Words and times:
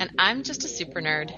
And 0.00 0.10
I'm 0.18 0.42
just 0.42 0.64
a 0.64 0.68
super 0.68 1.00
nerd. 1.00 1.32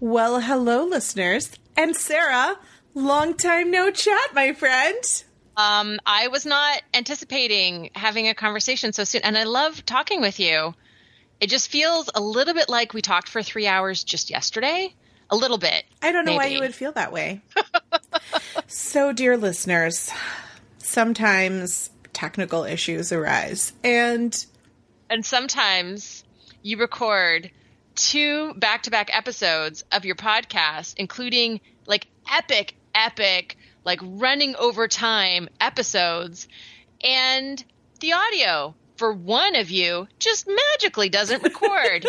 Well, 0.00 0.40
hello, 0.40 0.84
listeners. 0.84 1.50
And 1.76 1.96
Sarah, 1.96 2.58
long 2.94 3.34
time 3.34 3.70
no 3.70 3.90
chat, 3.90 4.34
my 4.34 4.52
friend. 4.52 5.02
Um, 5.56 5.98
I 6.04 6.28
was 6.28 6.44
not 6.44 6.82
anticipating 6.92 7.90
having 7.94 8.28
a 8.28 8.34
conversation 8.34 8.92
so 8.92 9.04
soon, 9.04 9.22
and 9.22 9.38
I 9.38 9.44
love 9.44 9.86
talking 9.86 10.20
with 10.20 10.40
you. 10.40 10.74
It 11.40 11.48
just 11.48 11.70
feels 11.70 12.10
a 12.14 12.20
little 12.20 12.52
bit 12.52 12.68
like 12.68 12.92
we 12.94 13.00
talked 13.00 13.28
for 13.28 13.42
three 13.42 13.66
hours 13.66 14.04
just 14.04 14.28
yesterday. 14.28 14.94
A 15.30 15.36
little 15.36 15.56
bit. 15.56 15.84
I 16.02 16.12
don't 16.12 16.26
know 16.26 16.32
maybe. 16.32 16.38
why 16.38 16.54
you 16.56 16.60
would 16.60 16.74
feel 16.74 16.92
that 16.92 17.10
way. 17.10 17.40
so, 18.66 19.12
dear 19.12 19.36
listeners, 19.36 20.10
sometimes 20.78 21.90
technical 22.12 22.64
issues 22.64 23.12
arise, 23.12 23.72
and 23.82 24.46
And 25.10 25.24
sometimes 25.24 26.24
you 26.62 26.78
record 26.78 27.50
two 27.94 28.54
back 28.54 28.84
to 28.84 28.90
back 28.90 29.14
episodes 29.14 29.84
of 29.92 30.04
your 30.04 30.16
podcast, 30.16 30.94
including 30.96 31.60
like 31.86 32.06
epic, 32.30 32.74
epic, 32.94 33.56
like 33.84 34.00
running 34.02 34.56
over 34.56 34.88
time 34.88 35.48
episodes, 35.60 36.48
and 37.02 37.62
the 38.00 38.12
audio 38.12 38.74
for 38.96 39.12
one 39.12 39.56
of 39.56 39.70
you 39.70 40.06
just 40.18 40.48
magically 40.48 41.08
doesn't 41.08 41.42
record. 41.42 42.06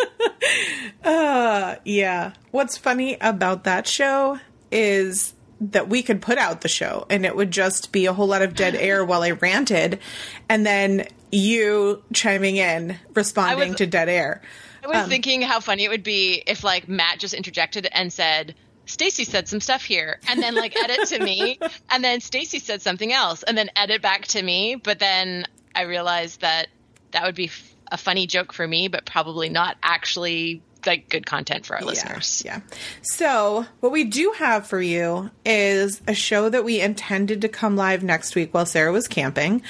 uh, 1.04 1.76
yeah. 1.84 2.32
What's 2.52 2.76
funny 2.76 3.16
about 3.20 3.64
that 3.64 3.88
show 3.88 4.38
is 4.70 5.34
that 5.60 5.88
we 5.88 6.02
could 6.02 6.20
put 6.20 6.38
out 6.38 6.60
the 6.60 6.68
show 6.68 7.06
and 7.08 7.24
it 7.24 7.34
would 7.36 7.50
just 7.50 7.92
be 7.92 8.06
a 8.06 8.12
whole 8.12 8.26
lot 8.26 8.42
of 8.42 8.54
dead 8.54 8.74
air 8.78 9.04
while 9.04 9.22
I 9.22 9.30
ranted, 9.32 10.00
and 10.48 10.66
then 10.66 11.06
you 11.32 12.02
chiming 12.12 12.56
in, 12.56 12.96
responding 13.14 13.70
was- 13.70 13.78
to 13.78 13.86
dead 13.86 14.08
air. 14.08 14.42
I 14.82 14.86
was 14.86 14.96
um, 14.98 15.08
thinking 15.08 15.40
how 15.40 15.60
funny 15.60 15.84
it 15.84 15.88
would 15.88 16.02
be 16.02 16.42
if 16.46 16.62
like 16.62 16.88
Matt 16.88 17.18
just 17.18 17.32
interjected 17.32 17.88
and 17.90 18.12
said, 18.12 18.54
Stacy 18.84 19.24
said 19.24 19.48
some 19.48 19.60
stuff 19.60 19.82
here, 19.82 20.20
and 20.28 20.42
then 20.42 20.54
like 20.54 20.76
edit 20.76 21.08
to 21.08 21.24
me, 21.24 21.58
and 21.90 22.04
then 22.04 22.20
Stacy 22.20 22.58
said 22.58 22.82
something 22.82 23.10
else, 23.10 23.42
and 23.42 23.56
then 23.56 23.70
edit 23.76 24.02
back 24.02 24.26
to 24.28 24.42
me. 24.42 24.74
But 24.74 24.98
then 24.98 25.46
I 25.74 25.82
realized 25.82 26.42
that 26.42 26.68
that 27.12 27.24
would 27.24 27.34
be 27.34 27.46
f- 27.46 27.74
a 27.90 27.96
funny 27.96 28.26
joke 28.26 28.52
for 28.52 28.68
me, 28.68 28.88
but 28.88 29.06
probably 29.06 29.48
not 29.48 29.78
actually 29.82 30.60
like 30.86 31.08
good 31.08 31.26
content 31.26 31.66
for 31.66 31.76
our 31.76 31.82
listeners. 31.82 32.42
Yeah. 32.44 32.60
So, 33.02 33.66
what 33.80 33.92
we 33.92 34.04
do 34.04 34.34
have 34.38 34.66
for 34.66 34.80
you 34.80 35.30
is 35.44 36.00
a 36.06 36.14
show 36.14 36.48
that 36.48 36.64
we 36.64 36.80
intended 36.80 37.42
to 37.42 37.48
come 37.48 37.76
live 37.76 38.02
next 38.02 38.34
week 38.34 38.54
while 38.54 38.66
Sarah 38.66 38.92
was 38.92 39.08
camping. 39.08 39.62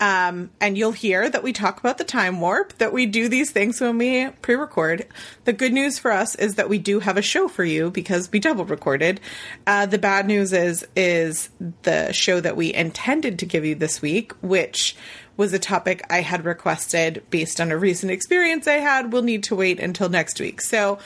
Um, 0.00 0.50
and 0.60 0.78
you'll 0.78 0.92
hear 0.92 1.28
that 1.28 1.42
we 1.42 1.52
talk 1.52 1.80
about 1.80 1.98
the 1.98 2.04
time 2.04 2.40
warp, 2.40 2.76
that 2.78 2.92
we 2.92 3.06
do 3.06 3.28
these 3.28 3.50
things 3.50 3.80
when 3.80 3.98
we 3.98 4.28
pre 4.42 4.54
record. 4.54 5.06
The 5.44 5.52
good 5.52 5.72
news 5.72 5.98
for 5.98 6.12
us 6.12 6.34
is 6.36 6.54
that 6.54 6.68
we 6.68 6.78
do 6.78 7.00
have 7.00 7.16
a 7.16 7.22
show 7.22 7.48
for 7.48 7.64
you 7.64 7.90
because 7.90 8.30
we 8.30 8.38
double 8.38 8.64
recorded. 8.64 9.20
Uh, 9.66 9.86
the 9.86 9.98
bad 9.98 10.26
news 10.26 10.52
is, 10.52 10.86
is 10.94 11.50
the 11.82 12.12
show 12.12 12.40
that 12.40 12.56
we 12.56 12.72
intended 12.72 13.40
to 13.40 13.46
give 13.46 13.64
you 13.64 13.74
this 13.74 14.00
week, 14.00 14.32
which 14.40 14.96
was 15.38 15.52
a 15.54 15.58
topic 15.58 16.02
I 16.10 16.20
had 16.20 16.44
requested 16.44 17.22
based 17.30 17.60
on 17.62 17.70
a 17.70 17.78
recent 17.78 18.12
experience 18.12 18.66
I 18.66 18.74
had, 18.74 19.12
We'll 19.12 19.22
need 19.22 19.44
to 19.44 19.54
wait 19.56 19.80
until 19.80 20.10
next 20.10 20.38
week. 20.40 20.60
So 20.60 20.98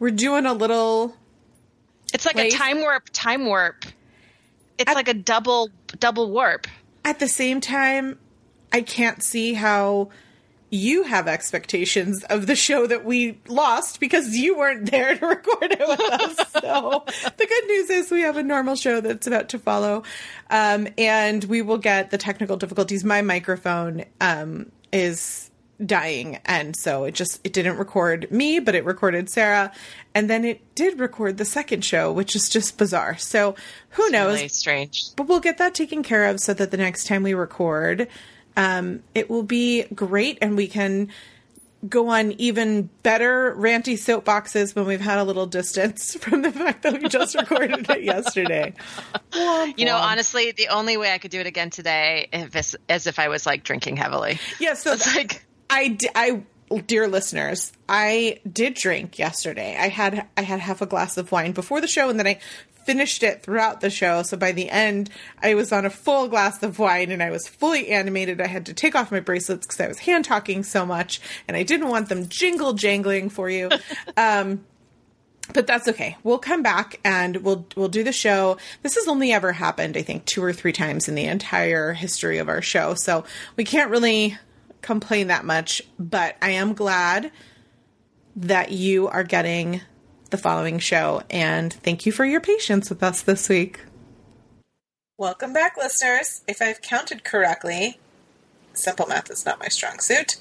we're 0.00 0.10
doing 0.10 0.46
a 0.46 0.54
little 0.54 1.14
It's 2.12 2.24
like 2.26 2.34
Place- 2.34 2.54
a 2.54 2.56
time 2.56 2.80
warp, 2.80 3.08
time 3.12 3.46
warp. 3.46 3.84
It's 4.78 4.90
At- 4.90 4.96
like 4.96 5.06
a 5.08 5.14
double 5.14 5.70
double 6.00 6.30
warp. 6.32 6.66
at 7.04 7.18
the 7.20 7.28
same 7.28 7.60
time, 7.60 8.18
I 8.72 8.80
can't 8.80 9.22
see 9.22 9.52
how 9.54 10.08
you 10.72 11.02
have 11.02 11.28
expectations 11.28 12.24
of 12.30 12.46
the 12.46 12.56
show 12.56 12.86
that 12.86 13.04
we 13.04 13.38
lost 13.46 14.00
because 14.00 14.34
you 14.34 14.56
weren't 14.56 14.90
there 14.90 15.14
to 15.14 15.26
record 15.36 15.70
it 15.70 15.86
with 15.86 16.00
us. 16.00 16.50
So 16.52 17.04
the 17.06 17.46
good 17.46 17.66
news 17.66 17.90
is 17.90 18.10
we 18.10 18.22
have 18.22 18.38
a 18.38 18.42
normal 18.42 18.74
show 18.74 19.02
that's 19.02 19.26
about 19.26 19.50
to 19.50 19.58
follow. 19.58 20.02
Um, 20.48 20.88
and 20.96 21.44
we 21.44 21.60
will 21.60 21.76
get 21.78 22.10
the 22.10 22.16
technical 22.18 22.56
difficulties. 22.56 23.04
My 23.04 23.20
microphone 23.20 24.06
um, 24.20 24.72
is 24.92 25.50
dying 25.84 26.38
and 26.44 26.76
so 26.76 27.02
it 27.04 27.12
just 27.12 27.40
it 27.42 27.52
didn't 27.52 27.76
record 27.76 28.30
me 28.30 28.60
but 28.60 28.76
it 28.76 28.84
recorded 28.84 29.28
Sarah 29.28 29.72
and 30.14 30.30
then 30.30 30.44
it 30.44 30.60
did 30.76 31.00
record 31.00 31.38
the 31.38 31.44
second 31.44 31.84
show 31.84 32.12
which 32.12 32.36
is 32.36 32.48
just 32.48 32.78
bizarre 32.78 33.16
so 33.18 33.56
who 33.88 34.08
knows 34.10 34.36
Really 34.36 34.48
strange. 34.48 35.02
but 35.16 35.26
we'll 35.26 35.40
get 35.40 35.58
that 35.58 35.74
taken 35.74 36.04
care 36.04 36.26
of 36.26 36.38
so 36.38 36.54
that 36.54 36.70
the 36.70 36.76
next 36.76 37.08
time 37.08 37.24
we 37.24 37.34
record, 37.34 38.06
um, 38.56 39.02
it 39.14 39.30
will 39.30 39.42
be 39.42 39.84
great 39.94 40.38
and 40.40 40.56
we 40.56 40.68
can 40.68 41.08
go 41.88 42.08
on 42.08 42.32
even 42.32 42.88
better 43.02 43.54
ranty 43.56 43.94
soapboxes 43.94 44.74
when 44.74 44.86
we've 44.86 45.00
had 45.00 45.18
a 45.18 45.24
little 45.24 45.46
distance 45.46 46.14
from 46.20 46.42
the 46.42 46.52
fact 46.52 46.82
that 46.82 47.00
we 47.00 47.08
just 47.08 47.34
recorded 47.34 47.88
it 47.90 48.02
yesterday. 48.02 48.72
You 49.34 49.84
know, 49.86 49.96
honestly, 49.96 50.52
the 50.52 50.68
only 50.68 50.96
way 50.96 51.12
I 51.12 51.18
could 51.18 51.30
do 51.30 51.40
it 51.40 51.46
again 51.46 51.70
today 51.70 52.28
is, 52.32 52.76
as 52.88 53.06
if 53.06 53.18
I 53.18 53.28
was 53.28 53.46
like 53.46 53.64
drinking 53.64 53.96
heavily. 53.96 54.38
Yeah, 54.60 54.74
so 54.74 54.92
It's 54.92 55.14
like 55.14 55.44
I, 55.68 55.96
I, 56.14 56.42
dear 56.86 57.08
listeners, 57.08 57.72
I 57.88 58.40
did 58.50 58.74
drink 58.74 59.18
yesterday. 59.18 59.76
I 59.78 59.88
had 59.88 60.26
I 60.36 60.42
had 60.42 60.60
half 60.60 60.82
a 60.82 60.86
glass 60.86 61.16
of 61.16 61.32
wine 61.32 61.52
before 61.52 61.80
the 61.80 61.88
show, 61.88 62.08
and 62.08 62.18
then 62.18 62.26
I 62.26 62.38
finished 62.84 63.22
it 63.22 63.42
throughout 63.42 63.80
the 63.80 63.90
show. 63.90 64.22
So 64.22 64.36
by 64.36 64.52
the 64.52 64.70
end, 64.70 65.10
I 65.42 65.54
was 65.54 65.72
on 65.72 65.84
a 65.84 65.90
full 65.90 66.28
glass 66.28 66.62
of 66.62 66.78
wine, 66.78 67.10
and 67.10 67.22
I 67.22 67.30
was 67.30 67.48
fully 67.48 67.88
animated. 67.88 68.40
I 68.40 68.46
had 68.46 68.66
to 68.66 68.74
take 68.74 68.94
off 68.94 69.12
my 69.12 69.20
bracelets 69.20 69.66
because 69.66 69.80
I 69.80 69.88
was 69.88 69.98
hand 69.98 70.24
talking 70.24 70.62
so 70.62 70.84
much, 70.86 71.20
and 71.48 71.56
I 71.56 71.62
didn't 71.62 71.88
want 71.88 72.08
them 72.08 72.28
jingle 72.28 72.72
jangling 72.72 73.30
for 73.30 73.48
you. 73.48 73.70
um, 74.16 74.64
but 75.52 75.66
that's 75.66 75.88
okay. 75.88 76.16
We'll 76.22 76.38
come 76.38 76.62
back 76.62 77.00
and 77.04 77.38
we'll 77.38 77.66
we'll 77.76 77.88
do 77.88 78.04
the 78.04 78.12
show. 78.12 78.58
This 78.82 78.94
has 78.94 79.08
only 79.08 79.32
ever 79.32 79.52
happened, 79.52 79.96
I 79.96 80.02
think, 80.02 80.24
two 80.24 80.42
or 80.42 80.52
three 80.52 80.72
times 80.72 81.08
in 81.08 81.14
the 81.14 81.24
entire 81.24 81.92
history 81.92 82.38
of 82.38 82.48
our 82.48 82.62
show. 82.62 82.94
So 82.94 83.24
we 83.56 83.64
can't 83.64 83.90
really 83.90 84.38
complain 84.80 85.28
that 85.28 85.44
much, 85.44 85.82
but 85.98 86.36
I 86.40 86.50
am 86.50 86.74
glad 86.74 87.30
that 88.36 88.72
you 88.72 89.08
are 89.08 89.24
getting 89.24 89.80
the 90.32 90.38
following 90.38 90.80
show 90.80 91.22
and 91.30 91.72
thank 91.72 92.04
you 92.04 92.10
for 92.10 92.24
your 92.24 92.40
patience 92.40 92.90
with 92.90 93.02
us 93.02 93.22
this 93.22 93.48
week. 93.48 93.80
Welcome 95.18 95.52
back, 95.52 95.76
listeners. 95.76 96.42
If 96.48 96.60
I've 96.60 96.82
counted 96.82 97.22
correctly, 97.22 98.00
simple 98.74 99.06
math 99.06 99.30
is 99.30 99.46
not 99.46 99.60
my 99.60 99.68
strong 99.68 100.00
suit. 100.00 100.36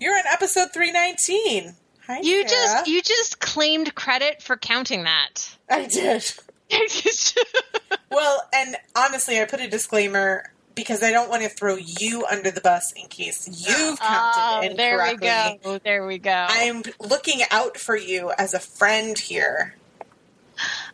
You're 0.00 0.14
on 0.14 0.22
episode 0.32 0.68
319. 0.72 1.74
Hi, 2.06 2.20
you 2.20 2.48
Sarah. 2.48 2.48
just 2.48 2.86
you 2.86 3.02
just 3.02 3.40
claimed 3.40 3.94
credit 3.94 4.40
for 4.40 4.56
counting 4.56 5.04
that. 5.04 5.54
I 5.68 5.84
did. 5.86 6.24
Well, 8.10 8.42
and 8.54 8.76
honestly, 8.96 9.40
I 9.40 9.44
put 9.44 9.60
a 9.60 9.68
disclaimer 9.68 10.50
because 10.78 11.02
I 11.02 11.10
don't 11.10 11.28
want 11.28 11.42
to 11.42 11.48
throw 11.48 11.74
you 11.74 12.24
under 12.30 12.52
the 12.52 12.60
bus 12.60 12.92
in 12.92 13.08
case 13.08 13.48
you've 13.48 13.98
counted 13.98 14.72
Oh, 14.72 14.76
there 14.76 15.02
we 15.02 15.16
go. 15.16 15.80
There 15.82 16.06
we 16.06 16.18
go. 16.18 16.46
I'm 16.48 16.84
looking 17.00 17.40
out 17.50 17.76
for 17.76 17.96
you 17.96 18.30
as 18.38 18.54
a 18.54 18.60
friend 18.60 19.18
here. 19.18 19.74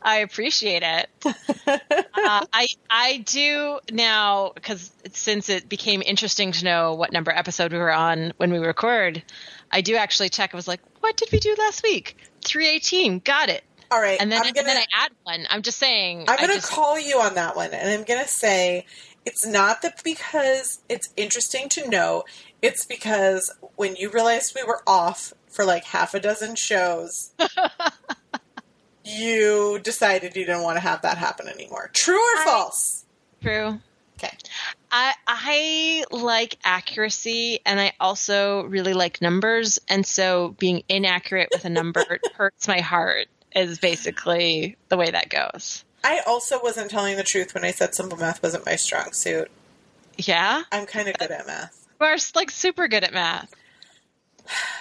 I 0.02 0.18
appreciate 0.18 0.82
it. 0.82 1.08
uh, 1.66 2.46
I 2.52 2.68
I 2.88 3.18
do 3.26 3.78
now 3.92 4.52
because 4.54 4.90
since 5.12 5.48
it 5.50 5.68
became 5.68 6.02
interesting 6.02 6.52
to 6.52 6.64
know 6.64 6.94
what 6.94 7.12
number 7.12 7.30
episode 7.30 7.72
we 7.72 7.78
were 7.78 7.92
on 7.92 8.32
when 8.38 8.52
we 8.52 8.58
record, 8.58 9.22
I 9.70 9.82
do 9.82 9.96
actually 9.96 10.30
check. 10.30 10.54
I 10.54 10.56
was 10.56 10.68
like, 10.68 10.80
"What 11.00 11.16
did 11.16 11.28
we 11.32 11.40
do 11.40 11.54
last 11.58 11.82
week? 11.82 12.16
Three 12.42 12.68
eighteen. 12.68 13.20
Got 13.20 13.48
it." 13.50 13.64
All 13.90 14.00
right, 14.00 14.20
And 14.20 14.32
then 14.32 14.40
I'm 14.40 14.46
and 14.48 14.56
gonna 14.56 14.66
then 14.66 14.76
I 14.78 15.04
add 15.04 15.12
one. 15.22 15.46
I'm 15.48 15.62
just 15.62 15.78
saying. 15.78 16.24
I'm 16.28 16.38
gonna 16.46 16.60
call 16.60 16.98
you 16.98 17.20
on 17.20 17.34
that 17.36 17.54
one, 17.56 17.72
and 17.72 17.88
I'm 17.88 18.04
gonna 18.04 18.26
say 18.28 18.86
it's 19.26 19.46
not 19.46 19.82
that 19.82 20.02
because 20.04 20.80
it's 20.88 21.08
interesting 21.16 21.68
to 21.70 21.88
know. 21.88 22.24
It's 22.62 22.84
because 22.84 23.52
when 23.76 23.96
you 23.96 24.10
realized 24.10 24.54
we 24.54 24.64
were 24.64 24.82
off 24.86 25.32
for 25.48 25.64
like 25.64 25.84
half 25.84 26.14
a 26.14 26.20
dozen 26.20 26.56
shows, 26.56 27.32
you 29.04 29.78
decided 29.82 30.36
you 30.36 30.44
didn't 30.46 30.62
want 30.62 30.76
to 30.76 30.80
have 30.80 31.02
that 31.02 31.18
happen 31.18 31.48
anymore. 31.48 31.90
True 31.92 32.16
or 32.16 32.38
I- 32.40 32.44
false? 32.44 33.04
True. 33.42 33.80
Okay. 34.18 34.36
I 34.90 35.12
I 35.26 36.04
like 36.12 36.56
accuracy 36.64 37.58
and 37.66 37.80
I 37.80 37.92
also 37.98 38.62
really 38.64 38.94
like 38.94 39.20
numbers 39.20 39.80
and 39.88 40.06
so 40.06 40.54
being 40.58 40.84
inaccurate 40.88 41.48
with 41.52 41.64
a 41.64 41.70
number 41.70 42.04
hurts 42.34 42.68
my 42.68 42.80
heart 42.80 43.26
is 43.54 43.78
basically 43.78 44.76
the 44.88 44.96
way 44.96 45.10
that 45.10 45.28
goes. 45.30 45.84
I 46.04 46.20
also 46.26 46.60
wasn't 46.62 46.90
telling 46.90 47.16
the 47.16 47.22
truth 47.24 47.54
when 47.54 47.64
I 47.64 47.70
said 47.72 47.94
simple 47.94 48.18
math 48.18 48.42
wasn't 48.42 48.66
my 48.66 48.76
strong 48.76 49.12
suit. 49.12 49.50
Yeah? 50.18 50.62
I'm 50.70 50.86
kind 50.86 51.08
of 51.08 51.16
good 51.18 51.30
at 51.30 51.46
math. 51.46 51.86
You 52.00 52.06
are 52.06 52.16
like 52.34 52.50
super 52.50 52.86
good 52.86 53.02
at 53.02 53.12
math. 53.14 53.52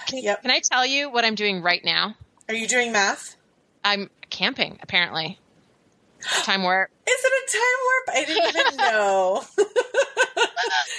Can, 0.06 0.18
Yep. 0.22 0.42
can 0.42 0.50
I 0.50 0.60
tell 0.60 0.84
you 0.84 1.10
what 1.10 1.24
I'm 1.24 1.34
doing 1.34 1.62
right 1.62 1.82
now? 1.82 2.14
Are 2.48 2.54
you 2.54 2.68
doing 2.68 2.92
math? 2.92 3.36
I'm 3.82 4.10
camping 4.30 4.78
apparently. 4.82 5.38
Time 6.42 6.62
warp. 6.62 6.90
Is 7.06 7.24
it 7.24 7.32
a 7.32 7.52
time 7.52 7.80
warp? 7.84 8.08
I 8.08 8.24
didn't 8.24 8.48
even 8.48 8.76
know. 8.76 9.42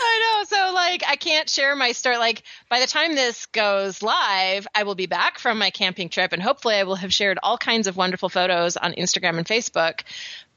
I 0.01 0.33
know. 0.37 0.43
So 0.45 0.73
like 0.73 1.03
I 1.07 1.15
can't 1.15 1.49
share 1.49 1.75
my 1.75 1.91
story. 1.91 2.17
Like 2.17 2.43
by 2.69 2.79
the 2.79 2.87
time 2.87 3.15
this 3.15 3.45
goes 3.47 4.01
live, 4.01 4.67
I 4.75 4.83
will 4.83 4.95
be 4.95 5.07
back 5.07 5.39
from 5.39 5.57
my 5.57 5.69
camping 5.69 6.09
trip 6.09 6.33
and 6.33 6.41
hopefully 6.41 6.75
I 6.75 6.83
will 6.83 6.95
have 6.95 7.13
shared 7.13 7.39
all 7.41 7.57
kinds 7.57 7.87
of 7.87 7.97
wonderful 7.97 8.29
photos 8.29 8.77
on 8.77 8.93
Instagram 8.93 9.37
and 9.37 9.47
Facebook. 9.47 10.01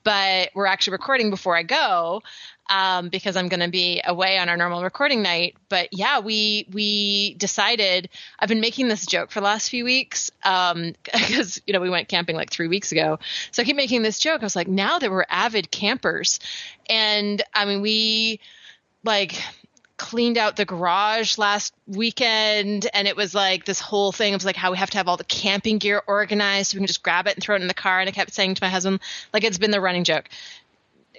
But 0.04 0.50
we're 0.54 0.66
actually 0.66 0.92
recording 0.92 1.30
before 1.30 1.56
I 1.56 1.64
go. 1.64 2.22
Um, 2.70 3.08
because 3.08 3.36
I'm 3.36 3.48
going 3.48 3.60
to 3.60 3.70
be 3.70 4.02
away 4.04 4.38
on 4.38 4.50
our 4.50 4.56
normal 4.56 4.82
recording 4.82 5.22
night. 5.22 5.56
But 5.70 5.88
yeah, 5.92 6.20
we 6.20 6.66
we 6.72 7.34
decided. 7.34 8.10
I've 8.38 8.48
been 8.48 8.60
making 8.60 8.88
this 8.88 9.06
joke 9.06 9.30
for 9.30 9.40
the 9.40 9.44
last 9.44 9.70
few 9.70 9.84
weeks 9.84 10.30
because 10.44 11.62
you 11.66 11.72
know 11.72 11.80
we 11.80 11.88
went 11.88 12.08
camping 12.08 12.36
like 12.36 12.50
three 12.50 12.68
weeks 12.68 12.92
ago. 12.92 13.18
So 13.52 13.62
I 13.62 13.64
keep 13.64 13.76
making 13.76 14.02
this 14.02 14.18
joke. 14.18 14.42
I 14.42 14.44
was 14.44 14.56
like, 14.56 14.68
now 14.68 14.98
that 14.98 15.10
we're 15.10 15.24
avid 15.30 15.70
campers, 15.70 16.40
and 16.90 17.42
I 17.54 17.64
mean 17.64 17.80
we 17.80 18.40
like 19.04 19.42
cleaned 19.98 20.38
out 20.38 20.54
the 20.54 20.64
garage 20.64 21.38
last 21.38 21.74
weekend 21.88 22.88
and 22.94 23.08
it 23.08 23.16
was 23.16 23.34
like 23.34 23.64
this 23.64 23.80
whole 23.80 24.12
thing 24.12 24.32
of 24.32 24.44
like 24.44 24.54
how 24.54 24.70
we 24.70 24.78
have 24.78 24.88
to 24.88 24.96
have 24.96 25.08
all 25.08 25.16
the 25.16 25.24
camping 25.24 25.78
gear 25.78 26.00
organized 26.06 26.70
so 26.70 26.76
we 26.76 26.78
can 26.78 26.86
just 26.86 27.02
grab 27.02 27.26
it 27.26 27.34
and 27.34 27.42
throw 27.42 27.56
it 27.56 27.62
in 27.62 27.68
the 27.68 27.74
car 27.74 27.98
and 27.98 28.08
I 28.08 28.12
kept 28.12 28.32
saying 28.32 28.54
to 28.54 28.62
my 28.62 28.68
husband 28.68 29.00
like 29.32 29.42
it's 29.42 29.58
been 29.58 29.72
the 29.72 29.80
running 29.80 30.04
joke 30.04 30.28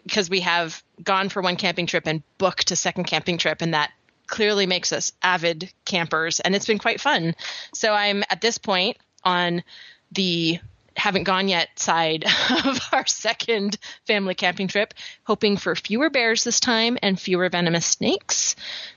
because 0.10 0.30
we 0.30 0.42
have 0.42 0.84
gone 1.04 1.30
for 1.30 1.42
one 1.42 1.56
camping 1.56 1.86
trip 1.86 2.08
and 2.08 2.24
booked 2.38 2.72
a 2.72 2.76
second 2.76 3.04
camping 3.04 3.38
trip 3.38 3.62
and 3.62 3.74
that 3.74 3.92
clearly 4.26 4.66
makes 4.66 4.92
us 4.92 5.12
avid 5.22 5.72
campers 5.86 6.40
and 6.40 6.56
it's 6.56 6.66
been 6.66 6.80
quite 6.80 7.00
fun. 7.00 7.36
So 7.74 7.94
i'm 7.94 8.24
at 8.30 8.42
this 8.42 8.58
point 8.58 8.98
on 9.24 9.64
the 10.12 10.60
haven't 10.96 11.24
gone 11.24 11.48
yet 11.48 11.70
side 11.80 12.26
of 12.66 12.80
our 12.92 13.06
second 13.06 13.78
family 14.06 14.36
camping 14.36 14.68
trip 14.68 14.94
hoping 15.24 15.56
for 15.56 15.76
fewer 15.76 16.10
bears 16.10 16.44
this 16.44 16.60
time 16.60 16.98
and 17.02 17.20
fewer 17.20 17.48
venomous 17.48 17.86
snakes. 17.86 18.56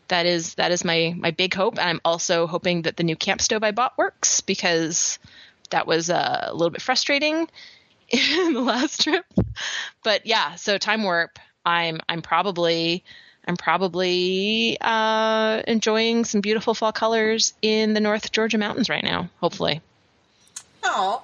That 0.08 0.26
is 0.26 0.54
that 0.54 0.72
is 0.72 0.84
my 0.84 1.14
my 1.16 1.30
big 1.30 1.54
hope 1.54 1.78
i'm 1.78 2.00
also 2.04 2.46
hoping 2.46 2.82
that 2.82 2.96
the 2.96 3.04
new 3.04 3.16
camp 3.16 3.40
stove 3.40 3.62
i 3.62 3.70
bought 3.70 3.96
works 3.98 4.40
because 4.40 5.18
that 5.70 5.86
was 5.86 6.10
uh, 6.10 6.46
a 6.48 6.52
little 6.52 6.70
bit 6.70 6.82
frustrating 6.82 7.48
in 8.46 8.52
the 8.52 8.60
last 8.60 9.02
trip 9.02 9.24
but 10.04 10.26
yeah 10.26 10.54
so 10.54 10.78
time 10.78 11.02
warp 11.02 11.38
i'm 11.64 11.98
i'm 12.08 12.22
probably 12.22 13.02
i'm 13.46 13.56
probably 13.56 14.76
uh, 14.80 15.62
enjoying 15.66 16.24
some 16.24 16.40
beautiful 16.40 16.74
fall 16.74 16.92
colors 16.92 17.54
in 17.62 17.94
the 17.94 18.00
north 18.00 18.30
georgia 18.32 18.58
mountains 18.58 18.88
right 18.88 19.04
now 19.04 19.28
hopefully 19.40 19.80
Oh, 20.82 21.22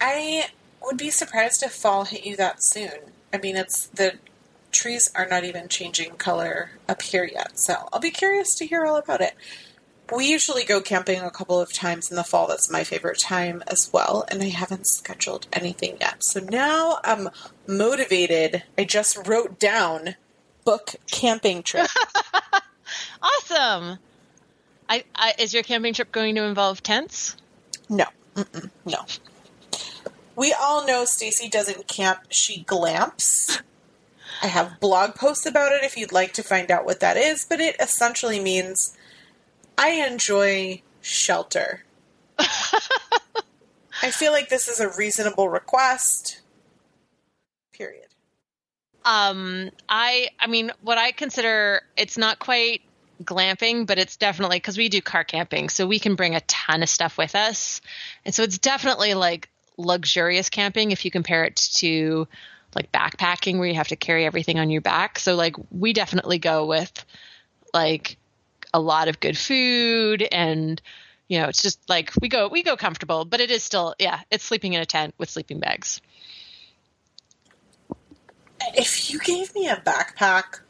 I 0.00 0.48
would 0.82 0.96
be 0.96 1.10
surprised 1.10 1.62
if 1.62 1.72
fall 1.72 2.04
hit 2.04 2.24
you 2.24 2.36
that 2.36 2.62
soon. 2.62 3.12
I 3.32 3.38
mean, 3.38 3.56
it's 3.56 3.86
the 3.86 4.14
trees 4.72 5.10
are 5.14 5.26
not 5.26 5.44
even 5.44 5.68
changing 5.68 6.16
color 6.16 6.70
up 6.88 7.02
here 7.02 7.24
yet, 7.24 7.58
so 7.58 7.88
I'll 7.92 8.00
be 8.00 8.10
curious 8.10 8.54
to 8.56 8.66
hear 8.66 8.84
all 8.84 8.96
about 8.96 9.20
it. 9.20 9.34
We 10.12 10.26
usually 10.26 10.64
go 10.64 10.80
camping 10.80 11.20
a 11.20 11.30
couple 11.30 11.60
of 11.60 11.72
times 11.72 12.10
in 12.10 12.16
the 12.16 12.24
fall. 12.24 12.46
That's 12.46 12.70
my 12.70 12.84
favorite 12.84 13.18
time 13.18 13.62
as 13.66 13.90
well, 13.92 14.24
and 14.28 14.42
I 14.42 14.48
haven't 14.48 14.86
scheduled 14.86 15.46
anything 15.52 15.96
yet. 16.00 16.22
So 16.22 16.40
now 16.40 16.98
I'm 17.04 17.30
motivated. 17.66 18.64
I 18.76 18.84
just 18.84 19.26
wrote 19.26 19.58
down 19.58 20.16
book 20.64 20.96
camping 21.10 21.62
trip. 21.62 21.88
awesome 23.22 23.98
I, 24.88 25.04
I 25.14 25.34
is 25.38 25.54
your 25.54 25.62
camping 25.62 25.94
trip 25.94 26.12
going 26.12 26.34
to 26.34 26.42
involve 26.44 26.82
tents 26.82 27.36
No, 27.88 28.06
Mm-mm, 28.34 28.70
no. 28.84 29.04
We 30.36 30.52
all 30.52 30.86
know 30.86 31.04
Stacy 31.04 31.48
doesn't 31.48 31.86
camp; 31.86 32.20
she 32.30 32.62
glamps. 32.62 33.62
I 34.42 34.48
have 34.48 34.80
blog 34.80 35.14
posts 35.14 35.46
about 35.46 35.72
it 35.72 35.84
if 35.84 35.96
you'd 35.96 36.12
like 36.12 36.32
to 36.34 36.42
find 36.42 36.70
out 36.70 36.84
what 36.84 37.00
that 37.00 37.16
is, 37.16 37.46
but 37.48 37.60
it 37.60 37.76
essentially 37.80 38.40
means 38.40 38.96
I 39.76 40.06
enjoy 40.08 40.82
shelter. 41.00 41.82
I 42.38 44.10
feel 44.10 44.32
like 44.32 44.48
this 44.48 44.68
is 44.68 44.80
a 44.80 44.90
reasonable 44.96 45.48
request. 45.48 46.40
Period. 47.72 48.06
Um, 49.04 49.70
I, 49.88 50.28
I 50.40 50.46
mean, 50.46 50.72
what 50.80 50.98
I 50.98 51.12
consider 51.12 51.82
it's 51.96 52.16
not 52.16 52.38
quite 52.38 52.82
glamping, 53.22 53.86
but 53.86 53.98
it's 53.98 54.16
definitely 54.16 54.56
because 54.56 54.78
we 54.78 54.88
do 54.88 55.00
car 55.00 55.24
camping, 55.24 55.68
so 55.68 55.86
we 55.86 55.98
can 55.98 56.14
bring 56.14 56.34
a 56.34 56.40
ton 56.42 56.82
of 56.82 56.88
stuff 56.88 57.18
with 57.18 57.34
us, 57.34 57.80
and 58.24 58.34
so 58.34 58.42
it's 58.42 58.58
definitely 58.58 59.14
like 59.14 59.50
luxurious 59.76 60.48
camping 60.50 60.90
if 60.90 61.04
you 61.04 61.10
compare 61.10 61.44
it 61.44 61.56
to 61.56 62.28
like 62.74 62.90
backpacking 62.92 63.58
where 63.58 63.68
you 63.68 63.74
have 63.74 63.88
to 63.88 63.96
carry 63.96 64.24
everything 64.24 64.58
on 64.58 64.70
your 64.70 64.80
back. 64.80 65.18
So 65.18 65.34
like 65.34 65.56
we 65.70 65.92
definitely 65.92 66.38
go 66.38 66.66
with 66.66 67.04
like 67.72 68.16
a 68.74 68.80
lot 68.80 69.08
of 69.08 69.20
good 69.20 69.38
food 69.38 70.20
and 70.30 70.82
you 71.28 71.40
know 71.40 71.48
it's 71.48 71.62
just 71.62 71.80
like 71.88 72.12
we 72.20 72.28
go 72.28 72.48
we 72.48 72.62
go 72.62 72.76
comfortable 72.76 73.24
but 73.24 73.40
it 73.40 73.50
is 73.50 73.62
still 73.62 73.94
yeah 73.98 74.20
it's 74.30 74.44
sleeping 74.44 74.74
in 74.74 74.82
a 74.82 74.86
tent 74.86 75.14
with 75.16 75.30
sleeping 75.30 75.60
bags 75.60 76.02
If 78.74 79.10
you 79.10 79.18
gave 79.18 79.54
me 79.54 79.68
a 79.68 79.76
backpack, 79.76 80.60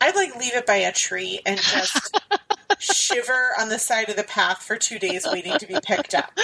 I'd 0.00 0.14
like 0.14 0.36
leave 0.36 0.54
it 0.54 0.66
by 0.66 0.76
a 0.76 0.92
tree 0.92 1.40
and 1.44 1.58
just 1.60 2.18
shiver 2.78 3.50
on 3.58 3.68
the 3.68 3.78
side 3.78 4.08
of 4.08 4.16
the 4.16 4.24
path 4.24 4.62
for 4.62 4.76
two 4.76 4.98
days 4.98 5.26
waiting 5.30 5.58
to 5.58 5.66
be 5.66 5.78
picked 5.82 6.14
up. 6.14 6.38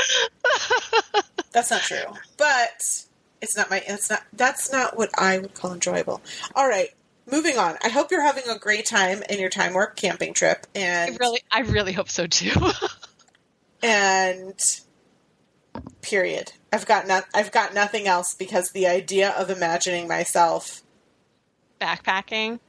That's 1.53 1.71
not 1.71 1.82
true. 1.82 2.05
But 2.37 3.06
it's 3.41 3.56
not 3.56 3.71
my 3.71 3.82
it's 3.87 4.11
not 4.11 4.23
that's 4.32 4.73
not 4.73 4.97
what 4.97 5.11
I 5.19 5.39
would 5.39 5.55
call 5.55 5.73
enjoyable. 5.73 6.21
All 6.55 6.69
right. 6.69 6.91
Moving 7.31 7.59
on. 7.59 7.77
I 7.83 7.89
hope 7.89 8.11
you're 8.11 8.23
having 8.23 8.49
a 8.49 8.59
great 8.59 8.87
time 8.87 9.23
in 9.29 9.41
your 9.41 9.49
time 9.51 9.73
warp 9.75 9.97
camping 9.97 10.33
trip 10.33 10.67
I 10.75 10.79
and 10.79 11.21
really 11.21 11.41
I 11.51 11.61
really 11.61 11.93
hope 11.93 12.09
so 12.09 12.27
too 12.27 12.53
and 13.83 14.59
period. 16.03 16.53
I've 16.73 16.87
got 16.87 17.06
not 17.06 17.25
I've 17.35 17.53
got 17.53 17.75
nothing 17.75 18.06
else 18.06 18.35
because 18.35 18.71
the 18.71 18.87
idea 18.87 19.31
of 19.31 19.51
imagining 19.51 20.06
myself 20.09 20.83
backpacking 21.81 22.61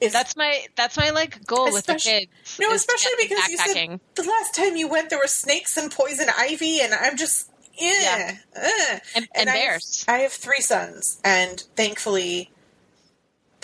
is 0.00 0.12
that's 0.12 0.36
my 0.36 0.66
that's 0.76 0.96
my 0.96 1.10
like 1.10 1.44
goal 1.46 1.72
with 1.72 1.86
the 1.86 1.94
kids 1.94 2.58
No, 2.60 2.70
especially 2.72 3.12
because 3.22 3.48
you 3.48 3.56
said 3.58 4.00
the 4.14 4.22
last 4.22 4.54
time 4.54 4.76
you 4.76 4.88
went 4.88 5.10
there 5.10 5.18
were 5.18 5.26
snakes 5.26 5.76
and 5.76 5.90
poison 5.90 6.28
ivy, 6.36 6.80
and 6.80 6.92
I'm 6.92 7.16
just 7.16 7.48
eh, 7.80 7.92
yeah, 8.02 8.36
Yeah. 8.56 8.98
and, 9.16 9.28
and, 9.34 9.48
I 9.50 9.56
have- 9.56 9.82
I 10.08 10.18
have 10.18 10.32
three 10.32 10.60
sons, 10.60 11.18
and 11.24 11.60
thankfully, 11.76 12.50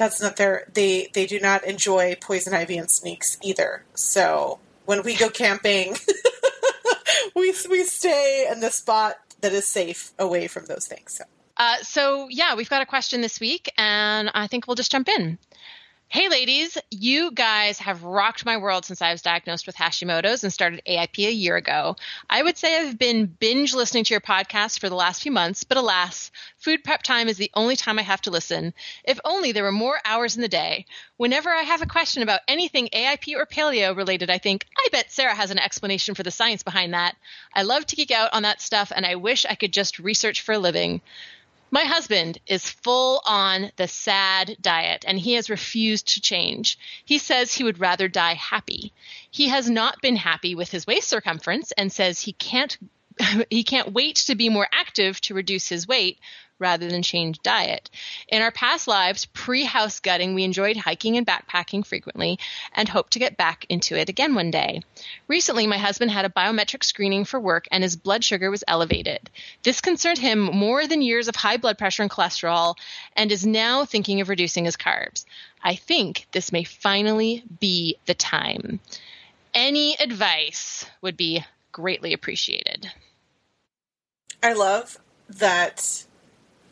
that's 0.01 0.23
not 0.23 0.37
their. 0.37 0.67
They 0.73 1.11
they 1.13 1.27
do 1.27 1.39
not 1.39 1.63
enjoy 1.63 2.17
poison 2.21 2.55
ivy 2.55 2.79
and 2.79 2.91
snakes 2.91 3.37
either. 3.43 3.85
So 3.95 4.59
when 4.87 5.03
we 5.03 5.15
go 5.15 5.29
camping, 5.29 5.95
we 7.37 7.55
we 7.69 7.85
stay 7.85 8.49
in 8.51 8.61
the 8.61 8.71
spot 8.71 9.17
that 9.43 9.53
is 9.53 9.69
safe 9.69 10.13
away 10.19 10.49
from 10.49 10.65
those 10.65 10.87
things. 10.87 11.19
So. 11.19 11.25
Uh, 11.59 11.77
so 11.83 12.29
yeah, 12.31 12.55
we've 12.55 12.71
got 12.71 12.81
a 12.81 12.87
question 12.87 13.21
this 13.21 13.39
week, 13.39 13.71
and 13.77 14.31
I 14.33 14.47
think 14.47 14.67
we'll 14.67 14.75
just 14.75 14.91
jump 14.91 15.07
in. 15.07 15.39
Hey, 16.13 16.29
ladies, 16.29 16.77
you 16.91 17.31
guys 17.31 17.79
have 17.79 18.03
rocked 18.03 18.45
my 18.45 18.57
world 18.57 18.85
since 18.85 19.01
I 19.01 19.13
was 19.13 19.23
diagnosed 19.23 19.69
with 19.69 19.77
Hashimoto's 19.77 20.43
and 20.43 20.53
started 20.53 20.83
AIP 20.85 21.29
a 21.29 21.33
year 21.33 21.55
ago. 21.55 21.95
I 22.29 22.43
would 22.43 22.59
say 22.59 22.81
I've 22.81 22.99
been 22.99 23.27
binge 23.27 23.75
listening 23.75 24.03
to 24.03 24.15
your 24.15 24.21
podcast 24.21 24.81
for 24.81 24.89
the 24.89 24.97
last 24.97 25.23
few 25.23 25.31
months, 25.31 25.63
but 25.63 25.77
alas, 25.77 26.33
food 26.57 26.83
prep 26.83 27.05
time 27.05 27.29
is 27.29 27.37
the 27.37 27.53
only 27.55 27.77
time 27.77 27.97
I 28.01 28.03
have 28.03 28.23
to 28.23 28.33
listen. 28.33 28.75
If 29.05 29.21
only 29.25 29.53
there 29.53 29.63
were 29.63 29.71
more 29.71 30.01
hours 30.05 30.35
in 30.35 30.43
the 30.43 30.49
day. 30.49 30.85
Whenever 31.17 31.49
I 31.49 31.63
have 31.63 31.81
a 31.81 31.87
question 31.87 32.25
about 32.25 32.41
anything 32.49 32.89
AIP 32.93 33.37
or 33.37 33.47
paleo 33.47 33.97
related, 33.97 34.31
I 34.31 34.39
think, 34.39 34.67
I 34.77 34.89
bet 34.91 35.13
Sarah 35.13 35.37
has 35.37 35.53
an 35.53 35.61
explanation 35.61 36.17
for 36.17 36.25
the 36.25 36.33
science 36.33 36.65
behind 36.65 36.93
that. 36.93 37.15
I 37.55 37.63
love 37.63 37.87
to 37.87 37.95
geek 37.95 38.11
out 38.11 38.31
on 38.33 38.43
that 38.43 38.61
stuff, 38.61 38.91
and 38.93 39.07
I 39.07 39.15
wish 39.15 39.47
I 39.47 39.55
could 39.55 39.73
just 39.73 40.01
research 40.01 40.41
for 40.41 40.55
a 40.55 40.59
living. 40.59 41.03
My 41.73 41.85
husband 41.85 42.39
is 42.47 42.69
full 42.69 43.23
on 43.25 43.71
the 43.77 43.87
sad 43.87 44.57
diet 44.61 45.05
and 45.07 45.19
he 45.19 45.35
has 45.35 45.49
refused 45.49 46.09
to 46.09 46.21
change. 46.21 46.79
He 47.05 47.19
says 47.19 47.53
he 47.53 47.65
would 47.65 47.79
rather 47.79 48.09
die 48.09 48.35
happy. 48.35 48.93
He 49.31 49.49
has 49.49 49.71
not 49.71 50.03
been 50.03 50.17
happy 50.17 50.55
with 50.55 50.71
his 50.71 50.87
waist 50.87 51.09
circumference 51.09 51.73
and 51.73 51.93
says 51.93 52.21
he 52.21 52.33
can't 52.33 52.77
he 53.51 53.63
can't 53.63 53.93
wait 53.93 54.17
to 54.17 54.35
be 54.35 54.49
more 54.49 54.69
active 54.73 55.21
to 55.21 55.35
reduce 55.35 55.69
his 55.69 55.87
weight, 55.87 56.19
rather 56.61 56.89
than 56.89 57.03
change 57.03 57.41
diet. 57.43 57.91
In 58.29 58.43
our 58.43 58.53
past 58.53 58.87
lives, 58.87 59.25
pre 59.25 59.65
house 59.65 59.99
gutting, 59.99 60.35
we 60.35 60.45
enjoyed 60.45 60.77
hiking 60.77 61.17
and 61.17 61.27
backpacking 61.27 61.85
frequently 61.85 62.39
and 62.75 62.89
hope 62.89 63.11
to 63.11 63.19
get 63.19 63.37
back 63.37 63.67
into 63.69 63.97
it 63.97 64.09
again 64.09 64.35
one 64.35 64.51
day. 64.51 64.83
Recently, 65.27 65.67
my 65.67 65.79
husband 65.79 66.11
had 66.11 66.25
a 66.25 66.31
biometric 66.31 66.85
screening 66.85 67.25
for 67.25 67.41
work 67.41 67.67
and 67.71 67.83
his 67.83 67.97
blood 67.97 68.23
sugar 68.23 68.51
was 68.51 68.65
elevated. 68.69 69.31
This 69.63 69.81
concerned 69.81 70.19
him 70.19 70.41
more 70.41 70.87
than 70.87 71.03
years 71.03 71.27
of 71.27 71.37
high 71.37 71.57
blood 71.57 71.79
pressure 71.79 72.03
and 72.03 72.11
cholesterol 72.11 72.77
and 73.17 73.33
is 73.33 73.47
now 73.47 73.85
thinking 73.85 74.21
of 74.21 74.29
reducing 74.29 74.67
his 74.67 74.77
carbs. 74.77 75.25
I 75.63 75.75
think 75.75 76.27
this 76.33 76.53
may 76.53 76.65
finally 76.65 77.43
be 77.59 77.97
the 78.07 78.15
time. 78.15 78.81
Any 79.53 79.97
advice 79.99 80.87
would 81.03 81.17
be 81.17 81.45
greatly 81.73 82.13
appreciated. 82.13 82.91
I 84.43 84.53
love 84.53 84.99
that 85.29 86.05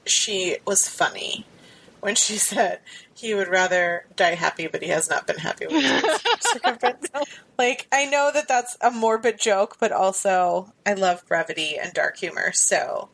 she 0.09 0.59
was 0.67 0.89
funny 0.89 1.47
when 2.01 2.15
she 2.15 2.37
said 2.39 2.81
he 3.15 3.35
would 3.35 3.49
rather 3.49 4.07
die 4.17 4.35
happy, 4.35 4.67
but 4.67 4.83
he 4.83 4.89
has 4.89 5.11
not 5.11 5.27
been 5.27 5.39
happy 5.39 5.67
with 5.67 5.83
circumference. 6.41 7.09
Like, 7.59 7.89
I 7.91 8.05
know 8.05 8.31
that 8.33 8.47
that's 8.47 8.77
a 8.81 8.89
morbid 8.93 9.41
joke, 9.41 9.79
but 9.81 9.91
also 9.91 10.73
I 10.87 10.93
love 10.93 11.27
brevity 11.27 11.77
and 11.77 11.93
dark 11.93 12.17
humor, 12.17 12.53
so 12.53 13.09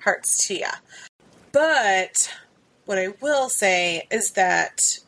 hearts 0.00 0.44
to 0.48 0.58
ya. 0.58 0.72
But 1.52 2.34
what 2.84 2.98
I 2.98 3.14
will 3.20 3.48
say 3.48 4.08
is 4.10 4.32
that 4.32 4.98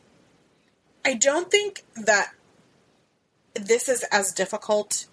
I 1.04 1.14
don't 1.14 1.50
think 1.50 1.84
that 1.96 2.32
this 3.54 3.88
is 3.88 4.04
as 4.12 4.32
difficult 4.32 5.06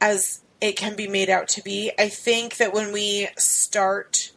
as 0.00 0.40
it 0.60 0.76
can 0.76 0.96
be 0.96 1.08
made 1.08 1.28
out 1.28 1.48
to 1.48 1.62
be. 1.62 1.92
I 1.98 2.08
think 2.08 2.56
that 2.56 2.72
when 2.72 2.92
we 2.92 3.28
start 3.36 4.32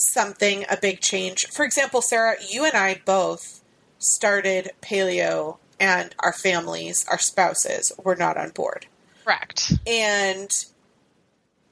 something, 0.00 0.64
a 0.68 0.76
big 0.76 1.00
change, 1.00 1.46
for 1.46 1.64
example, 1.64 2.02
Sarah, 2.02 2.36
you 2.48 2.64
and 2.64 2.74
I 2.74 3.00
both 3.04 3.60
started 3.98 4.70
paleo 4.82 5.58
and 5.78 6.14
our 6.18 6.32
families, 6.32 7.06
our 7.08 7.18
spouses 7.18 7.92
were 8.02 8.16
not 8.16 8.36
on 8.36 8.50
board. 8.50 8.86
Correct. 9.24 9.72
And 9.86 10.50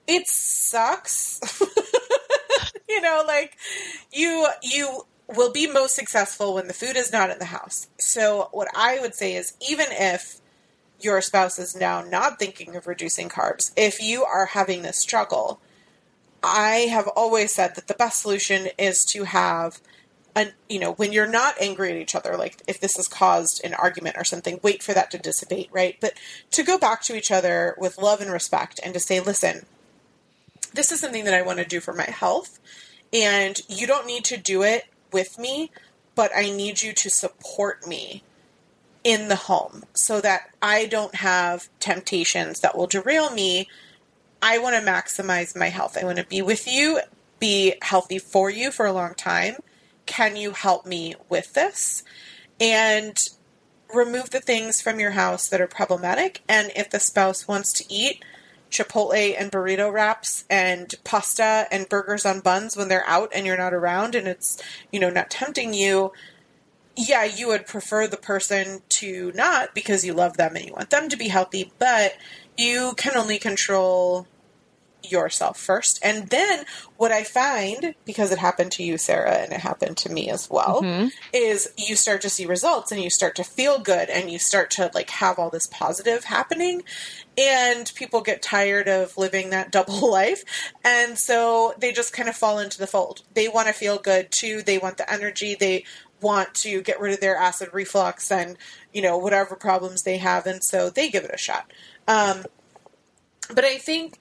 it 0.06 0.26
sucks. 0.26 1.40
you 2.88 3.00
know, 3.00 3.23
like 3.26 3.56
you 4.12 4.49
you 4.62 5.02
will 5.28 5.52
be 5.52 5.70
most 5.70 5.94
successful 5.94 6.54
when 6.54 6.66
the 6.66 6.75
food 6.75 6.97
is 6.97 7.12
not 7.12 7.30
in 7.30 7.38
the 7.38 7.44
house. 7.44 7.87
So 7.99 8.49
what 8.52 8.68
I 8.75 8.99
would 9.00 9.14
say 9.14 9.35
is 9.35 9.54
even 9.68 9.87
if 9.90 10.40
your 11.00 11.20
spouse 11.20 11.58
is 11.58 11.76
now 11.76 12.02
not 12.02 12.38
thinking 12.38 12.75
of 12.75 12.87
reducing 12.87 13.28
carbs, 13.28 13.73
if 13.76 14.02
you 14.02 14.25
are 14.25 14.47
having 14.47 14.82
this 14.82 14.99
struggle, 14.99 15.61
I 16.42 16.87
have 16.90 17.09
always 17.09 17.54
said 17.54 17.75
that 17.75 17.88
the 17.88 17.95
best 17.95 18.23
solution 18.23 18.68
is 18.78 19.04
to 19.07 19.25
have 19.25 19.80
an 20.35 20.52
you 20.68 20.78
know, 20.78 20.92
when 20.92 21.12
you're 21.12 21.26
not 21.26 21.61
angry 21.61 21.90
at 21.90 21.97
each 21.97 22.14
other, 22.14 22.37
like 22.37 22.62
if 22.68 22.80
this 22.80 22.97
has 22.97 23.09
caused 23.09 23.64
an 23.64 23.75
argument 23.75 24.16
or 24.16 24.25
something, 24.25 24.61
wait 24.62 24.83
for 24.83 24.95
that 24.95 25.11
to 25.11 25.18
dissipate, 25.18 25.68
right? 25.73 25.97
But 26.00 26.14
to 26.52 26.62
go 26.62 26.78
back 26.78 27.02
to 27.02 27.16
each 27.16 27.30
other 27.30 27.75
with 27.78 27.99
love 27.99 28.21
and 28.21 28.30
respect 28.30 28.78
and 28.85 28.95
to 28.95 29.00
say, 29.00 29.21
listen, 29.21 29.66
this 30.73 30.92
is 30.92 31.00
something 31.00 31.25
that 31.25 31.35
I 31.35 31.42
want 31.42 31.59
to 31.59 31.64
do 31.64 31.80
for 31.80 31.92
my 31.92 32.04
health, 32.04 32.61
and 33.12 33.61
you 33.68 33.87
don't 33.87 34.07
need 34.07 34.25
to 34.26 34.37
do 34.37 34.62
it 34.62 34.85
with 35.12 35.38
me, 35.38 35.71
but 36.14 36.30
I 36.37 36.50
need 36.50 36.83
you 36.83 36.92
to 36.92 37.11
support 37.11 37.87
me 37.87 38.23
in 39.02 39.28
the 39.28 39.37
home 39.37 39.85
so 39.95 40.21
that 40.21 40.50
I 40.61 40.87
don't 40.87 41.14
have 41.16 41.68
temptations 41.80 42.61
that 42.61 42.76
will 42.76 42.87
derail 42.87 43.30
me. 43.30 43.68
I 44.40 44.59
want 44.59 44.76
to 44.76 44.90
maximize 44.90 45.57
my 45.57 45.68
health. 45.68 45.97
I 46.00 46.04
want 46.04 46.18
to 46.18 46.26
be 46.26 46.42
with 46.42 46.66
you, 46.66 47.00
be 47.40 47.75
healthy 47.83 48.18
for 48.18 48.50
you 48.50 48.71
for 48.71 48.87
a 48.87 48.92
long 48.92 49.14
time. 49.14 49.57
Can 50.07 50.37
you 50.37 50.52
help 50.52 50.87
me 50.87 51.14
with 51.28 51.54
this? 51.54 52.02
And 52.61 53.18
remove 53.92 54.30
the 54.30 54.40
things 54.40 54.80
from 54.80 55.00
your 55.00 55.12
house 55.12 55.49
that 55.49 55.61
are 55.61 55.66
problematic. 55.66 56.42
And 56.49 56.71
if 56.76 56.90
the 56.90 57.00
spouse 57.00 57.49
wants 57.49 57.73
to 57.75 57.85
eat 57.88 58.25
Chipotle 58.71 59.35
and 59.38 59.50
burrito 59.50 59.90
wraps 59.90 60.45
and 60.50 60.95
pasta 61.04 61.66
and 61.71 61.88
burgers 61.88 62.26
on 62.26 62.40
buns 62.40 62.76
when 62.76 62.88
they're 62.88 63.07
out 63.07 63.30
and 63.35 63.47
you're 63.47 63.57
not 63.57 63.73
around 63.73 64.14
and 64.14 64.28
it's, 64.28 64.62
you 64.92 65.00
know, 65.00 65.11
not 65.11 65.30
tempting 65.30 65.73
you, 65.73 66.12
yeah, 66.97 67.25
you 67.25 67.49
would 67.49 67.66
prefer 67.66 68.07
the 68.07 68.16
person 68.16 68.83
to 68.88 69.33
not 69.35 69.75
because 69.75 70.04
you 70.04 70.12
love 70.12 70.37
them 70.37 70.57
and 70.57 70.66
you 70.66 70.73
want 70.73 70.90
them 70.90 71.09
to 71.09 71.16
be 71.16 71.28
healthy, 71.28 71.73
but 71.78 72.14
you 72.58 72.92
can 72.96 73.16
only 73.16 73.38
control 73.38 74.26
yourself 75.02 75.58
first. 75.58 75.98
And 76.02 76.28
then 76.28 76.64
what 76.96 77.12
I 77.12 77.22
find, 77.22 77.94
because 78.04 78.32
it 78.32 78.38
happened 78.38 78.72
to 78.72 78.82
you, 78.82 78.98
Sarah, 78.98 79.36
and 79.36 79.52
it 79.52 79.60
happened 79.60 79.96
to 79.98 80.10
me 80.10 80.28
as 80.28 80.50
well, 80.50 80.82
Mhm. 80.82 81.12
is 81.32 81.70
you 81.76 81.94
start 81.94 82.20
to 82.22 82.28
see 82.28 82.44
results 82.44 82.90
and 82.90 83.00
you 83.00 83.08
start 83.08 83.36
to 83.36 83.44
feel 83.44 83.78
good 83.78 84.10
and 84.10 84.28
you 84.30 84.40
start 84.40 84.70
to 84.72 84.90
like 84.92 85.10
have 85.10 85.38
all 85.38 85.50
this 85.50 85.68
positive 85.68 86.24
happening. 86.24 86.82
And 87.38 87.90
people 87.94 88.20
get 88.22 88.42
tired 88.42 88.88
of 88.88 89.16
living 89.16 89.50
that 89.50 89.70
double 89.78 90.10
life. 90.10 90.42
And 90.82 91.16
so 91.16 91.74
they 91.78 91.92
just 91.92 92.12
kind 92.12 92.28
of 92.28 92.36
fall 92.36 92.58
into 92.58 92.78
the 92.78 92.88
fold. 92.88 93.22
They 93.34 93.48
want 93.48 93.68
to 93.68 93.72
feel 93.74 93.98
good 93.98 94.32
too. 94.32 94.62
They 94.62 94.78
want 94.78 94.96
the 94.96 95.10
energy. 95.10 95.54
They 95.54 95.84
want 96.20 96.52
to 96.56 96.82
get 96.82 97.00
rid 97.00 97.14
of 97.14 97.20
their 97.20 97.36
acid 97.36 97.68
reflux 97.72 98.32
and, 98.32 98.58
you 98.92 99.00
know, 99.00 99.16
whatever 99.16 99.54
problems 99.54 100.02
they 100.02 100.18
have. 100.18 100.44
And 100.48 100.64
so 100.64 100.90
they 100.90 101.08
give 101.08 101.22
it 101.24 101.30
a 101.32 101.38
shot. 101.38 101.70
Um, 102.08 102.44
but 103.54 103.64
I 103.64 103.76
think 103.76 104.18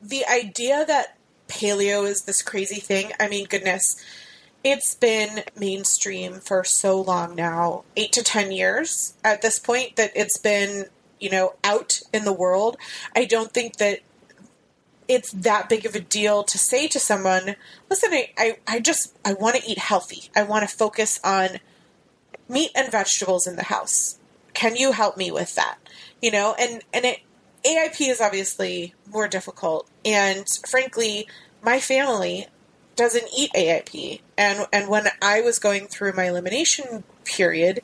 the 0.00 0.24
idea 0.26 0.84
that 0.86 1.16
paleo 1.48 2.06
is 2.06 2.22
this 2.22 2.42
crazy 2.42 2.80
thing, 2.80 3.12
I 3.18 3.28
mean, 3.28 3.46
goodness, 3.46 3.96
it's 4.62 4.94
been 4.94 5.42
mainstream 5.58 6.34
for 6.34 6.62
so 6.62 7.00
long 7.00 7.34
now 7.34 7.84
eight 7.96 8.12
to 8.12 8.22
ten 8.22 8.52
years 8.52 9.14
at 9.24 9.42
this 9.42 9.58
point 9.58 9.96
that 9.96 10.12
it's 10.14 10.38
been, 10.38 10.86
you 11.18 11.30
know, 11.30 11.54
out 11.64 12.00
in 12.12 12.24
the 12.24 12.32
world. 12.32 12.76
I 13.16 13.24
don't 13.24 13.52
think 13.52 13.78
that 13.78 14.00
it's 15.08 15.32
that 15.32 15.68
big 15.68 15.84
of 15.84 15.94
a 15.94 16.00
deal 16.00 16.44
to 16.44 16.58
say 16.58 16.86
to 16.88 17.00
someone, 17.00 17.56
listen, 17.90 18.10
I, 18.12 18.30
I, 18.38 18.56
I 18.68 18.80
just, 18.80 19.16
I 19.24 19.32
want 19.32 19.56
to 19.56 19.68
eat 19.68 19.78
healthy. 19.78 20.30
I 20.36 20.42
want 20.44 20.68
to 20.68 20.76
focus 20.76 21.18
on 21.24 21.58
meat 22.48 22.70
and 22.74 22.90
vegetables 22.90 23.46
in 23.46 23.56
the 23.56 23.64
house. 23.64 24.18
Can 24.54 24.76
you 24.76 24.92
help 24.92 25.16
me 25.16 25.30
with 25.30 25.54
that? 25.56 25.78
You 26.22 26.30
know, 26.30 26.54
and, 26.58 26.82
and 26.94 27.04
it, 27.04 27.18
AIP 27.66 28.08
is 28.08 28.20
obviously 28.20 28.94
more 29.10 29.28
difficult. 29.28 29.88
And 30.04 30.46
frankly, 30.68 31.28
my 31.62 31.80
family 31.80 32.46
doesn't 32.96 33.28
eat 33.36 33.50
AIP. 33.54 34.20
And, 34.38 34.66
and 34.72 34.88
when 34.88 35.08
I 35.20 35.40
was 35.40 35.58
going 35.58 35.88
through 35.88 36.12
my 36.14 36.24
elimination 36.24 37.04
period, 37.24 37.82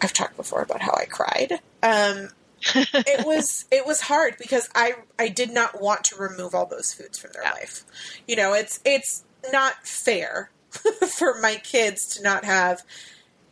I've 0.00 0.12
talked 0.12 0.36
before 0.36 0.62
about 0.62 0.80
how 0.82 0.92
I 0.96 1.04
cried. 1.04 1.60
Um, 1.82 2.30
it 2.74 3.24
was 3.24 3.66
it 3.70 3.86
was 3.86 4.02
hard 4.02 4.34
because 4.36 4.68
I 4.74 4.94
I 5.18 5.28
did 5.28 5.52
not 5.52 5.80
want 5.80 6.02
to 6.04 6.16
remove 6.16 6.54
all 6.54 6.66
those 6.66 6.92
foods 6.92 7.16
from 7.18 7.30
their 7.32 7.42
Yeah. 7.44 7.52
life. 7.52 7.84
You 8.26 8.34
know, 8.36 8.52
it's 8.52 8.80
it's 8.84 9.22
not 9.52 9.86
fair 9.86 10.50
for 11.08 11.38
my 11.40 11.54
kids 11.56 12.06
to 12.16 12.22
not 12.22 12.44
have 12.44 12.82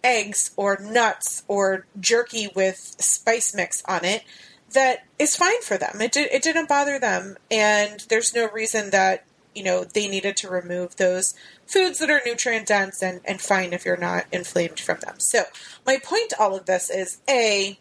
eggs 0.07 0.53
or 0.57 0.79
nuts 0.81 1.43
or 1.49 1.85
jerky 1.99 2.49
with 2.55 2.95
spice 3.01 3.53
mix 3.53 3.83
on 3.87 4.05
it 4.05 4.23
that 4.73 5.05
is 5.19 5.35
fine 5.35 5.61
for 5.63 5.77
them. 5.77 6.01
It 6.01 6.13
did 6.13 6.29
it 6.31 6.43
didn't 6.43 6.69
bother 6.69 6.99
them 6.99 7.37
and 7.51 8.05
there's 8.09 8.35
no 8.35 8.49
reason 8.49 8.91
that 8.91 9.25
you 9.55 9.65
know 9.65 9.83
they 9.85 10.07
needed 10.07 10.37
to 10.39 10.49
remove 10.49 10.97
those 10.97 11.35
foods 11.67 11.99
that 11.99 12.11
are 12.11 12.21
nutrient 12.25 12.69
dense 12.69 13.03
and, 13.03 13.21
and 13.25 13.41
fine 13.41 13.73
if 13.73 13.85
you're 13.85 13.97
not 13.97 14.27
inflamed 14.31 14.79
from 14.79 15.01
them. 15.01 15.19
So 15.19 15.43
my 15.85 15.99
point 15.99 16.33
all 16.39 16.57
of 16.57 16.67
this 16.67 16.89
is 16.89 17.19
a 17.29 17.79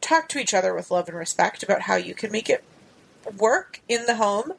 talk 0.00 0.28
to 0.28 0.38
each 0.38 0.54
other 0.54 0.74
with 0.74 0.90
love 0.90 1.08
and 1.08 1.18
respect 1.18 1.62
about 1.62 1.82
how 1.82 1.96
you 1.96 2.14
can 2.14 2.32
make 2.32 2.48
it 2.48 2.64
work 3.36 3.82
in 3.88 4.06
the 4.06 4.14
home 4.16 4.52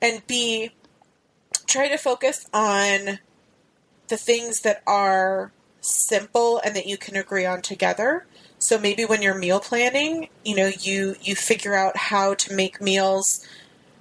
and 0.00 0.26
b 0.26 0.70
try 1.66 1.88
to 1.88 1.98
focus 1.98 2.46
on 2.54 3.18
the 4.08 4.16
things 4.16 4.62
that 4.62 4.82
are 4.86 5.52
simple 5.80 6.58
and 6.64 6.76
that 6.76 6.86
you 6.86 6.96
can 6.96 7.16
agree 7.16 7.46
on 7.46 7.62
together. 7.62 8.26
So 8.58 8.78
maybe 8.78 9.04
when 9.04 9.22
you're 9.22 9.34
meal 9.38 9.60
planning 9.60 10.28
you 10.44 10.54
know 10.56 10.70
you 10.80 11.16
you 11.22 11.34
figure 11.34 11.74
out 11.74 11.96
how 11.96 12.34
to 12.34 12.54
make 12.54 12.80
meals 12.80 13.44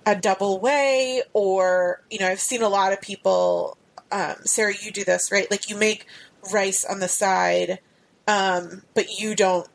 a 0.05 0.15
double 0.15 0.59
way 0.59 1.21
or 1.33 2.01
you 2.09 2.19
know 2.19 2.27
i've 2.27 2.39
seen 2.39 2.61
a 2.61 2.69
lot 2.69 2.93
of 2.93 3.01
people 3.01 3.77
um, 4.11 4.35
sarah 4.45 4.73
you 4.81 4.91
do 4.91 5.03
this 5.03 5.31
right? 5.31 5.49
Like 5.51 5.69
you 5.69 5.77
make 5.77 6.05
rice 6.51 6.83
on 6.85 6.99
the 6.99 7.07
side 7.07 7.79
um, 8.27 8.83
but 8.95 9.19
you 9.19 9.35
don't 9.35 9.67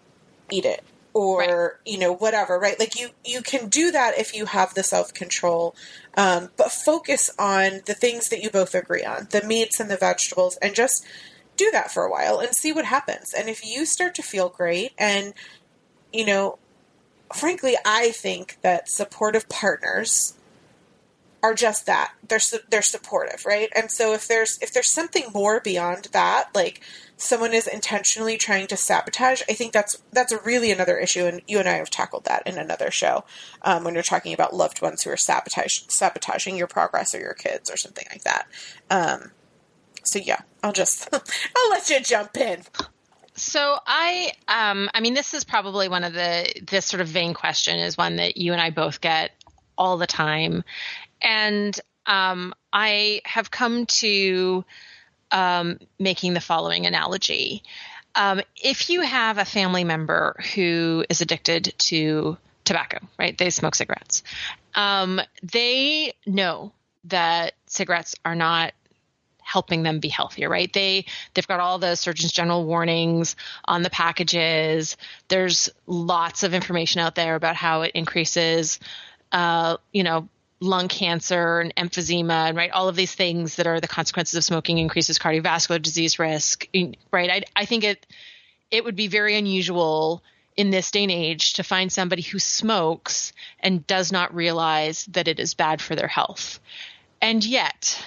eat 0.50 0.64
it 0.64 0.82
or 1.12 1.38
Right. 1.38 1.70
you 1.84 1.98
know 1.98 2.12
whatever 2.12 2.58
right? 2.58 2.78
Like 2.78 2.98
you 2.98 3.10
you 3.24 3.42
can 3.42 3.68
do 3.68 3.90
that 3.92 4.18
if 4.18 4.34
you 4.34 4.46
have 4.46 4.74
the 4.74 4.82
self-control. 4.82 5.74
Um, 6.16 6.50
but 6.56 6.72
focus 6.72 7.30
on 7.38 7.82
the 7.86 7.94
things 7.94 8.28
that 8.30 8.42
you 8.42 8.50
both 8.50 8.74
agree 8.74 9.04
on 9.04 9.28
the 9.30 9.42
meats 9.44 9.78
and 9.80 9.90
the 9.90 9.96
vegetables 9.96 10.56
and 10.62 10.74
just 10.74 11.04
do 11.56 11.70
that 11.72 11.90
for 11.90 12.04
a 12.04 12.10
while 12.10 12.38
and 12.38 12.54
see 12.54 12.72
what 12.72 12.84
happens. 12.84 13.32
And 13.32 13.48
if 13.48 13.64
you 13.64 13.86
start 13.86 14.14
to 14.16 14.22
feel 14.22 14.48
great 14.48 14.92
and 14.98 15.34
you 16.12 16.24
know 16.24 16.58
frankly 17.34 17.76
i 17.84 18.10
think 18.10 18.58
that 18.62 18.88
supportive 18.88 19.48
partners 19.48 20.34
are 21.44 21.52
just 21.52 21.84
that. 21.84 22.14
They're 22.26 22.40
they're 22.70 22.80
supportive 22.80 23.44
right? 23.44 23.68
And 23.76 23.90
so 23.90 24.14
if 24.14 24.26
there's 24.26 24.58
if 24.62 24.72
there's 24.72 24.88
something 24.88 25.26
more 25.34 25.60
beyond 25.60 26.08
that 26.12 26.48
like 26.54 26.80
someone 27.18 27.52
is 27.52 27.66
intentionally 27.66 28.38
trying 28.38 28.66
to 28.66 28.76
sabotage 28.76 29.42
i 29.48 29.52
think 29.52 29.72
that's 29.72 30.02
that's 30.10 30.32
really 30.46 30.72
another 30.72 30.96
issue. 30.96 31.26
And 31.26 31.42
you 31.46 31.58
and 31.58 31.68
i 31.68 31.74
have 31.74 31.90
tackled 31.90 32.24
that 32.24 32.46
in 32.46 32.56
another 32.56 32.90
show 32.90 33.24
um, 33.60 33.84
when 33.84 33.92
you're 33.92 34.02
talking 34.02 34.32
about 34.32 34.54
loved 34.54 34.80
ones 34.80 35.02
who 35.02 35.10
are 35.10 35.18
sabotage, 35.18 35.80
sabotaging 35.88 36.56
your 36.56 36.66
progress 36.66 37.14
or 37.14 37.20
your 37.20 37.34
kids 37.34 37.70
or 37.70 37.76
something 37.76 38.06
like 38.10 38.22
that. 38.22 38.46
Um, 38.88 39.32
so 40.04 40.18
yeah 40.18 40.40
i'll 40.62 40.72
just 40.72 41.08
i'll 41.12 41.70
let 41.70 41.88
you 41.90 42.00
jump 42.00 42.36
in 42.36 42.62
so 43.36 43.78
I, 43.84 44.32
um, 44.46 44.88
I 44.94 45.00
mean, 45.00 45.14
this 45.14 45.34
is 45.34 45.42
probably 45.42 45.88
one 45.88 46.04
of 46.04 46.12
the 46.12 46.52
this 46.62 46.86
sort 46.86 47.00
of 47.00 47.08
vain 47.08 47.34
question 47.34 47.80
is 47.80 47.96
one 47.96 48.16
that 48.16 48.36
you 48.36 48.52
and 48.52 48.62
I 48.62 48.70
both 48.70 49.00
get 49.00 49.32
all 49.76 49.96
the 49.96 50.06
time, 50.06 50.62
and 51.20 51.78
um, 52.06 52.54
I 52.72 53.22
have 53.24 53.50
come 53.50 53.86
to 53.86 54.64
um, 55.32 55.78
making 55.98 56.34
the 56.34 56.40
following 56.40 56.86
analogy. 56.86 57.64
Um, 58.14 58.40
if 58.56 58.88
you 58.88 59.00
have 59.00 59.38
a 59.38 59.44
family 59.44 59.82
member 59.82 60.36
who 60.54 61.04
is 61.08 61.20
addicted 61.20 61.74
to 61.78 62.36
tobacco, 62.64 62.98
right? 63.18 63.36
They 63.36 63.50
smoke 63.50 63.74
cigarettes. 63.74 64.22
Um, 64.76 65.20
they 65.42 66.12
know 66.24 66.72
that 67.04 67.54
cigarettes 67.66 68.14
are 68.24 68.36
not 68.36 68.72
helping 69.54 69.84
them 69.84 70.00
be 70.00 70.08
healthier, 70.08 70.48
right? 70.48 70.72
They 70.72 71.04
they've 71.32 71.46
got 71.46 71.60
all 71.60 71.78
the 71.78 71.94
Surgeon's 71.94 72.32
General 72.32 72.64
warnings 72.64 73.36
on 73.66 73.82
the 73.82 73.90
packages. 73.90 74.96
There's 75.28 75.70
lots 75.86 76.42
of 76.42 76.54
information 76.54 77.00
out 77.00 77.14
there 77.14 77.36
about 77.36 77.54
how 77.54 77.82
it 77.82 77.92
increases, 77.94 78.80
uh, 79.30 79.76
you 79.92 80.02
know, 80.02 80.28
lung 80.58 80.88
cancer 80.88 81.60
and 81.60 81.72
emphysema, 81.76 82.48
and 82.48 82.56
right, 82.56 82.72
all 82.72 82.88
of 82.88 82.96
these 82.96 83.14
things 83.14 83.54
that 83.54 83.68
are 83.68 83.80
the 83.80 83.86
consequences 83.86 84.34
of 84.34 84.42
smoking 84.42 84.78
increases 84.78 85.20
cardiovascular 85.20 85.80
disease 85.80 86.18
risk, 86.18 86.66
right? 87.12 87.30
I, 87.30 87.42
I 87.54 87.64
think 87.64 87.84
it 87.84 88.04
it 88.72 88.82
would 88.84 88.96
be 88.96 89.06
very 89.06 89.36
unusual 89.36 90.24
in 90.56 90.70
this 90.70 90.90
day 90.90 91.04
and 91.04 91.12
age 91.12 91.52
to 91.52 91.62
find 91.62 91.92
somebody 91.92 92.22
who 92.22 92.40
smokes 92.40 93.32
and 93.60 93.86
does 93.86 94.10
not 94.10 94.34
realize 94.34 95.06
that 95.12 95.28
it 95.28 95.38
is 95.38 95.54
bad 95.54 95.80
for 95.80 95.94
their 95.94 96.08
health. 96.08 96.58
And 97.22 97.44
yet, 97.44 98.04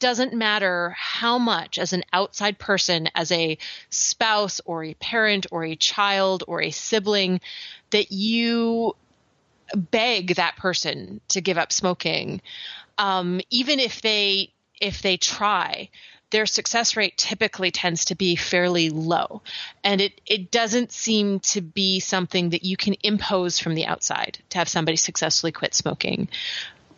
doesn't 0.00 0.34
matter 0.34 0.94
how 0.98 1.38
much 1.38 1.78
as 1.78 1.92
an 1.92 2.02
outside 2.12 2.58
person, 2.58 3.08
as 3.14 3.30
a 3.30 3.58
spouse 3.90 4.60
or 4.64 4.82
a 4.82 4.94
parent 4.94 5.46
or 5.50 5.64
a 5.64 5.76
child 5.76 6.42
or 6.48 6.62
a 6.62 6.70
sibling, 6.70 7.40
that 7.90 8.10
you 8.10 8.96
beg 9.74 10.34
that 10.34 10.56
person 10.56 11.20
to 11.28 11.40
give 11.40 11.58
up 11.58 11.72
smoking, 11.72 12.40
um, 12.98 13.40
even 13.50 13.78
if 13.78 14.02
they 14.02 14.50
if 14.80 15.02
they 15.02 15.16
try, 15.16 15.90
their 16.30 16.46
success 16.46 16.96
rate 16.96 17.16
typically 17.16 17.70
tends 17.70 18.06
to 18.06 18.14
be 18.14 18.34
fairly 18.34 18.88
low. 18.88 19.42
And 19.84 20.00
it, 20.00 20.20
it 20.26 20.50
doesn't 20.50 20.90
seem 20.90 21.40
to 21.40 21.60
be 21.60 22.00
something 22.00 22.50
that 22.50 22.64
you 22.64 22.76
can 22.76 22.96
impose 23.02 23.58
from 23.58 23.74
the 23.74 23.84
outside 23.84 24.38
to 24.50 24.58
have 24.58 24.68
somebody 24.68 24.96
successfully 24.96 25.52
quit 25.52 25.74
smoking. 25.74 26.28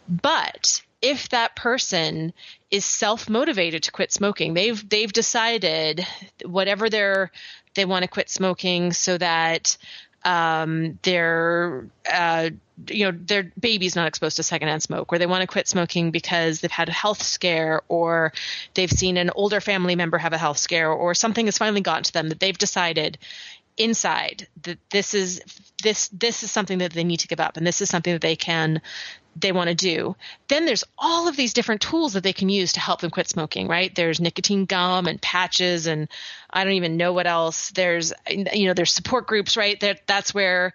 But 0.09 0.83
if 1.03 1.29
that 1.31 1.57
person 1.57 2.33
is 2.71 2.85
self 2.85 3.29
motivated 3.29 3.83
to 3.83 3.93
quit 3.93 4.13
smoking, 4.13 4.55
they've 4.55 4.89
they've 4.89 5.13
decided 5.13 6.07
whatever 6.45 6.89
they're 6.89 7.31
they 7.75 7.85
want 7.85 8.05
to 8.05 8.09
quit 8.09 8.31
smoking 8.31 8.93
so 8.93 9.19
that 9.19 9.77
um, 10.25 10.99
their 11.03 11.87
uh, 12.11 12.51
you 12.89 13.11
know 13.11 13.19
their 13.27 13.53
baby's 13.59 13.97
not 13.97 14.07
exposed 14.07 14.37
to 14.37 14.43
secondhand 14.43 14.83
smoke, 14.83 15.13
or 15.13 15.19
they 15.19 15.27
want 15.27 15.43
to 15.43 15.47
quit 15.47 15.69
smoking 15.69 16.13
because 16.13 16.61
they've 16.61 16.71
had 16.71 16.89
a 16.89 16.93
health 16.93 17.23
scare, 17.23 17.83
or 17.89 18.33
they've 18.75 18.91
seen 18.91 19.17
an 19.17 19.31
older 19.35 19.61
family 19.61 19.97
member 19.97 20.19
have 20.19 20.33
a 20.33 20.39
health 20.39 20.59
scare, 20.59 20.91
or 20.91 21.15
something 21.15 21.47
has 21.47 21.59
finally 21.59 21.81
gotten 21.81 22.05
to 22.05 22.13
them 22.13 22.29
that 22.29 22.41
they've 22.41 22.59
decided 22.59 23.19
inside 23.77 24.47
that 24.63 24.79
this 24.91 25.15
is 25.15 25.41
this 25.83 26.09
this 26.09 26.43
is 26.43 26.51
something 26.51 26.79
that 26.79 26.93
they 26.93 27.05
need 27.05 27.19
to 27.19 27.29
give 27.29 27.41
up 27.41 27.57
and 27.57 27.67
this 27.67 27.81
is 27.81 27.89
something 27.89 28.13
that 28.13 28.21
they 28.21 28.37
can 28.37 28.83
they 29.37 29.53
want 29.53 29.69
to 29.69 29.75
do. 29.75 30.17
Then 30.49 30.67
there's 30.67 30.85
all 30.99 31.29
of 31.29 31.37
these 31.37 31.53
different 31.53 31.81
tools 31.81 32.13
that 32.13 32.23
they 32.23 32.33
can 32.33 32.49
use 32.49 32.73
to 32.73 32.81
help 32.81 33.01
them 33.01 33.11
quit 33.11 33.29
smoking, 33.29 33.69
right? 33.69 33.95
There's 33.95 34.21
nicotine 34.21 34.67
gum 34.67 35.07
and 35.07 35.21
patches 35.21 35.87
and 35.87 36.09
I 36.51 36.65
don't 36.65 36.75
even 36.75 36.97
know 36.97 37.13
what 37.13 37.27
else. 37.27 37.71
There's 37.71 38.13
you 38.29 38.67
know, 38.67 38.75
there's 38.75 38.93
support 38.93 39.27
groups, 39.27 39.57
right? 39.57 39.79
That 39.81 40.07
that's 40.07 40.35
where 40.35 40.75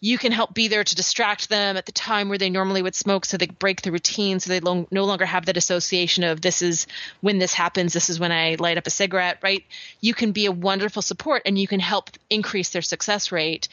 you 0.00 0.18
can 0.18 0.30
help 0.30 0.52
be 0.52 0.68
there 0.68 0.84
to 0.84 0.94
distract 0.94 1.48
them 1.48 1.76
at 1.76 1.86
the 1.86 1.92
time 1.92 2.28
where 2.28 2.38
they 2.38 2.50
normally 2.50 2.82
would 2.82 2.94
smoke 2.94 3.24
so 3.24 3.36
they 3.36 3.46
break 3.46 3.82
the 3.82 3.92
routine 3.92 4.38
so 4.40 4.50
they 4.50 4.60
lo- 4.60 4.86
no 4.90 5.04
longer 5.04 5.24
have 5.24 5.46
that 5.46 5.56
association 5.56 6.22
of 6.22 6.40
this 6.40 6.60
is 6.60 6.86
when 7.22 7.38
this 7.38 7.54
happens 7.54 7.92
this 7.92 8.10
is 8.10 8.20
when 8.20 8.32
i 8.32 8.56
light 8.58 8.76
up 8.76 8.86
a 8.86 8.90
cigarette 8.90 9.38
right 9.42 9.64
you 10.00 10.12
can 10.12 10.32
be 10.32 10.46
a 10.46 10.52
wonderful 10.52 11.02
support 11.02 11.42
and 11.46 11.58
you 11.58 11.66
can 11.66 11.80
help 11.80 12.10
increase 12.28 12.70
their 12.70 12.82
success 12.82 13.32
rate 13.32 13.68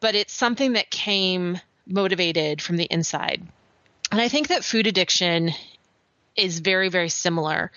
but 0.00 0.14
it's 0.14 0.32
something 0.32 0.72
that 0.72 0.90
came 0.90 1.60
motivated 1.86 2.62
from 2.62 2.76
the 2.76 2.86
inside 2.86 3.42
and 4.10 4.20
I 4.20 4.28
think 4.28 4.48
that 4.48 4.64
food 4.64 4.86
addiction 4.86 5.52
is 6.36 6.60
very, 6.60 6.88
very 6.88 7.08
similar. 7.08 7.70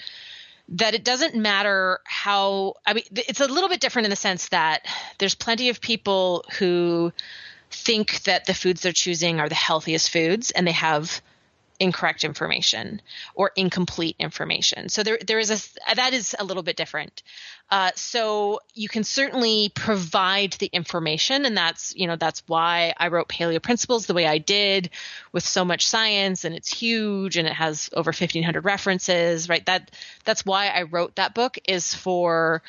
That 0.70 0.94
it 0.94 1.04
doesn't 1.04 1.36
matter 1.36 2.00
how, 2.06 2.76
I 2.86 2.94
mean, 2.94 3.04
it's 3.12 3.41
a 3.41 3.48
little 3.48 3.67
bit 3.67 3.82
different 3.82 4.06
in 4.06 4.10
the 4.10 4.15
sense 4.15 4.50
that 4.50 4.86
there's 5.17 5.36
plenty 5.36 5.70
of 5.70 5.82
people 5.82 6.46
who 6.58 7.12
think 7.72 8.24
that 8.24 8.46
the 8.46 8.54
foods 8.54 8.82
they're 8.82 8.94
choosing 8.94 9.39
are 9.39 9.50
the 9.50 9.56
healthiest 9.56 10.10
foods 10.10 10.52
and 10.52 10.65
they 10.65 10.72
have 10.72 11.22
incorrect 11.82 12.24
information 12.24 13.02
or 13.34 13.52
incomplete 13.56 14.15
information. 14.20 14.88
So 14.88 15.02
there 15.02 15.17
there 15.26 15.39
is 15.39 15.50
a 15.50 15.96
that 15.96 16.13
is 16.13 16.36
a 16.38 16.44
little 16.46 16.62
bit 16.63 16.78
different. 16.78 17.24
Uh, 17.72 17.89
so 17.96 18.60
you 18.74 18.88
can 18.88 19.04
certainly 19.04 19.72
provide 19.74 20.54
the 20.54 20.67
information, 20.67 21.46
and 21.46 21.58
that's 21.58 21.96
you 21.96 22.06
know 22.06 22.15
that's 22.15 22.44
why 22.46 22.94
I 22.96 23.08
wrote 23.08 23.28
Paleo 23.30 23.62
Principles 23.62 24.06
the 24.06 24.13
way 24.13 24.28
I 24.28 24.38
did, 24.38 24.91
with 25.32 25.44
so 25.44 25.65
much 25.65 25.88
science, 25.88 26.46
and 26.46 26.54
it's 26.54 26.72
huge, 26.72 27.38
and 27.38 27.48
it 27.48 27.54
has 27.54 27.89
over 27.94 28.13
fifteen 28.13 28.44
hundred 28.44 28.63
references. 28.65 29.50
Right. 29.50 29.65
That 29.65 29.89
that's 30.24 30.46
why 30.46 30.67
I 30.67 30.84
wrote 30.84 31.15
that 31.15 31.34
book 31.34 31.58
is 31.67 31.96
for 31.96 32.62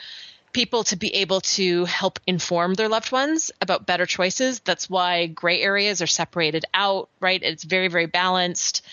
people 0.52 0.84
to 0.84 0.96
be 0.96 1.14
able 1.16 1.40
to 1.40 1.84
help 1.86 2.18
inform 2.26 2.74
their 2.74 2.88
loved 2.88 3.10
ones 3.10 3.50
about 3.60 3.86
better 3.86 4.06
choices. 4.06 4.60
That's 4.60 4.88
why 4.88 5.26
gray 5.26 5.60
areas 5.62 6.02
are 6.02 6.06
separated 6.06 6.64
out, 6.74 7.08
right? 7.20 7.42
It's 7.42 7.64
very, 7.64 7.88
very 7.88 8.06
balanced. 8.06 8.84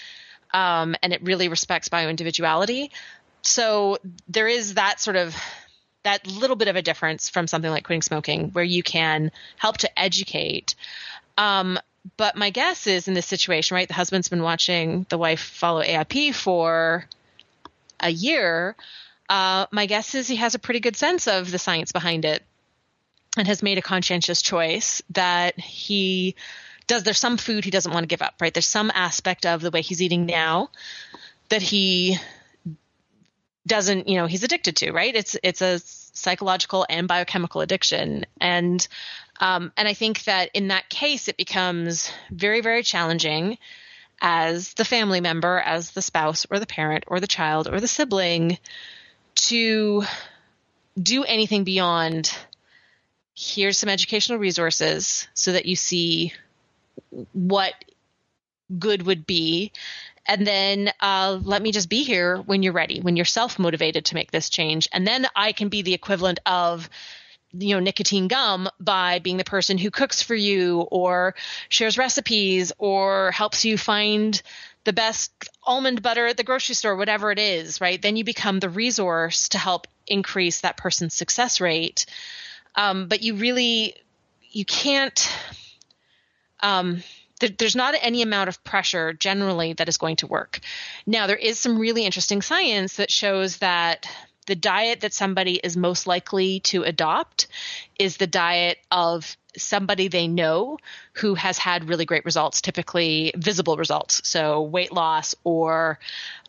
Um, 0.53 0.95
and 1.03 1.13
it 1.13 1.21
really 1.23 1.49
respects 1.49 1.89
bioindividuality. 1.89 2.89
So 3.41 3.97
there 4.27 4.47
is 4.47 4.75
that 4.75 4.99
sort 4.99 5.15
of 5.15 5.35
that 6.03 6.25
little 6.25 6.55
bit 6.55 6.69
of 6.69 6.75
a 6.75 6.81
difference 6.81 7.29
from 7.29 7.45
something 7.45 7.69
like 7.69 7.83
quitting 7.83 8.01
smoking, 8.01 8.49
where 8.51 8.63
you 8.63 8.81
can 8.81 9.31
help 9.57 9.77
to 9.79 9.99
educate. 9.99 10.75
Um, 11.37 11.77
but 12.15 12.35
my 12.35 12.49
guess 12.49 12.87
is 12.87 13.07
in 13.07 13.13
this 13.13 13.25
situation, 13.25 13.75
right? 13.75 13.87
The 13.87 13.93
husband's 13.93 14.29
been 14.29 14.41
watching 14.41 15.05
the 15.09 15.17
wife 15.17 15.41
follow 15.41 15.83
AIP 15.83 16.33
for 16.33 17.05
a 17.99 18.09
year 18.09 18.75
uh, 19.29 19.67
my 19.71 19.85
guess 19.85 20.15
is 20.15 20.27
he 20.27 20.37
has 20.37 20.55
a 20.55 20.59
pretty 20.59 20.79
good 20.79 20.95
sense 20.95 21.27
of 21.27 21.51
the 21.51 21.59
science 21.59 21.91
behind 21.91 22.25
it 22.25 22.43
and 23.37 23.47
has 23.47 23.61
made 23.61 23.77
a 23.77 23.81
conscientious 23.81 24.41
choice 24.41 25.01
that 25.11 25.59
he 25.59 26.35
does 26.87 27.03
there's 27.03 27.19
some 27.19 27.37
food 27.37 27.63
he 27.63 27.71
doesn't 27.71 27.93
want 27.93 28.03
to 28.03 28.07
give 28.07 28.21
up 28.21 28.35
right? 28.41 28.53
There's 28.53 28.65
some 28.65 28.91
aspect 28.93 29.45
of 29.45 29.61
the 29.61 29.71
way 29.71 29.81
he's 29.81 30.01
eating 30.01 30.25
now 30.25 30.69
that 31.49 31.61
he 31.61 32.17
doesn't 33.67 34.07
you 34.07 34.17
know 34.17 34.25
he's 34.25 34.43
addicted 34.43 34.77
to 34.77 34.91
right? 34.91 35.15
It's 35.15 35.37
it's 35.43 35.61
a 35.61 35.79
psychological 35.79 36.85
and 36.89 37.07
biochemical 37.07 37.61
addiction. 37.61 38.25
And 38.41 38.85
um, 39.39 39.71
and 39.77 39.87
i 39.87 39.93
think 39.93 40.23
that 40.25 40.49
in 40.53 40.67
that 40.67 40.89
case 40.89 41.27
it 41.27 41.37
becomes 41.37 42.11
very 42.31 42.61
very 42.61 42.83
challenging 42.83 43.57
as 44.21 44.73
the 44.73 44.83
family 44.83 45.21
member 45.21 45.59
as 45.59 45.91
the 45.91 46.01
spouse 46.01 46.45
or 46.51 46.59
the 46.59 46.65
parent 46.65 47.05
or 47.07 47.19
the 47.19 47.27
child 47.27 47.69
or 47.71 47.79
the 47.79 47.87
sibling 47.87 48.57
to 49.47 50.03
do 51.01 51.23
anything 51.23 51.63
beyond 51.63 52.31
here's 53.35 53.77
some 53.77 53.89
educational 53.89 54.37
resources 54.37 55.27
so 55.33 55.53
that 55.53 55.65
you 55.65 55.75
see 55.75 56.33
what 57.31 57.73
good 58.77 59.03
would 59.03 59.25
be. 59.25 59.71
And 60.25 60.45
then 60.45 60.91
uh, 60.99 61.39
let 61.41 61.61
me 61.61 61.71
just 61.71 61.89
be 61.89 62.03
here 62.03 62.37
when 62.37 62.61
you're 62.61 62.73
ready 62.73 62.99
when 62.99 63.15
you're 63.15 63.25
self-motivated 63.25 64.05
to 64.05 64.15
make 64.15 64.31
this 64.31 64.49
change. 64.49 64.87
And 64.91 65.07
then 65.07 65.25
i 65.35 65.53
can 65.53 65.69
be 65.69 65.81
the 65.81 65.93
equivalent 65.93 66.39
of 66.45 66.89
you 67.51 67.73
know 67.73 67.79
nicotine 67.79 68.27
gum 68.27 68.69
by 68.79 69.19
being 69.19 69.37
the 69.37 69.43
person 69.43 69.77
who 69.77 69.89
cooks 69.89 70.21
for 70.21 70.35
you 70.35 70.81
or 70.91 71.33
shares 71.67 71.97
recipes 71.97 72.71
or 72.77 73.31
helps 73.31 73.65
you 73.65 73.77
find 73.77 74.41
the 74.89 74.93
best 74.93 75.31
almond 75.63 76.01
butter 76.01 76.25
at 76.25 76.35
the 76.35 76.43
grocery 76.43 76.73
store, 76.73 76.95
whatever 76.95 77.31
it 77.31 77.37
is, 77.37 77.79
right? 77.79 78.01
Then 78.01 78.15
you 78.15 78.23
become 78.23 78.59
the 78.59 78.71
resource 78.71 79.49
to 79.49 79.59
help 79.59 79.85
increase 80.07 80.61
that 80.61 80.77
person's 80.77 81.13
success 81.13 81.61
rate. 81.61 82.07
Um, 82.73 83.07
but 83.07 83.21
you 83.21 83.35
really, 83.35 83.93
you 84.49 84.65
can't, 84.65 85.31
um, 86.61 87.03
there, 87.39 87.51
there's 87.55 87.75
not 87.75 87.93
any 88.01 88.23
amount 88.23 88.49
of 88.49 88.63
pressure 88.63 89.13
generally 89.13 89.73
that 89.73 89.87
is 89.87 89.97
going 89.97 90.15
to 90.15 90.27
work. 90.27 90.59
Now, 91.05 91.27
there 91.27 91.35
is 91.35 91.59
some 91.59 91.77
really 91.77 92.03
interesting 92.03 92.41
science 92.41 92.95
that 92.95 93.11
shows 93.11 93.57
that 93.57 94.09
the 94.49 94.55
diet 94.55 95.01
that 95.01 95.13
somebody 95.13 95.59
is 95.63 95.77
most 95.77 96.07
likely 96.07 96.59
to 96.61 96.81
adopt 96.81 97.45
is 97.99 98.17
the 98.17 98.25
diet 98.25 98.79
of 98.89 99.37
somebody 99.55 100.07
they 100.07 100.27
know 100.27 100.79
who 101.13 101.35
has 101.35 101.59
had 101.59 101.87
really 101.87 102.05
great 102.05 102.25
results, 102.25 102.61
typically 102.61 103.31
visible 103.37 103.77
results. 103.77 104.27
So 104.27 104.63
weight 104.63 104.91
loss 104.91 105.35
or 105.43 105.99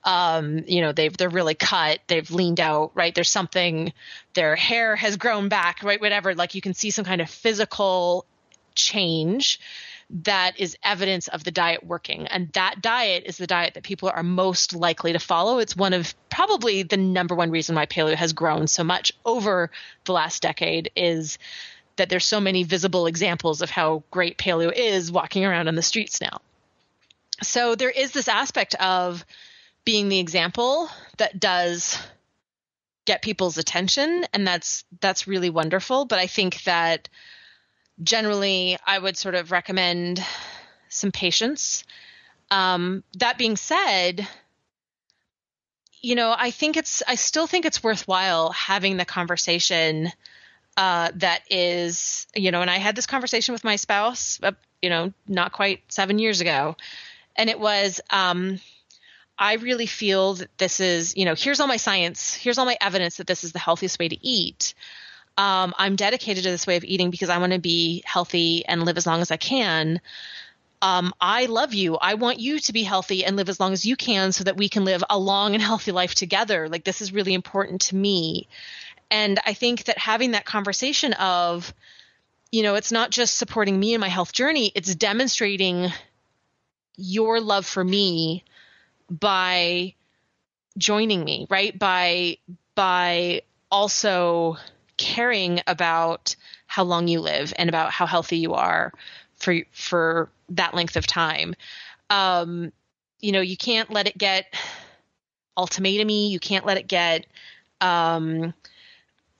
um, 0.03 0.65
you 0.67 0.81
know, 0.81 0.93
they've 0.93 1.15
they're 1.15 1.29
really 1.29 1.55
cut, 1.55 2.01
they've 2.07 2.31
leaned 2.31 2.59
out, 2.59 2.93
right? 2.95 3.15
There's 3.15 3.29
something 3.29 3.93
their 4.33 4.57
hair 4.57 4.97
has 4.97 5.19
grown 5.19 5.51
back, 5.51 5.83
right? 5.83 6.01
Whatever. 6.01 6.35
Like 6.35 6.55
you 6.55 6.63
can 6.63 6.73
see 6.73 6.91
some 6.91 7.05
kind 7.05 7.21
of 7.21 7.29
physical 7.29 8.25
change 8.75 9.61
that 10.11 10.59
is 10.59 10.77
evidence 10.83 11.29
of 11.29 11.45
the 11.45 11.51
diet 11.51 11.85
working. 11.85 12.27
And 12.27 12.53
that 12.53 12.83
diet 12.83 13.25
is 13.27 13.39
the 13.39 13.47
diet 13.47 13.75
that 13.75 13.85
people 13.85 14.11
are 14.13 14.23
most 14.23 14.75
likely 14.75 15.13
to 15.13 15.19
follow. 15.19 15.59
It's 15.59 15.77
one 15.77 15.93
of 15.93 16.15
probably 16.29 16.83
the 16.83 16.97
number 16.97 17.35
one 17.35 17.51
reason 17.51 17.77
why 17.77 17.87
paleo 17.87 18.17
has 18.17 18.33
grown 18.33 18.67
so 18.67 18.83
much 18.83 19.13
over 19.25 19.71
the 20.05 20.13
last 20.13 20.43
decade 20.43 20.91
is 20.97 21.39
that 21.97 22.09
there's 22.09 22.25
so 22.25 22.41
many 22.41 22.65
visible 22.65 23.07
examples 23.07 23.63
of 23.63 23.71
how 23.71 24.03
great 24.11 24.37
paleo 24.37 24.73
is 24.75 25.13
walking 25.13 25.45
around 25.45 25.69
on 25.69 25.77
the 25.77 25.83
streets 25.83 26.21
now. 26.21 26.41
So 27.43 27.75
there 27.75 27.91
is 27.91 28.13
this 28.13 28.29
aspect 28.29 28.75
of 28.77 29.25
being 29.85 30.09
the 30.09 30.19
example 30.19 30.89
that 31.19 31.39
does 31.39 31.99
get 33.07 33.23
people's 33.23 33.59
attention 33.59 34.25
and 34.33 34.47
that's 34.47 34.85
that's 35.01 35.27
really 35.27 35.51
wonderful, 35.51 36.05
but 36.05 36.19
I 36.19 36.27
think 36.27 36.63
that 36.65 37.09
generally 38.03 38.79
I 38.87 38.99
would 38.99 39.17
sort 39.17 39.35
of 39.35 39.53
recommend 39.53 40.25
some 40.89 41.13
patience. 41.13 41.85
Um, 42.51 43.05
that 43.19 43.39
being 43.39 43.57
said, 43.57 44.27
you 46.01 46.15
know, 46.15 46.35
I 46.37 46.51
think 46.51 46.77
it's, 46.77 47.03
I 47.07 47.15
still 47.15 47.47
think 47.47 47.65
it's 47.65 47.83
worthwhile 47.83 48.51
having 48.51 48.97
the 48.97 49.05
conversation 49.05 50.11
uh, 50.77 51.11
that 51.17 51.43
is, 51.51 52.27
you 52.35 52.51
know, 52.51 52.63
and 52.63 52.71
I 52.71 52.79
had 52.79 52.97
this 52.97 53.07
conversation 53.07 53.53
with 53.53 53.65
my 53.65 53.77
spouse, 53.77 54.41
uh, 54.43 54.53
you 54.81 54.89
know, 54.89 55.13
not 55.29 55.53
quite 55.53 55.83
seven 55.89 56.19
years 56.19 56.41
ago. 56.41 56.77
And 57.37 57.51
it 57.51 57.61
was, 57.61 58.01
um, 58.11 58.61
I 59.39 59.55
really 59.55 59.87
feel 59.87 60.35
that 60.35 60.57
this 60.59 60.81
is, 60.81 61.17
you 61.17 61.25
know, 61.25 61.35
here's 61.35 61.61
all 61.61 61.67
my 61.67 61.77
science, 61.77 62.35
here's 62.35 62.59
all 62.59 62.67
my 62.67 62.79
evidence 62.81 63.19
that 63.19 63.27
this 63.27 63.45
is 63.45 63.53
the 63.53 63.59
healthiest 63.59 63.99
way 63.99 64.09
to 64.09 64.27
eat 64.27 64.75
um, 65.37 65.75
I'm 65.79 65.97
dedicated 65.97 66.45
to 66.45 66.51
this 66.51 66.67
way 66.67 66.77
of 66.77 66.85
eating 66.85 67.11
because 67.11 67.29
I 67.31 67.39
want 67.39 67.53
to 67.53 67.59
be 67.59 68.03
healthy 68.05 68.65
and 68.67 68.85
live 68.85 68.97
as 68.97 69.07
long 69.07 69.21
as 69.21 69.31
I 69.31 69.37
can. 69.37 70.01
Um, 70.83 71.13
I 71.21 71.47
love 71.47 71.75
you. 71.75 71.97
I 71.97 72.15
want 72.15 72.41
you 72.41 72.59
to 72.59 72.73
be 72.73 72.83
healthy 72.83 73.25
and 73.25 73.37
live 73.37 73.49
as 73.49 73.61
long 73.61 73.73
as 73.73 73.85
you 73.85 73.97
can 73.97 74.33
so 74.33 74.45
that 74.45 74.57
we 74.57 74.69
can 74.69 74.85
live 74.85 75.05
a 75.09 75.19
long 75.19 75.55
and 75.55 75.63
healthy 75.71 75.93
life 75.93 76.15
together. 76.15 76.69
Like, 76.69 76.85
this 76.85 77.01
is 77.01 77.13
really 77.13 77.35
important 77.35 77.83
to 77.83 77.97
me. 77.97 78.49
And 79.11 79.39
I 79.45 79.55
think 79.55 79.85
that 79.85 79.99
having 79.99 80.33
that 80.33 80.45
conversation 80.45 81.13
of, 81.15 81.75
you 82.53 82.63
know, 82.63 82.77
it's 82.77 82.93
not 82.93 83.11
just 83.11 83.37
supporting 83.37 83.79
me 83.79 83.95
in 83.95 84.01
my 84.01 84.09
health 84.09 84.33
journey, 84.33 84.73
it's 84.75 84.95
demonstrating 84.95 85.89
your 86.97 87.41
love 87.41 87.67
for 87.67 87.83
me 87.83 88.45
by 89.11 89.95
joining 90.79 91.25
me, 91.25 91.47
right? 91.51 91.77
By, 91.77 92.39
by 92.75 93.43
also 93.71 94.57
caring 95.01 95.61
about 95.67 96.37
how 96.67 96.85
long 96.85 97.09
you 97.09 97.21
live 97.21 97.53
and 97.57 97.69
about 97.69 97.91
how 97.91 98.07
healthy 98.07 98.37
you 98.37 98.55
are 98.55 98.93
for 99.37 99.57
for 99.73 100.31
that 100.51 100.75
length 100.75 100.97
of 100.97 101.07
time. 101.07 101.55
Um, 102.11 102.73
you 103.19 103.33
know, 103.33 103.41
you 103.41 103.57
can't 103.57 103.91
let 103.91 104.07
it 104.07 104.19
get 104.19 104.55
ultimatumy. 105.57 106.31
You 106.31 106.39
can't 106.39 106.67
let 106.67 106.77
it 106.77 106.87
get 106.87 107.27
um, 107.81 108.53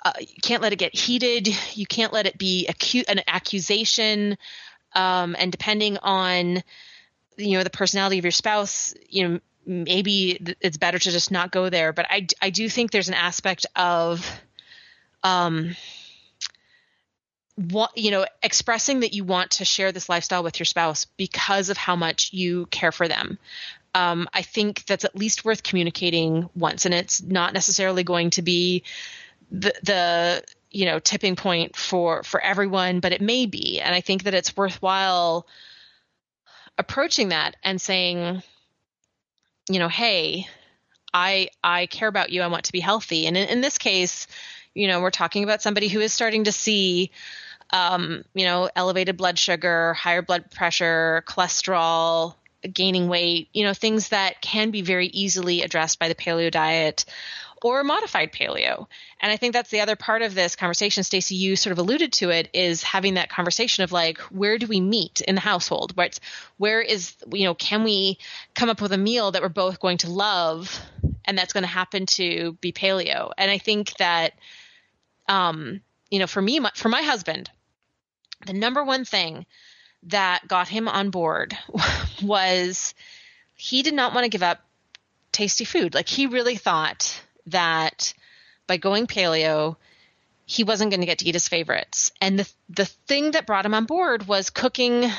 uh, 0.03 0.13
you 0.19 0.41
can't 0.43 0.63
let 0.63 0.73
it 0.73 0.79
get 0.79 0.97
heated. 0.97 1.49
You 1.75 1.87
can't 1.87 2.13
let 2.13 2.27
it 2.27 2.39
be 2.39 2.67
acu- 2.69 3.09
an 3.09 3.21
accusation. 3.29 4.39
Um, 4.95 5.37
and 5.39 5.53
depending 5.53 5.99
on 5.99 6.63
you 7.37 7.59
know 7.59 7.65
the 7.65 7.71
personality 7.71 8.19
of 8.19 8.25
your 8.25 8.33
spouse, 8.33 8.95
you 9.09 9.29
know 9.29 9.41
maybe 9.67 10.57
it's 10.61 10.79
better 10.79 10.99
to 10.99 11.11
just 11.11 11.31
not 11.31 11.53
go 11.53 11.69
there. 11.69 11.93
But 11.93 12.07
I 12.09 12.27
I 12.41 12.51
do 12.51 12.69
think 12.69 12.91
there's 12.91 13.09
an 13.09 13.15
aspect 13.15 13.67
of 13.77 14.27
um, 15.23 15.77
what 17.57 17.97
you 17.97 18.11
know 18.11 18.25
expressing 18.43 19.01
that 19.01 19.13
you 19.13 19.25
want 19.25 19.51
to 19.53 19.65
share 19.65 19.93
this 19.93 20.09
lifestyle 20.09 20.43
with 20.43 20.59
your 20.59 20.65
spouse 20.65 21.05
because 21.17 21.69
of 21.69 21.77
how 21.77 21.95
much 21.97 22.33
you 22.33 22.67
care 22.67 22.93
for 22.93 23.07
them. 23.07 23.39
Um, 23.93 24.29
i 24.33 24.43
think 24.43 24.87
that's 24.87 25.05
at 25.05 25.17
least 25.17 25.45
worth 25.45 25.65
communicating 25.65 26.49
once 26.55 26.85
and 26.85 26.95
it's 26.95 27.21
not 27.21 27.53
necessarily 27.53 28.05
going 28.05 28.31
to 28.31 28.43
be 28.43 28.85
the, 29.51 29.75
the 29.83 30.45
you 30.71 30.87
know 30.87 31.01
tipping 31.01 31.35
point 31.35 31.75
for 31.75 32.23
for 32.23 32.41
everyone 32.41 33.01
but 33.01 33.13
it 33.13 33.21
may 33.21 33.47
be. 33.47 33.81
And 33.81 33.93
i 33.95 34.01
think 34.01 34.23
that 34.23 34.35
it's 34.35 34.57
worthwhile 34.57 35.47
approaching 36.79 37.31
that 37.31 37.57
and 37.65 37.81
saying 37.81 38.43
you 39.69 39.81
know 39.81 39.89
hey 39.89 40.47
i 41.13 41.49
i 41.65 41.87
care 41.87 42.09
about 42.09 42.31
you. 42.31 42.43
I 42.43 42.47
want 42.47 42.67
to 42.67 42.73
be 42.73 42.81
healthy. 42.81 43.27
And 43.27 43.37
in, 43.37 43.49
in 43.49 43.61
this 43.61 43.77
case 43.77 44.29
you 44.81 44.89
know, 44.89 45.01
we're 45.03 45.11
talking 45.11 45.45
about 45.45 45.61
somebody 45.61 45.89
who 45.89 46.01
is 46.01 46.13
starting 46.13 46.45
to 46.45 46.53
see, 46.53 47.11
um, 47.69 48.25
you 48.35 48.47
know, 48.47 48.71
elevated 48.75 49.19
blood 49.19 49.39
sugar, 49.39 49.93
higher 49.93 50.23
blood 50.23 50.51
pressure, 50.51 51.23
cholesterol, 51.27 52.35
gaining 52.73 53.09
weight, 53.09 53.49
you 53.53 53.65
know, 53.65 53.75
things 53.75 54.09
that 54.09 54.41
can 54.41 54.71
be 54.71 54.81
very 54.81 55.09
easily 55.09 55.61
addressed 55.63 55.99
by 55.99 56.09
the 56.09 56.15
paleo 56.15 56.51
diet 56.51 57.05
or 57.63 57.85
modified 57.85 58.33
paleo. 58.33 58.87
And 59.21 59.31
I 59.31 59.37
think 59.37 59.53
that's 59.53 59.71
the 59.71 59.81
other 59.81 59.97
part 59.97 60.23
of 60.23 60.35
this 60.35 60.57
conversation. 60.57 61.05
Stacy, 61.05 61.35
you 61.35 61.57
sort 61.57 61.73
of 61.73 61.79
alluded 61.79 62.13
to 62.15 62.31
it 62.31 62.49
is 62.55 62.83
having 62.83 63.15
that 63.15 63.29
conversation 63.29 63.85
of 63.85 63.93
like, 63.93 64.19
where 64.31 64.57
do 64.57 64.67
we 64.67 64.81
meet 64.81 65.21
in 65.21 65.35
the 65.35 65.43
household? 65.43 65.95
What's, 65.95 66.21
where 66.57 66.81
is, 66.81 67.15
you 67.31 67.45
know, 67.45 67.55
can 67.55 67.85
we 67.85 68.17
come 68.55 68.71
up 68.71 68.81
with 68.81 68.93
a 68.93 68.99
meal 68.99 69.33
that 69.33 69.43
we're 69.43 69.51
both 69.51 69.79
going 69.79 69.99
to 69.99 70.11
love 70.11 70.81
and 71.27 71.37
that's 71.37 71.53
going 71.53 71.65
to 71.65 71.69
happen 71.69 72.07
to 72.07 72.57
be 72.63 72.73
paleo? 72.73 73.31
And 73.37 73.51
I 73.51 73.59
think 73.59 73.95
that 73.99 74.33
um, 75.31 75.81
you 76.11 76.19
know, 76.19 76.27
for 76.27 76.43
me, 76.43 76.59
my, 76.59 76.71
for 76.75 76.89
my 76.89 77.03
husband, 77.03 77.49
the 78.47 78.53
number 78.53 78.83
one 78.83 79.05
thing 79.05 79.47
that 80.05 80.49
got 80.49 80.69
him 80.69 80.89
on 80.89 81.11
board 81.11 81.57
was 82.23 82.95
he 83.55 83.83
did 83.83 83.95
not 83.95 84.13
want 84.13 84.25
to 84.25 84.29
give 84.31 84.43
up 84.43 84.61
tasty 85.31 85.65
food. 85.65 85.95
Like 85.95 86.09
he 86.09 86.27
really 86.27 86.57
thought 86.57 87.23
that 87.47 88.13
by 88.67 88.77
going 88.77 89.07
paleo, 89.07 89.77
he 90.47 90.65
wasn't 90.65 90.91
going 90.91 91.01
to 91.01 91.07
get 91.07 91.19
to 91.19 91.27
eat 91.27 91.35
his 91.35 91.49
favorites. 91.49 92.11
And 92.21 92.41
the 92.41 92.53
the 92.69 92.87
thing 92.87 93.33
that 93.33 93.47
brought 93.47 93.67
him 93.67 93.75
on 93.75 93.85
board 93.85 94.27
was 94.27 94.51
cooking 94.51 95.11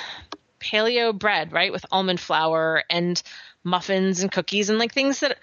paleo 0.59 1.17
bread, 1.17 1.53
right, 1.53 1.71
with 1.71 1.85
almond 1.89 2.19
flour 2.19 2.83
and 2.89 3.21
muffins 3.63 4.21
and 4.21 4.31
cookies 4.31 4.69
and 4.69 4.77
like 4.77 4.93
things 4.93 5.21
that 5.21 5.37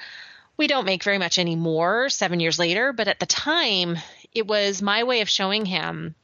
we 0.59 0.67
don't 0.67 0.85
make 0.85 1.05
very 1.05 1.19
much 1.19 1.39
anymore 1.39 2.09
7 2.09 2.41
years 2.41 2.59
later, 2.59 2.93
but 2.93 3.09
at 3.09 3.21
the 3.21 3.27
time 3.27 3.97
it 4.35 4.47
was 4.47 4.83
my 4.83 5.05
way 5.05 5.21
of 5.21 5.29
showing 5.29 5.67
him 5.67 6.15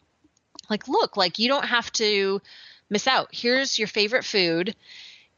like 0.71 0.89
look 0.89 1.17
like 1.17 1.39
you 1.39 1.49
don't 1.49 1.67
have 1.67 1.91
to 1.93 2.41
miss 2.91 3.07
out. 3.07 3.29
Here's 3.33 3.79
your 3.79 3.89
favorite 3.89 4.25
food 4.25 4.75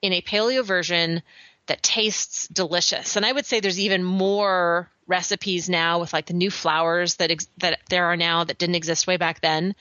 in 0.03 0.13
a 0.13 0.23
paleo 0.23 0.65
version 0.65 1.23
that 1.67 1.83
tastes 1.83 2.47
delicious. 2.49 3.17
And 3.17 3.27
i 3.27 3.33
would 3.33 3.47
say 3.47 3.61
there's 3.61 3.81
even 3.81 4.05
more 4.05 4.91
recipes 5.07 5.69
now 5.69 6.01
with 6.01 6.13
like 6.13 6.27
the 6.27 6.35
new 6.35 6.51
flours 6.51 7.17
that 7.17 7.31
ex- 7.31 7.49
that 7.59 7.81
there 7.89 8.07
are 8.07 8.17
now 8.17 8.45
that 8.45 8.59
didn't 8.59 8.75
exist 8.75 9.07
way 9.07 9.17
back 9.17 9.41
then. 9.41 9.75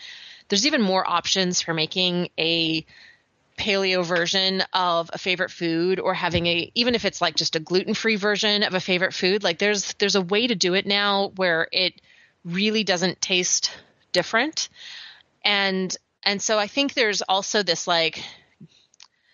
There's 0.50 0.68
even 0.68 0.82
more 0.82 1.08
options 1.08 1.62
for 1.62 1.74
making 1.74 2.30
a 2.38 2.86
paleo 3.58 4.04
version 4.04 4.62
of 4.74 5.10
a 5.14 5.18
favorite 5.18 5.50
food 5.50 6.00
or 6.00 6.14
having 6.14 6.46
a 6.46 6.72
even 6.76 6.94
if 6.94 7.06
it's 7.06 7.22
like 7.22 7.36
just 7.36 7.56
a 7.56 7.60
gluten-free 7.60 8.18
version 8.18 8.64
of 8.64 8.74
a 8.74 8.80
favorite 8.80 9.14
food. 9.14 9.44
Like 9.44 9.60
there's 9.60 9.94
there's 9.96 10.16
a 10.16 10.22
way 10.22 10.48
to 10.48 10.56
do 10.56 10.74
it 10.74 10.86
now 10.86 11.32
where 11.36 11.68
it 11.72 12.02
really 12.46 12.84
doesn't 12.84 13.20
taste 13.22 13.72
different. 14.14 14.70
And 15.44 15.96
and 16.24 16.42
so 16.42 16.58
I 16.58 16.68
think 16.68 16.94
there's 16.94 17.22
also 17.22 17.64
this 17.64 17.88
like 17.88 18.24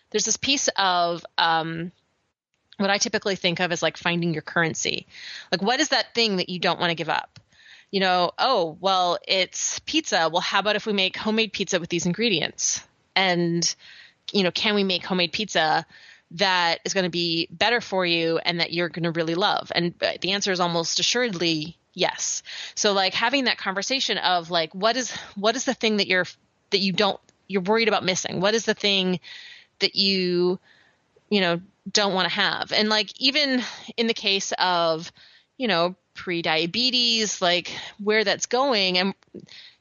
there's 0.10 0.26
this 0.26 0.38
piece 0.38 0.70
of 0.78 1.26
um, 1.38 1.92
what 2.78 2.90
I 2.90 2.98
typically 2.98 3.36
think 3.36 3.60
of 3.60 3.72
as 3.72 3.82
like 3.82 3.98
finding 3.98 4.34
your 4.34 4.42
currency. 4.42 5.08
Like 5.52 5.62
what 5.62 5.80
is 5.80 5.90
that 5.90 6.14
thing 6.16 6.38
that 6.38 6.50
you 6.50 6.60
don't 6.60 6.80
want 6.80 6.90
to 6.90 6.96
give 6.96 7.10
up? 7.10 7.40
You 7.92 8.00
know, 8.00 8.32
oh, 8.38 8.78
well, 8.80 9.18
it's 9.28 9.80
pizza. 9.80 10.30
Well, 10.32 10.42
how 10.42 10.60
about 10.60 10.78
if 10.78 10.86
we 10.86 10.94
make 10.94 11.18
homemade 11.18 11.54
pizza 11.54 11.80
with 11.80 11.90
these 11.90 12.06
ingredients? 12.06 12.86
And 13.16 13.74
you 14.32 14.44
know, 14.44 14.52
can 14.52 14.76
we 14.76 14.84
make 14.84 15.06
homemade 15.06 15.34
pizza 15.34 15.86
that 16.32 16.80
is 16.86 16.94
going 16.94 17.04
to 17.04 17.10
be 17.10 17.50
better 17.52 17.82
for 17.82 18.06
you 18.06 18.38
and 18.38 18.62
that 18.62 18.72
you're 18.72 18.90
going 18.90 19.04
to 19.04 19.12
really 19.12 19.36
love? 19.36 19.72
And 19.76 19.94
the 20.22 20.32
answer 20.32 20.52
is 20.52 20.62
almost 20.62 21.00
assuredly 21.00 21.78
yes 21.94 22.44
so 22.76 22.94
like 22.94 23.14
having 23.14 23.46
that 23.46 23.58
conversation 23.58 24.18
of 24.18 24.50
like 24.50 24.74
what 24.74 24.96
is 24.96 25.12
what 25.36 25.56
is 25.56 25.66
the 25.66 25.74
thing 25.74 25.98
that 25.98 26.08
you're 26.08 26.26
that 26.70 26.80
you 26.80 26.94
don't 26.94 27.20
you're 27.48 27.62
worried 27.62 27.88
about 27.88 28.04
missing 28.04 28.40
what 28.40 28.54
is 28.54 28.66
the 28.66 28.74
thing 28.74 29.20
that 29.82 29.96
you, 29.96 30.60
you 31.30 31.42
know, 31.42 31.60
don't 31.92 32.14
want 32.14 32.30
to 32.30 32.34
have. 32.34 32.72
And 32.72 32.88
like 32.88 33.12
even 33.20 33.62
in 33.98 34.08
the 34.08 34.14
case 34.14 34.54
of, 34.58 35.12
you 35.58 35.68
know, 35.68 35.96
pre-diabetes, 36.14 37.42
like 37.42 37.76
where 38.02 38.24
that's 38.24 38.46
going 38.46 38.98
and 38.98 39.14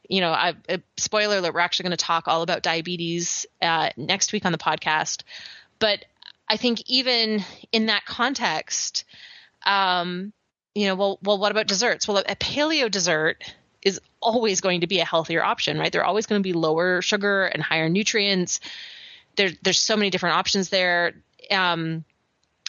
you 0.09 0.21
know, 0.21 0.33
I, 0.33 0.55
a 0.69 0.81
spoiler 0.97 1.37
alert, 1.37 1.55
we're 1.55 1.61
actually 1.61 1.85
going 1.85 1.97
to 1.97 2.05
talk 2.05 2.27
all 2.27 2.43
about 2.43 2.65
diabetes 2.65 3.47
uh, 3.63 3.91
next 3.97 4.33
week 4.33 4.45
on 4.45 4.51
the 4.51 4.59
podcast. 4.59 5.23
But 5.79 6.05
I 6.49 6.57
think 6.57 6.83
even 6.87 7.45
in 7.71 7.87
that 7.87 8.05
context, 8.07 9.05
um, 9.65 10.33
you 10.75 10.87
know, 10.87 10.95
well, 10.95 11.19
well, 11.23 11.39
what 11.39 11.51
about 11.53 11.67
desserts? 11.67 12.07
Well, 12.07 12.19
a 12.19 12.37
paleo 12.37 12.91
dessert 12.91 13.43
is 13.83 14.01
always 14.21 14.61
going 14.61 14.83
to 14.83 14.87
be 14.87 15.01
a 15.01 15.05
healthier 15.05 15.43
option, 15.43 15.79
right? 15.79 15.91
They're 15.91 16.05
always 16.05 16.27
going 16.27 16.43
to 16.43 16.47
be 16.47 16.53
lower 16.53 17.03
sugar 17.03 17.47
and 17.47 17.63
higher 17.63 17.89
nutrients. 17.89 18.61
There, 19.37 19.51
there's 19.63 19.79
so 19.79 19.97
many 19.97 20.11
different 20.11 20.37
options 20.37 20.69
there. 20.69 21.15
Um, 21.51 22.05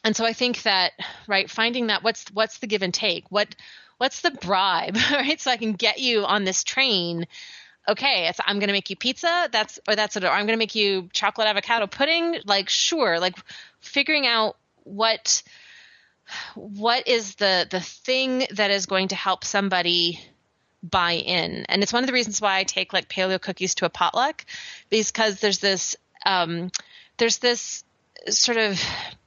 and 0.04 0.16
so 0.16 0.26
I 0.26 0.34
think 0.34 0.64
that, 0.64 0.94
right, 1.28 1.50
finding 1.50 1.88
that 1.88 2.04
what's 2.04 2.26
what's 2.34 2.58
the 2.58 2.68
give 2.68 2.82
and 2.82 2.94
take? 2.94 3.26
What 3.30 3.56
what's 3.98 4.22
the 4.22 4.32
bribe, 4.32 4.98
right? 5.12 5.40
So 5.40 5.52
I 5.52 5.58
can 5.58 5.74
get 5.74 6.00
you 6.00 6.26
on 6.26 6.44
this 6.44 6.64
train. 6.64 7.28
Okay, 7.88 8.32
I'm 8.46 8.60
going 8.60 8.68
to 8.68 8.74
make 8.74 8.90
you 8.90 8.96
pizza. 8.96 9.50
That's 9.52 9.80
or 9.88 9.96
that's 9.96 10.16
it. 10.16 10.24
Or 10.24 10.30
I'm 10.30 10.46
going 10.46 10.58
to 10.58 10.58
make 10.58 10.76
you 10.76 11.10
chocolate 11.14 11.48
avocado 11.48 11.88
pudding. 11.88 12.38
Like, 12.46 12.70
sure. 12.70 13.20
Like, 13.20 13.36
figuring 13.80 14.26
out 14.26 14.58
what 14.84 15.44
what 16.56 17.08
is 17.08 17.36
the 17.36 17.68
the 17.70 17.80
thing 17.80 18.46
that 18.52 18.72
is 18.72 18.86
going 18.86 19.10
to 19.10 19.16
help 19.16 19.44
somebody 19.44 20.20
buy 20.84 21.14
in 21.14 21.66
and 21.70 21.84
it's 21.84 21.94
one 21.94 22.04
of 22.04 22.08
the 22.08 22.14
reasons 22.14 22.42
why 22.42 22.58
i 22.58 22.64
take 22.64 22.94
like 22.94 23.08
paleo 23.08 23.40
cookies 23.40 23.76
to 23.76 23.86
a 23.86 23.90
potluck 23.90 24.46
because 24.90 25.40
there's 25.40 25.60
this 25.60 25.96
um, 26.26 26.70
there's 27.18 27.40
this 27.40 27.84
sort 28.30 28.58
of 28.58 28.80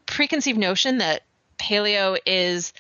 preconceived 0.07 0.59
notion 0.59 0.99
that 0.99 1.23
paleo 1.59 2.19
is 2.27 2.73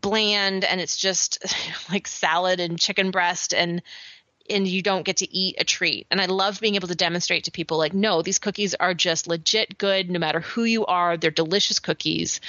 bland 0.00 0.64
and 0.64 0.80
it's 0.80 0.96
just 0.96 1.44
like 1.90 2.06
salad 2.06 2.60
and 2.60 2.78
chicken 2.78 3.10
breast 3.10 3.54
and 3.54 3.82
and 4.50 4.68
you 4.68 4.82
don't 4.82 5.04
get 5.04 5.18
to 5.18 5.34
eat 5.34 5.56
a 5.58 5.64
treat. 5.64 6.06
And 6.10 6.20
I 6.20 6.26
love 6.26 6.60
being 6.60 6.74
able 6.74 6.88
to 6.88 6.94
demonstrate 6.94 7.44
to 7.44 7.50
people 7.50 7.78
like 7.78 7.94
no, 7.94 8.22
these 8.22 8.38
cookies 8.38 8.74
are 8.74 8.94
just 8.94 9.26
legit 9.26 9.78
good 9.78 10.10
no 10.10 10.18
matter 10.18 10.40
who 10.40 10.64
you 10.64 10.84
are. 10.86 11.16
They're 11.16 11.30
delicious 11.30 11.78
cookies. 11.78 12.40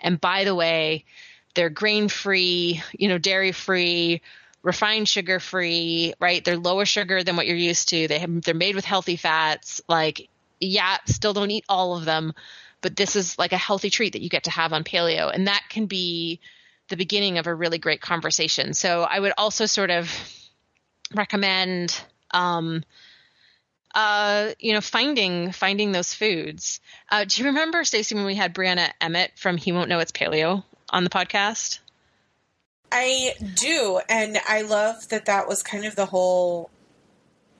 And 0.00 0.20
by 0.20 0.44
the 0.44 0.54
way, 0.54 1.04
they're 1.54 1.70
grain 1.70 2.08
free, 2.08 2.82
you 2.92 3.08
know, 3.08 3.18
dairy 3.18 3.52
free, 3.52 4.22
refined 4.62 5.08
sugar 5.08 5.40
free, 5.40 6.14
right? 6.20 6.44
They're 6.44 6.56
lower 6.56 6.84
sugar 6.84 7.22
than 7.22 7.36
what 7.36 7.46
you're 7.46 7.56
used 7.56 7.88
to. 7.90 8.08
They 8.08 8.18
have 8.18 8.42
they're 8.42 8.54
made 8.54 8.74
with 8.74 8.84
healthy 8.84 9.16
fats. 9.16 9.80
Like 9.88 10.28
yeah, 10.60 10.98
still 11.06 11.32
don't 11.32 11.50
eat 11.50 11.64
all 11.68 11.96
of 11.96 12.04
them, 12.04 12.32
but 12.80 12.96
this 12.96 13.16
is 13.16 13.38
like 13.38 13.52
a 13.52 13.58
healthy 13.58 13.90
treat 13.90 14.12
that 14.12 14.22
you 14.22 14.28
get 14.28 14.44
to 14.44 14.50
have 14.50 14.72
on 14.72 14.84
paleo 14.84 15.32
and 15.32 15.46
that 15.46 15.64
can 15.68 15.86
be 15.86 16.40
the 16.88 16.96
beginning 16.96 17.38
of 17.38 17.46
a 17.46 17.54
really 17.54 17.78
great 17.78 18.00
conversation. 18.00 18.74
So 18.74 19.02
I 19.02 19.20
would 19.20 19.32
also 19.36 19.66
sort 19.66 19.90
of 19.90 20.10
recommend 21.14 22.00
um, 22.30 22.82
uh, 23.94 24.50
you 24.58 24.72
know, 24.72 24.80
finding 24.80 25.52
finding 25.52 25.92
those 25.92 26.14
foods. 26.14 26.80
Uh, 27.10 27.24
do 27.24 27.40
you 27.40 27.48
remember, 27.48 27.84
Stacy, 27.84 28.14
when 28.14 28.24
we 28.24 28.34
had 28.34 28.54
Bre'anna 28.54 28.90
Emmitt 29.00 29.30
from 29.36 29.56
He 29.56 29.72
Won't 29.72 29.88
Know 29.88 29.98
It's 29.98 30.12
Paleo 30.12 30.64
on 30.90 31.04
the 31.04 31.10
podcast? 31.10 31.80
I 32.90 33.34
do, 33.54 34.00
and 34.08 34.38
I 34.48 34.62
love 34.62 35.08
that 35.08 35.26
that 35.26 35.46
was 35.46 35.62
kind 35.62 35.84
of 35.84 35.94
the 35.94 36.06
whole 36.06 36.70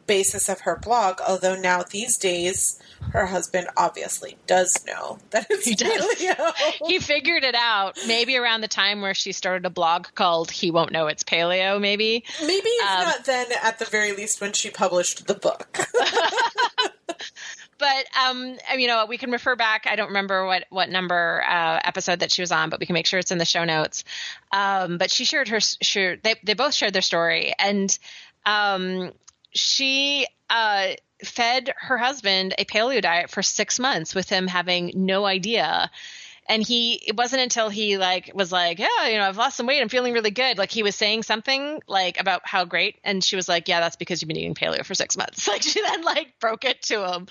basis 0.08 0.48
of 0.48 0.62
her 0.62 0.74
blog. 0.76 1.20
Although 1.26 1.54
now 1.54 1.84
these 1.88 2.18
days, 2.18 2.80
her 3.12 3.26
husband 3.26 3.68
obviously 3.76 4.36
does 4.48 4.84
know 4.84 5.18
that 5.30 5.46
it's 5.48 5.64
he 5.64 5.76
does. 5.76 6.16
paleo. 6.16 6.52
he 6.86 6.98
figured 6.98 7.44
it 7.44 7.54
out 7.54 7.96
maybe 8.08 8.36
around 8.36 8.62
the 8.62 8.68
time 8.68 9.00
where 9.00 9.14
she 9.14 9.30
started 9.30 9.64
a 9.64 9.70
blog 9.70 10.08
called 10.16 10.50
"He 10.50 10.72
Won't 10.72 10.90
Know 10.90 11.06
It's 11.06 11.22
Paleo." 11.22 11.80
Maybe, 11.80 12.24
maybe 12.40 12.68
if 12.68 12.90
um, 12.90 13.04
not 13.04 13.24
then, 13.24 13.46
at 13.62 13.78
the 13.78 13.84
very 13.84 14.12
least, 14.12 14.40
when 14.40 14.52
she 14.52 14.70
published 14.70 15.28
the 15.28 15.34
book. 15.34 15.78
but 17.78 18.06
um, 18.26 18.56
you 18.76 18.88
know, 18.88 19.06
we 19.06 19.18
can 19.18 19.30
refer 19.30 19.54
back. 19.54 19.86
I 19.86 19.94
don't 19.96 20.08
remember 20.08 20.46
what 20.46 20.64
what 20.70 20.88
number 20.88 21.44
uh, 21.48 21.80
episode 21.84 22.20
that 22.20 22.32
she 22.32 22.42
was 22.42 22.50
on, 22.50 22.70
but 22.70 22.80
we 22.80 22.86
can 22.86 22.94
make 22.94 23.06
sure 23.06 23.20
it's 23.20 23.30
in 23.30 23.38
the 23.38 23.44
show 23.44 23.64
notes. 23.64 24.04
Um, 24.52 24.98
but 24.98 25.10
she 25.10 25.24
shared 25.24 25.48
her. 25.48 25.60
Shared, 25.60 26.22
they 26.22 26.34
they 26.42 26.54
both 26.54 26.74
shared 26.74 26.92
their 26.92 27.02
story, 27.02 27.52
and 27.58 27.96
um, 28.44 29.12
she 29.52 30.26
uh, 30.50 30.88
fed 31.24 31.72
her 31.76 31.98
husband 31.98 32.54
a 32.58 32.64
paleo 32.64 33.00
diet 33.00 33.30
for 33.30 33.42
six 33.42 33.78
months 33.78 34.14
with 34.14 34.28
him 34.28 34.46
having 34.46 34.92
no 34.94 35.24
idea. 35.24 35.90
And 36.50 36.62
he 36.66 36.94
it 36.94 37.16
wasn't 37.16 37.42
until 37.42 37.68
he 37.68 37.98
like 37.98 38.30
was 38.34 38.50
like 38.50 38.78
yeah 38.78 39.06
you 39.06 39.18
know 39.18 39.24
i've 39.24 39.36
lost 39.36 39.56
some 39.56 39.66
weight. 39.66 39.82
I'm 39.82 39.90
feeling 39.90 40.14
really 40.14 40.30
good. 40.30 40.56
Like 40.56 40.70
he 40.70 40.82
was 40.82 40.96
saying 40.96 41.22
something 41.24 41.82
like 41.86 42.18
about 42.18 42.42
how 42.44 42.64
great. 42.64 42.96
And 43.04 43.22
she 43.22 43.36
was 43.36 43.48
like 43.48 43.68
yeah 43.68 43.80
that's 43.80 43.96
because 43.96 44.22
you've 44.22 44.28
been 44.28 44.38
eating 44.38 44.54
paleo 44.54 44.84
for 44.84 44.94
six 44.94 45.16
months. 45.16 45.46
Like 45.48 45.62
she 45.62 45.82
then 45.82 46.02
like 46.02 46.38
broke 46.40 46.64
it 46.64 46.82
to 46.84 47.12
him. 47.12 47.26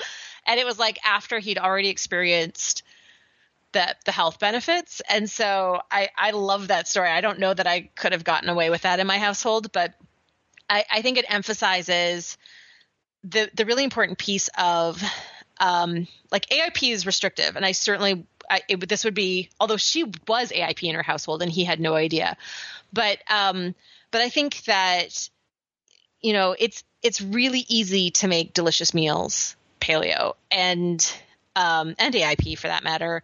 And 0.46 0.60
it 0.60 0.66
was 0.66 0.78
like 0.78 1.00
after 1.04 1.40
he'd 1.40 1.58
already 1.58 1.90
experienced 1.90 2.84
the 3.72 3.96
the 4.06 4.12
health 4.12 4.38
benefits. 4.40 5.02
And 5.10 5.28
so 5.28 5.82
i 5.90 6.10
i 6.16 6.32
love 6.32 6.68
that 6.68 6.88
story. 6.88 7.10
I 7.10 7.22
don't 7.22 7.40
know 7.40 7.54
that 7.54 7.66
i 7.66 7.90
could 7.96 8.12
have 8.12 8.24
gotten 8.24 8.50
away 8.50 8.70
with 8.70 8.84
that 8.84 9.00
in 9.00 9.08
my 9.08 9.18
household 9.18 9.72
but 9.72 9.96
i 10.70 10.84
i 10.92 11.02
think 11.02 11.18
it 11.18 11.26
emphasizes 11.28 12.38
the 13.24 13.50
the 13.54 13.66
really 13.66 13.84
important 13.84 14.18
piece 14.18 14.50
of 14.58 15.02
um, 15.60 16.08
like 16.32 16.48
AIP 16.48 16.92
is 16.92 17.06
restrictive, 17.06 17.56
and 17.56 17.66
I 17.66 17.72
certainly 17.72 18.26
I, 18.50 18.62
it, 18.68 18.88
this 18.88 19.04
would 19.04 19.14
be 19.14 19.50
although 19.60 19.78
she 19.78 20.04
was 20.28 20.52
AIP 20.52 20.84
in 20.84 20.96
her 20.96 21.04
household 21.04 21.42
and 21.42 21.52
he 21.52 21.64
had 21.64 21.80
no 21.80 21.96
idea, 21.96 22.38
but 22.94 23.20
um, 23.30 23.76
but 24.12 24.22
I 24.22 24.30
think 24.30 24.64
that 24.66 25.30
you 26.22 26.34
know 26.34 26.56
it's 26.58 26.84
it's 27.02 27.22
really 27.22 27.66
easy 27.68 28.12
to 28.12 28.28
make 28.28 28.54
delicious 28.54 28.94
meals 28.94 29.56
paleo 29.80 30.36
and 30.52 31.12
um, 31.56 31.96
and 31.98 32.14
AIP 32.14 32.58
for 32.58 32.68
that 32.68 32.84
matter, 32.84 33.24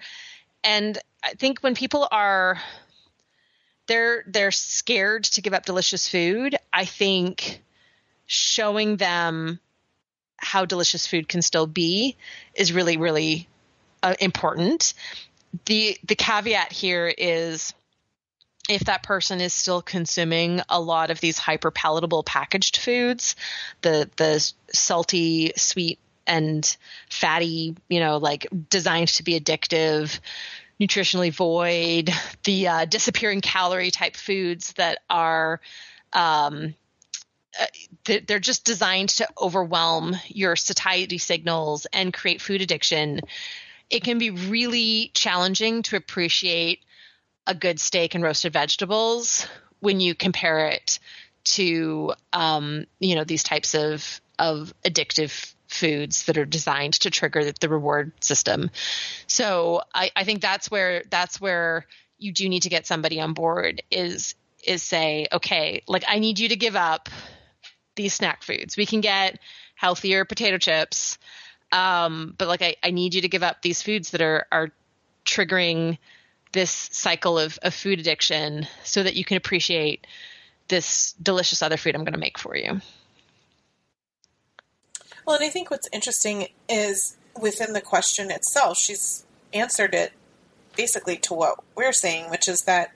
and 0.64 0.98
I 1.24 1.34
think 1.34 1.60
when 1.60 1.76
people 1.76 2.08
are 2.12 2.60
they're 3.88 4.24
they're 4.28 4.52
scared 4.52 5.26
to 5.26 5.42
give 5.42 5.54
up 5.54 5.66
delicious 5.66 6.08
food, 6.08 6.58
I 6.74 6.86
think 6.86 7.62
showing 8.26 8.98
them 8.98 9.60
how 10.38 10.66
delicious 10.66 11.08
food 11.08 11.30
can 11.30 11.42
still 11.42 11.68
be 11.68 12.18
is 12.56 12.74
really 12.74 12.98
really 12.98 13.48
uh, 14.02 14.16
important. 14.20 14.94
The 15.66 15.98
the 16.04 16.16
caveat 16.16 16.72
here 16.72 17.14
is 17.16 17.74
if 18.70 18.86
that 18.86 19.04
person 19.04 19.42
is 19.42 19.54
still 19.54 19.82
consuming 19.82 20.62
a 20.70 20.80
lot 20.80 21.12
of 21.12 21.20
these 21.20 21.38
hyper 21.38 21.70
palatable 21.72 22.24
packaged 22.24 22.78
foods, 22.78 23.36
the 23.82 24.10
the 24.18 24.52
salty, 24.74 25.52
sweet 25.56 26.00
and 26.26 26.78
fatty, 27.10 27.76
you 27.90 28.00
know, 28.00 28.18
like 28.18 28.48
designed 28.70 29.10
to 29.10 29.24
be 29.24 29.40
addictive, 29.40 30.20
nutritionally 30.80 31.34
void, 31.34 32.10
the 32.44 32.68
uh, 32.68 32.86
disappearing 32.86 33.42
calorie 33.42 33.92
type 33.92 34.16
foods 34.16 34.74
that 34.74 35.00
are 35.10 35.60
um, 36.14 36.76
uh, 37.60 37.66
they're 38.06 38.40
just 38.40 38.66
designed 38.66 39.10
to 39.10 39.28
overwhelm 39.40 40.16
your 40.28 40.56
satiety 40.56 41.18
signals 41.18 41.86
and 41.94 42.14
create 42.14 42.42
food 42.42 42.62
addiction. 42.62 43.20
It 43.90 44.04
can 44.04 44.18
be 44.18 44.32
really 44.32 45.12
challenging 45.14 45.84
to 45.84 45.96
appreciate 45.96 46.80
a 47.46 47.54
good 47.54 47.80
steak 47.80 48.16
and 48.16 48.24
roasted 48.24 48.54
vegetables 48.54 49.46
when 49.80 50.00
you 50.00 50.16
compare 50.16 50.68
it 50.68 51.00
to 51.44 52.14
um, 52.32 52.86
you 53.00 53.16
know 53.16 53.24
these 53.24 53.44
types 53.44 53.76
of 53.76 54.22
of 54.40 54.74
addictive 54.86 55.54
foods 55.68 56.26
that 56.26 56.38
are 56.38 56.46
designed 56.46 56.94
to 56.94 57.10
trigger 57.10 57.52
the 57.52 57.70
reward 57.70 58.12
system. 58.24 58.70
So 59.28 59.82
I, 59.94 60.12
I 60.16 60.24
think 60.24 60.42
that's 60.42 60.72
where 60.72 61.04
that's 61.10 61.42
where 61.42 61.86
you 62.18 62.32
do 62.32 62.48
need 62.48 62.64
to 62.64 62.70
get 62.70 62.88
somebody 62.88 63.20
on 63.20 63.34
board 63.34 63.82
is 63.92 64.36
is 64.66 64.84
say, 64.84 65.28
okay, 65.32 65.84
like 65.88 66.04
I 66.08 66.20
need 66.20 66.40
you 66.40 66.50
to 66.50 66.56
give 66.56 66.76
up 66.76 67.10
these 67.96 68.14
snack 68.14 68.44
foods. 68.44 68.78
We 68.78 68.86
can 68.86 69.02
get 69.02 69.40
healthier 69.76 70.26
potato 70.26 70.58
chips, 70.58 71.18
um, 71.72 72.36
but 72.38 72.48
like 72.48 72.62
I, 72.62 72.76
I 72.84 72.92
need 72.92 73.14
you 73.14 73.22
to 73.22 73.30
give 73.30 73.44
up 73.44 73.62
these 73.62 73.82
foods 73.82 74.12
that 74.12 74.22
are 74.22 74.48
are 74.52 74.72
triggering 75.26 75.98
this 76.52 76.72
cycle 76.92 77.40
of, 77.40 77.58
of 77.64 77.74
food 77.74 78.00
addiction 78.00 78.68
so 78.84 79.04
that 79.04 79.16
you 79.16 79.26
can 79.26 79.38
appreciate 79.38 80.06
this 80.68 81.14
delicious 81.22 81.62
other 81.62 81.78
food 81.78 81.96
I'm 81.96 82.06
to 82.06 82.18
make 82.18 82.38
for 82.38 82.56
you. 82.56 82.80
Well, 85.26 85.36
and 85.36 85.46
I 85.46 85.50
think 85.50 85.72
what's 85.72 85.90
interesting 85.92 86.48
is 86.70 87.18
within 87.40 87.74
the 87.74 87.82
question 87.82 88.30
itself, 88.30 88.78
she's 88.78 89.26
answered 89.54 89.94
it 89.94 90.14
basically 90.76 91.18
to 91.18 91.34
what 91.34 91.60
we're 91.76 91.94
saying, 91.94 92.30
which 92.30 92.48
is 92.48 92.62
that 92.62 92.92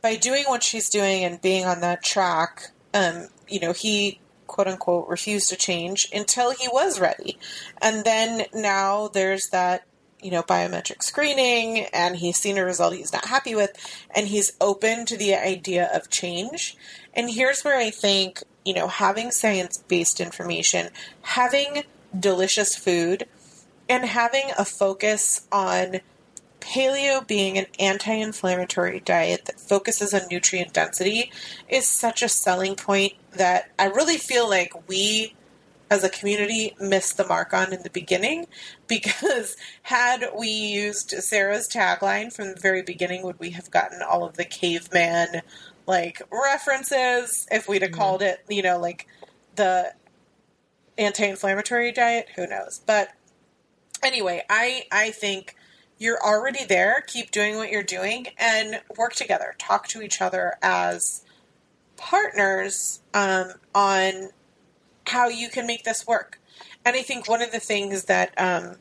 by 0.00 0.16
doing 0.16 0.44
what 0.46 0.62
she's 0.62 0.88
doing 0.88 1.24
and 1.24 1.40
being 1.40 1.64
on 1.64 1.80
that 1.80 2.02
track, 2.02 2.70
um, 2.94 3.28
you 3.48 3.60
know, 3.60 3.72
he 3.72 4.20
quote 4.46 4.66
unquote 4.66 5.08
refused 5.08 5.48
to 5.50 5.56
change 5.56 6.08
until 6.12 6.50
he 6.50 6.68
was 6.68 7.00
ready. 7.00 7.38
And 7.80 8.04
then 8.04 8.46
now 8.54 9.08
there's 9.08 9.48
that, 9.50 9.84
you 10.20 10.30
know, 10.30 10.42
biometric 10.42 11.02
screening 11.02 11.86
and 11.92 12.16
he's 12.16 12.38
seen 12.38 12.58
a 12.58 12.64
result 12.64 12.94
he's 12.94 13.12
not 13.12 13.26
happy 13.26 13.54
with 13.54 13.72
and 14.14 14.26
he's 14.26 14.52
open 14.60 15.06
to 15.06 15.16
the 15.16 15.34
idea 15.34 15.88
of 15.94 16.10
change. 16.10 16.76
And 17.14 17.30
here's 17.30 17.62
where 17.62 17.78
I 17.78 17.90
think, 17.90 18.42
you 18.64 18.74
know, 18.74 18.88
having 18.88 19.30
science 19.30 19.78
based 19.78 20.20
information, 20.20 20.88
having 21.22 21.84
delicious 22.18 22.74
food, 22.74 23.26
and 23.88 24.04
having 24.04 24.50
a 24.58 24.64
focus 24.64 25.46
on 25.50 26.00
paleo 26.68 27.26
being 27.26 27.56
an 27.56 27.66
anti 27.78 28.12
inflammatory 28.12 29.00
diet 29.00 29.46
that 29.46 29.58
focuses 29.58 30.12
on 30.12 30.22
nutrient 30.30 30.72
density 30.72 31.32
is 31.68 31.86
such 31.86 32.22
a 32.22 32.28
selling 32.28 32.74
point 32.74 33.14
that 33.32 33.70
I 33.78 33.86
really 33.86 34.18
feel 34.18 34.48
like 34.48 34.88
we 34.88 35.34
as 35.90 36.04
a 36.04 36.10
community 36.10 36.76
missed 36.78 37.16
the 37.16 37.26
mark 37.26 37.54
on 37.54 37.72
in 37.72 37.82
the 37.82 37.90
beginning 37.90 38.46
because 38.86 39.56
had 39.82 40.30
we 40.38 40.48
used 40.48 41.10
Sarah's 41.10 41.68
tagline 41.68 42.32
from 42.32 42.48
the 42.48 42.60
very 42.60 42.82
beginning, 42.82 43.22
would 43.22 43.38
we 43.38 43.50
have 43.50 43.70
gotten 43.70 44.02
all 44.02 44.24
of 44.24 44.36
the 44.36 44.44
caveman 44.44 45.40
like 45.86 46.20
references 46.30 47.46
if 47.50 47.66
we'd 47.66 47.80
have 47.80 47.92
mm-hmm. 47.92 48.00
called 48.00 48.22
it, 48.22 48.44
you 48.48 48.62
know, 48.62 48.78
like 48.78 49.06
the 49.56 49.94
anti 50.98 51.24
inflammatory 51.24 51.92
diet? 51.92 52.28
Who 52.36 52.46
knows? 52.46 52.82
But 52.84 53.08
anyway, 54.02 54.44
I 54.50 54.84
I 54.92 55.10
think 55.10 55.54
you're 55.98 56.22
already 56.22 56.64
there. 56.64 57.02
Keep 57.06 57.30
doing 57.30 57.56
what 57.56 57.70
you're 57.70 57.82
doing 57.82 58.28
and 58.38 58.80
work 58.96 59.14
together. 59.14 59.54
Talk 59.58 59.88
to 59.88 60.02
each 60.02 60.22
other 60.22 60.54
as 60.62 61.22
partners 61.96 63.00
um, 63.12 63.52
on 63.74 64.30
how 65.06 65.28
you 65.28 65.48
can 65.48 65.66
make 65.66 65.84
this 65.84 66.06
work. 66.06 66.38
And 66.84 66.96
I 66.96 67.02
think 67.02 67.28
one 67.28 67.42
of 67.42 67.52
the 67.52 67.60
things 67.60 68.04
that 68.04 68.32
um, 68.38 68.76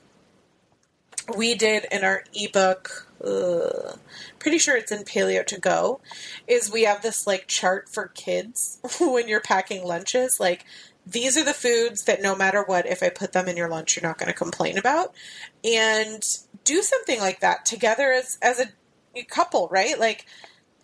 we 1.35 1.55
did 1.55 1.85
in 1.91 2.03
our 2.03 2.23
ebook, 2.33 3.07
uh, 3.23 3.97
pretty 4.39 4.59
sure 4.59 4.77
it's 4.77 4.91
in 4.91 5.03
Paleo 5.03 5.45
to 5.47 5.59
Go, 5.59 5.99
is 6.47 6.71
we 6.71 6.83
have 6.83 7.01
this 7.01 7.25
like 7.27 7.47
chart 7.47 7.89
for 7.89 8.07
kids 8.09 8.79
when 9.01 9.27
you're 9.27 9.41
packing 9.41 9.83
lunches. 9.83 10.39
Like 10.39 10.65
these 11.11 11.37
are 11.37 11.45
the 11.45 11.53
foods 11.53 12.03
that 12.03 12.21
no 12.21 12.35
matter 12.35 12.63
what, 12.63 12.85
if 12.85 13.01
I 13.01 13.09
put 13.09 13.31
them 13.31 13.47
in 13.47 13.55
your 13.55 13.69
lunch, 13.69 13.95
you're 13.95 14.07
not 14.07 14.17
going 14.17 14.27
to 14.27 14.37
complain 14.37 14.77
about. 14.77 15.13
And 15.63 16.21
do 16.63 16.81
something 16.81 17.19
like 17.19 17.39
that 17.39 17.65
together 17.65 18.11
as, 18.11 18.37
as 18.41 18.59
a 18.59 19.23
couple, 19.23 19.69
right? 19.69 19.97
Like 19.97 20.25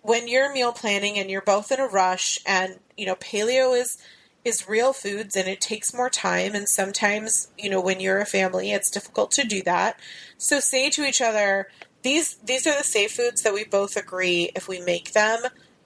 when 0.01 0.27
you're 0.27 0.53
meal 0.53 0.71
planning 0.71 1.17
and 1.17 1.29
you're 1.29 1.41
both 1.41 1.71
in 1.71 1.79
a 1.79 1.87
rush 1.87 2.39
and, 2.45 2.79
you 2.95 3.05
know, 3.05 3.15
paleo 3.15 3.77
is, 3.77 3.97
is 4.45 4.67
real 4.67 4.93
foods 4.93 5.35
and 5.35 5.47
it 5.47 5.59
takes 5.59 5.93
more 5.93 6.09
time. 6.09 6.55
And 6.55 6.69
sometimes, 6.69 7.49
you 7.57 7.69
know, 7.69 7.81
when 7.81 7.99
you're 7.99 8.19
a 8.19 8.25
family, 8.25 8.71
it's 8.71 8.89
difficult 8.89 9.31
to 9.31 9.45
do 9.45 9.61
that. 9.63 9.99
So 10.37 10.61
say 10.61 10.89
to 10.91 11.05
each 11.05 11.21
other, 11.21 11.67
these, 12.01 12.35
these 12.35 12.65
are 12.65 12.77
the 12.77 12.83
safe 12.83 13.11
foods 13.11 13.41
that 13.43 13.53
we 13.53 13.65
both 13.65 13.97
agree 13.97 14.51
if 14.55 14.69
we 14.69 14.79
make 14.79 15.11
them, 15.11 15.39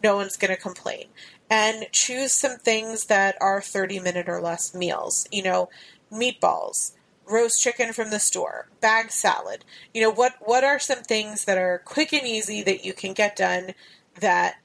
no 0.04 0.16
one's 0.16 0.38
going 0.38 0.54
to 0.54 0.62
complain 0.62 1.06
and 1.50 1.88
choose 1.92 2.32
some 2.32 2.58
things 2.58 3.06
that 3.06 3.36
are 3.40 3.62
30 3.62 4.00
minute 4.00 4.28
or 4.28 4.42
less 4.42 4.74
meals. 4.74 5.28
You 5.32 5.44
know, 5.44 5.70
meatballs, 6.12 6.94
roast 7.30 7.62
chicken 7.62 7.94
from 7.94 8.10
the 8.10 8.20
store, 8.20 8.68
bag 8.82 9.12
salad. 9.12 9.64
You 9.94 10.02
know, 10.02 10.12
what 10.12 10.36
what 10.40 10.64
are 10.64 10.80
some 10.80 11.04
things 11.04 11.46
that 11.46 11.58
are 11.58 11.82
quick 11.86 12.14
and 12.14 12.28
easy 12.28 12.64
that 12.64 12.86
you 12.86 12.94
can 12.94 13.14
get 13.14 13.36
done 13.36 13.72
that 14.20 14.56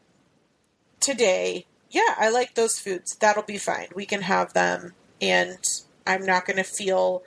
today, 1.01 1.67
yeah, 1.91 2.15
I 2.17 2.31
like 2.31 2.55
those 2.55 2.79
foods. 2.79 3.17
That'll 3.17 3.43
be 3.43 3.59
fine. 3.59 3.89
We 3.95 4.07
can 4.07 4.23
have 4.23 4.55
them 4.55 4.95
and 5.21 5.59
I'm 6.07 6.25
not 6.25 6.47
going 6.47 6.57
to 6.57 6.65
feel 6.65 7.23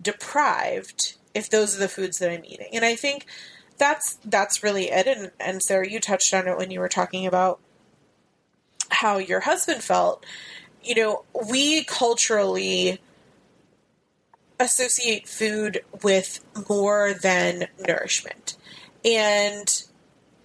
deprived 0.00 1.16
if 1.34 1.50
those 1.50 1.76
are 1.76 1.80
the 1.80 1.88
foods 1.88 2.18
that 2.18 2.30
I'm 2.30 2.44
eating. 2.44 2.68
And 2.72 2.84
I 2.84 2.94
think 2.94 3.26
that's 3.76 4.18
that's 4.24 4.62
really 4.64 4.90
it 4.90 5.06
and 5.06 5.30
and 5.38 5.62
Sarah 5.62 5.88
you 5.88 6.00
touched 6.00 6.34
on 6.34 6.48
it 6.48 6.58
when 6.58 6.72
you 6.72 6.80
were 6.80 6.88
talking 6.88 7.26
about 7.26 7.60
how 8.90 9.18
your 9.18 9.40
husband 9.40 9.82
felt, 9.82 10.24
you 10.82 10.94
know, 10.94 11.24
we 11.50 11.84
culturally 11.84 13.00
associate 14.60 15.28
food 15.28 15.82
with 16.02 16.40
more 16.68 17.14
than 17.14 17.68
nourishment. 17.86 18.56
And 19.04 19.82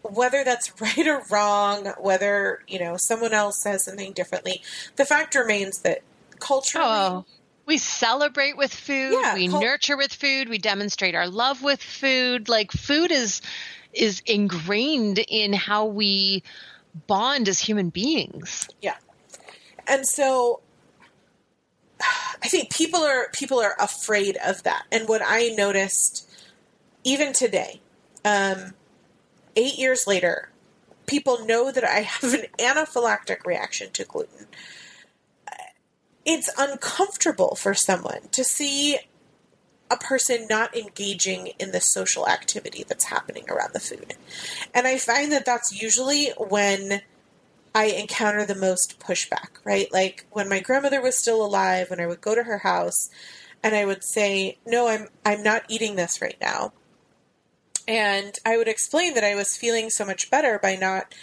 whether 0.04 0.44
that's 0.44 0.74
right 0.82 1.08
or 1.08 1.24
wrong, 1.30 1.94
whether, 2.00 2.64
you 2.68 2.80
know, 2.80 2.98
someone 2.98 3.34
else 3.34 3.62
says 3.62 3.86
something 3.86 4.14
differently, 4.14 4.62
the 4.96 5.06
fact 5.06 5.36
remains 5.36 5.80
that 5.80 6.02
culturally. 6.40 6.88
Oh, 6.88 7.26
we 7.66 7.78
celebrate 7.78 8.58
with 8.58 8.74
food, 8.74 9.14
yeah, 9.14 9.36
we 9.36 9.48
cul- 9.48 9.62
nurture 9.62 9.96
with 9.96 10.14
food, 10.14 10.50
we 10.50 10.58
demonstrate 10.58 11.16
our 11.16 11.28
love 11.28 11.64
with 11.64 11.82
food. 11.82 12.50
Like 12.50 12.72
food 12.72 13.12
is 13.12 13.42
is 13.94 14.22
ingrained 14.26 15.20
in 15.30 15.54
how 15.54 15.86
we 15.86 16.44
bond 17.08 17.50
as 17.50 17.60
human 17.60 17.90
beings. 17.90 18.70
Yeah. 18.82 18.96
And 19.88 20.08
so 20.08 20.62
I 22.44 22.48
think 22.48 22.74
people 22.74 23.02
are 23.02 23.30
people 23.34 23.60
are 23.60 23.76
afraid 23.80 24.38
of 24.46 24.64
that. 24.64 24.84
And 24.92 25.08
what 25.08 25.22
I 25.24 25.50
noticed 25.50 26.30
even 27.04 27.34
today, 27.34 27.82
um, 28.26 28.74
eight 29.56 29.78
years 29.78 30.08
later, 30.08 30.50
people 31.06 31.46
know 31.46 31.72
that 31.72 31.84
I 31.84 32.02
have 32.02 32.34
an 32.34 32.46
anaphylactic 32.60 33.46
reaction 33.46 33.92
to 33.92 34.04
gluten. 34.04 34.48
It's 36.26 36.50
uncomfortable 36.58 37.56
for 37.56 37.74
someone 37.74 38.30
to 38.32 38.44
see 38.46 38.98
a 39.94 39.98
person 39.98 40.48
not 40.50 40.76
engaging 40.76 41.52
in 41.60 41.72
the 41.72 41.82
social 41.82 42.28
activity 42.28 42.84
that's 42.88 43.06
happening 43.06 43.46
around 43.50 43.74
the 43.74 43.80
food. 43.80 44.16
And 44.74 44.88
I 44.88 44.98
find 44.98 45.32
that 45.32 45.46
that's 45.46 45.82
usually 45.82 46.30
when 46.38 47.02
I 47.76 47.86
encounter 47.86 48.46
the 48.46 48.56
most 48.56 49.00
pushback, 49.00 49.50
right? 49.64 49.92
Like 49.92 50.26
when 50.32 50.50
my 50.50 50.60
grandmother 50.60 51.02
was 51.02 51.18
still 51.18 51.46
alive, 51.46 51.90
when 51.90 52.00
I 52.00 52.08
would 52.08 52.22
go 52.22 52.36
to 52.36 52.44
her 52.44 52.60
house 52.60 53.10
and 53.62 53.76
I 53.76 53.86
would 53.86 54.04
say, 54.04 54.58
"No, 54.66 54.88
I'm 54.88 55.08
I'm 55.26 55.42
not 55.44 55.64
eating 55.70 55.96
this 55.96 56.22
right 56.22 56.38
now." 56.42 56.74
And 57.88 58.38
I 58.46 58.58
would 58.58 58.68
explain 58.68 59.14
that 59.14 59.24
I 59.24 59.36
was 59.36 59.58
feeling 59.58 59.90
so 59.90 60.06
much 60.06 60.30
better 60.30 60.60
by 60.60 60.76
not 60.76 61.14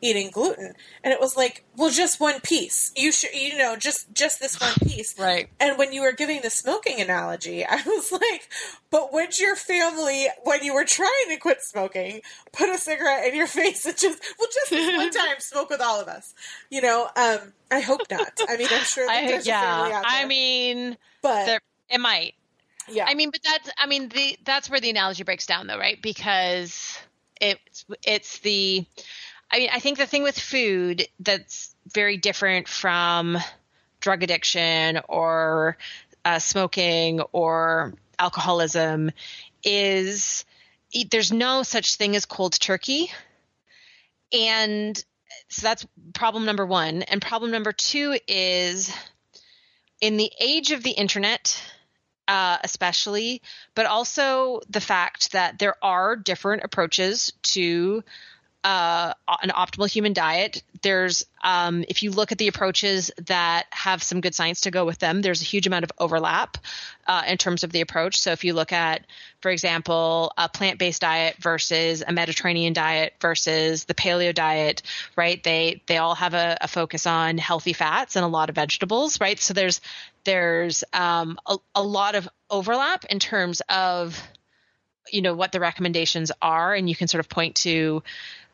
eating 0.00 0.30
gluten. 0.30 0.74
And 1.04 1.12
it 1.12 1.20
was 1.20 1.36
like 1.36 1.64
well 1.76 1.90
just 1.90 2.20
one 2.20 2.40
piece. 2.40 2.92
You 2.96 3.12
should 3.12 3.34
you 3.34 3.56
know 3.56 3.76
just 3.76 4.12
just 4.14 4.40
this 4.40 4.60
one 4.60 4.74
piece. 4.88 5.18
Right. 5.18 5.48
And 5.58 5.78
when 5.78 5.92
you 5.92 6.02
were 6.02 6.12
giving 6.12 6.42
the 6.42 6.50
smoking 6.50 7.00
analogy 7.00 7.64
i 7.68 7.82
was 7.86 8.12
like 8.12 8.48
but 8.90 9.12
would 9.12 9.38
your 9.38 9.56
family 9.56 10.26
when 10.44 10.62
you 10.62 10.74
were 10.74 10.84
trying 10.84 11.28
to 11.28 11.36
quit 11.36 11.62
smoking 11.62 12.20
put 12.52 12.68
a 12.68 12.78
cigarette 12.78 13.26
in 13.26 13.34
your 13.34 13.46
face 13.60 13.84
and 13.86 13.96
just 13.96 14.22
well 14.38 14.48
just 14.52 14.70
this 14.70 14.96
one 14.96 15.10
time 15.26 15.36
smoke 15.38 15.70
with 15.70 15.80
all 15.80 16.00
of 16.00 16.08
us 16.08 16.34
you 16.70 16.80
know? 16.80 17.08
Um 17.16 17.52
i 17.70 17.80
hope 17.80 18.02
not. 18.10 18.32
I 18.48 18.56
mean 18.56 18.68
i'm 18.70 18.84
sure 18.84 19.06
that 19.06 19.24
I, 19.24 19.40
yeah. 19.42 20.02
i 20.04 20.26
mean 20.26 20.96
but 21.22 21.46
there, 21.46 21.60
it 21.88 22.00
might. 22.00 22.34
Yeah. 22.88 23.04
I 23.06 23.14
mean 23.14 23.30
but 23.30 23.40
that's 23.42 23.70
i 23.78 23.86
mean 23.86 24.08
the 24.08 24.36
that's 24.44 24.68
where 24.68 24.80
the 24.80 24.90
analogy 24.90 25.22
breaks 25.22 25.46
down 25.46 25.66
though 25.66 25.78
right? 25.78 26.00
Because 26.00 26.98
it's 27.40 27.84
it's 28.04 28.38
the 28.40 28.84
I 29.50 29.58
mean, 29.58 29.70
I 29.72 29.80
think 29.80 29.98
the 29.98 30.06
thing 30.06 30.22
with 30.22 30.38
food 30.38 31.06
that's 31.18 31.74
very 31.92 32.16
different 32.16 32.68
from 32.68 33.38
drug 34.00 34.22
addiction 34.22 35.00
or 35.08 35.76
uh, 36.24 36.38
smoking 36.38 37.20
or 37.32 37.94
alcoholism 38.18 39.10
is 39.64 40.44
there's 41.10 41.32
no 41.32 41.62
such 41.62 41.96
thing 41.96 42.16
as 42.16 42.26
cold 42.26 42.58
turkey. 42.58 43.10
And 44.32 45.02
so 45.48 45.62
that's 45.62 45.86
problem 46.12 46.44
number 46.44 46.66
one. 46.66 47.02
And 47.02 47.20
problem 47.20 47.50
number 47.50 47.72
two 47.72 48.18
is 48.28 48.94
in 50.00 50.16
the 50.16 50.32
age 50.40 50.70
of 50.72 50.82
the 50.82 50.90
internet, 50.90 51.60
uh, 52.28 52.58
especially, 52.62 53.42
but 53.74 53.86
also 53.86 54.60
the 54.68 54.80
fact 54.80 55.32
that 55.32 55.58
there 55.58 55.74
are 55.82 56.16
different 56.16 56.62
approaches 56.64 57.32
to 57.42 58.02
uh, 58.62 59.14
an 59.42 59.50
optimal 59.50 59.88
human 59.90 60.12
diet. 60.12 60.62
There's, 60.82 61.26
um, 61.42 61.84
if 61.88 62.02
you 62.02 62.10
look 62.10 62.32
at 62.32 62.38
the 62.38 62.48
approaches 62.48 63.10
that 63.26 63.66
have 63.70 64.02
some 64.02 64.20
good 64.20 64.34
science 64.34 64.62
to 64.62 64.70
go 64.70 64.84
with 64.84 64.98
them, 64.98 65.22
there's 65.22 65.40
a 65.40 65.44
huge 65.44 65.66
amount 65.66 65.84
of 65.84 65.92
overlap 65.98 66.58
uh, 67.06 67.22
in 67.26 67.38
terms 67.38 67.64
of 67.64 67.72
the 67.72 67.80
approach. 67.80 68.20
So 68.20 68.32
if 68.32 68.44
you 68.44 68.52
look 68.52 68.72
at, 68.72 69.06
for 69.40 69.50
example, 69.50 70.32
a 70.36 70.48
plant-based 70.48 71.00
diet 71.00 71.36
versus 71.38 72.02
a 72.06 72.12
Mediterranean 72.12 72.72
diet 72.72 73.14
versus 73.20 73.84
the 73.84 73.94
paleo 73.94 74.34
diet, 74.34 74.82
right? 75.16 75.42
They 75.42 75.82
they 75.86 75.96
all 75.96 76.14
have 76.14 76.34
a, 76.34 76.58
a 76.60 76.68
focus 76.68 77.06
on 77.06 77.38
healthy 77.38 77.72
fats 77.72 78.16
and 78.16 78.24
a 78.24 78.28
lot 78.28 78.48
of 78.50 78.54
vegetables, 78.54 79.20
right? 79.20 79.40
So 79.40 79.54
there's 79.54 79.80
there's 80.24 80.84
um, 80.92 81.38
a, 81.46 81.56
a 81.74 81.82
lot 81.82 82.14
of 82.14 82.28
overlap 82.50 83.06
in 83.06 83.18
terms 83.18 83.62
of 83.68 84.20
you 85.10 85.22
know 85.22 85.34
what 85.34 85.52
the 85.52 85.60
recommendations 85.60 86.30
are, 86.40 86.74
and 86.74 86.88
you 86.88 86.94
can 86.94 87.08
sort 87.08 87.20
of 87.20 87.28
point 87.28 87.56
to 87.56 88.02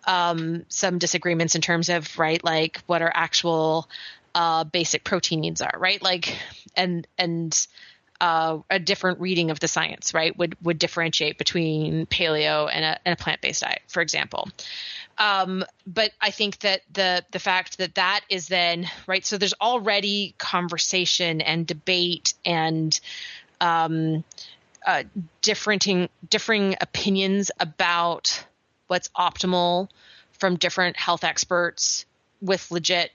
um, 0.07 0.65
some 0.69 0.99
disagreements 0.99 1.55
in 1.55 1.61
terms 1.61 1.89
of 1.89 2.19
right, 2.19 2.43
like 2.43 2.81
what 2.87 3.03
our 3.03 3.13
actual 3.15 3.89
uh, 4.35 4.65
basic 4.65 5.05
protein 5.05 5.41
needs 5.41 5.61
are, 5.61 5.75
right? 5.79 6.01
Like, 6.03 6.37
and 6.77 7.07
and 7.19 7.67
uh, 8.21 8.59
a 8.71 8.79
different 8.79 9.21
reading 9.21 9.51
of 9.51 9.61
the 9.61 9.69
science, 9.69 10.15
right, 10.15 10.37
would 10.39 10.57
would 10.63 10.79
differentiate 10.79 11.39
between 11.39 12.07
paleo 12.07 12.71
and 12.73 12.85
a, 12.85 12.99
and 13.05 13.19
a 13.19 13.23
plant 13.23 13.41
based 13.41 13.63
diet, 13.63 13.83
for 13.89 14.01
example. 14.01 14.49
Um, 15.19 15.65
but 15.87 16.13
I 16.21 16.31
think 16.31 16.61
that 16.61 16.83
the 16.93 17.25
the 17.31 17.39
fact 17.39 17.79
that 17.79 17.95
that 17.97 18.21
is 18.29 18.49
then 18.49 18.89
right, 19.07 19.25
so 19.25 19.39
there's 19.39 19.55
already 19.61 20.35
conversation 20.39 21.41
and 21.41 21.67
debate 21.67 22.35
and 22.45 22.99
um, 23.61 24.25
uh, 24.87 25.05
differing 25.43 26.09
differing 26.29 26.77
opinions 26.81 27.51
about 27.59 28.45
what's 28.87 29.09
optimal 29.11 29.89
from 30.32 30.57
different 30.57 30.97
health 30.97 31.24
experts 31.24 32.07
with 32.41 32.70
legit 32.70 33.11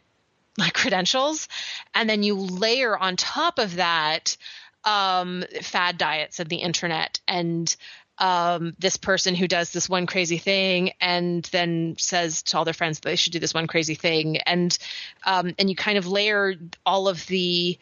like 0.57 0.73
credentials, 0.81 1.47
and 1.93 2.09
then 2.09 2.23
you 2.23 2.35
layer 2.35 2.97
on 2.97 3.15
top 3.15 3.59
of 3.59 3.75
that 3.75 4.37
um, 4.83 5.43
fad 5.61 5.97
diets 5.97 6.39
of 6.39 6.49
the 6.49 6.57
internet 6.57 7.19
and 7.27 7.75
um, 8.21 8.75
this 8.77 8.97
person 8.97 9.33
who 9.33 9.47
does 9.47 9.71
this 9.71 9.89
one 9.89 10.05
crazy 10.05 10.37
thing 10.37 10.91
and 11.01 11.43
then 11.45 11.95
says 11.97 12.43
to 12.43 12.57
all 12.57 12.65
their 12.65 12.73
friends 12.73 12.99
that 12.99 13.09
they 13.09 13.15
should 13.15 13.33
do 13.33 13.39
this 13.39 13.53
one 13.53 13.65
crazy 13.65 13.95
thing. 13.95 14.37
And 14.37 14.77
um, 15.25 15.55
and 15.57 15.69
you 15.69 15.75
kind 15.75 15.97
of 15.97 16.05
layer 16.05 16.53
all 16.85 17.07
of 17.07 17.25
the 17.25 17.79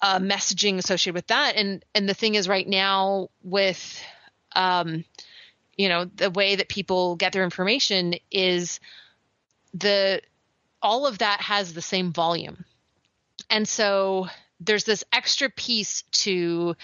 uh, 0.00 0.20
messaging 0.20 0.78
associated 0.78 1.14
with 1.14 1.26
that. 1.26 1.56
And 1.56 1.84
and 1.96 2.08
the 2.08 2.14
thing 2.14 2.36
is 2.36 2.48
right 2.48 2.66
now 2.66 3.28
with 3.42 4.00
um, 4.54 5.04
you 5.76 5.88
know 5.88 6.04
the 6.04 6.30
way 6.30 6.56
that 6.56 6.68
people 6.68 7.16
get 7.16 7.32
their 7.32 7.44
information 7.44 8.14
is 8.30 8.80
the 9.74 10.20
all 10.82 11.06
of 11.06 11.18
that 11.18 11.40
has 11.40 11.74
the 11.74 11.82
same 11.82 12.12
volume 12.12 12.64
and 13.50 13.66
so 13.68 14.28
there's 14.60 14.84
this 14.84 15.04
extra 15.12 15.50
piece 15.50 16.02
to 16.12 16.74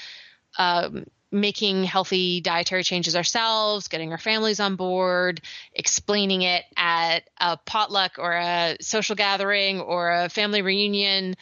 um, 0.59 1.07
making 1.31 1.85
healthy 1.85 2.43
dietary 2.43 2.85
changes 2.85 3.17
ourselves, 3.17 3.89
getting 3.89 4.13
our 4.13 4.19
families 4.19 4.61
on 4.61 4.77
board, 4.77 5.41
explaining 5.73 6.43
it 6.43 6.65
at 6.77 7.21
a 7.41 7.57
potluck 7.57 8.19
or 8.19 8.33
a 8.33 8.77
social 8.81 9.17
gathering 9.17 9.81
or 9.81 10.13
a 10.13 10.29
family 10.29 10.61
reunion. 10.61 11.35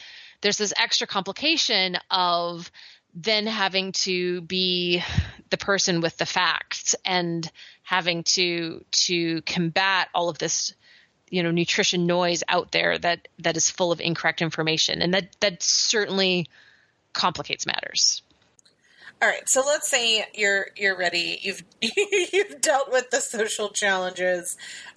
There's 0.42 0.58
this 0.58 0.72
extra 0.80 1.08
complication 1.08 1.98
of 2.08 2.70
then 3.14 3.46
having 3.46 3.92
to 3.92 4.40
be 4.42 5.02
the 5.50 5.56
person 5.56 6.00
with 6.00 6.16
the 6.16 6.26
facts 6.26 6.94
and 7.04 7.50
having 7.82 8.22
to 8.22 8.84
to 8.92 9.42
combat 9.42 10.08
all 10.14 10.28
of 10.28 10.38
this 10.38 10.74
you 11.28 11.42
know 11.42 11.50
nutrition 11.50 12.06
noise 12.06 12.42
out 12.48 12.72
there 12.72 12.98
that 12.98 13.28
that 13.38 13.56
is 13.56 13.70
full 13.70 13.92
of 13.92 14.00
incorrect 14.00 14.42
information. 14.42 15.02
And 15.02 15.14
that 15.14 15.36
that 15.40 15.62
certainly 15.62 16.48
complicates 17.12 17.66
matters. 17.66 18.22
All 19.22 19.28
right. 19.28 19.46
So 19.48 19.62
let's 19.66 19.88
say 19.88 20.26
you're 20.34 20.68
you're 20.76 20.96
ready. 20.96 21.38
You've 21.42 21.62
you've 22.32 22.60
dealt 22.60 22.90
with 22.90 23.10
the 23.10 23.20
social 23.20 23.68
challenges 23.68 24.56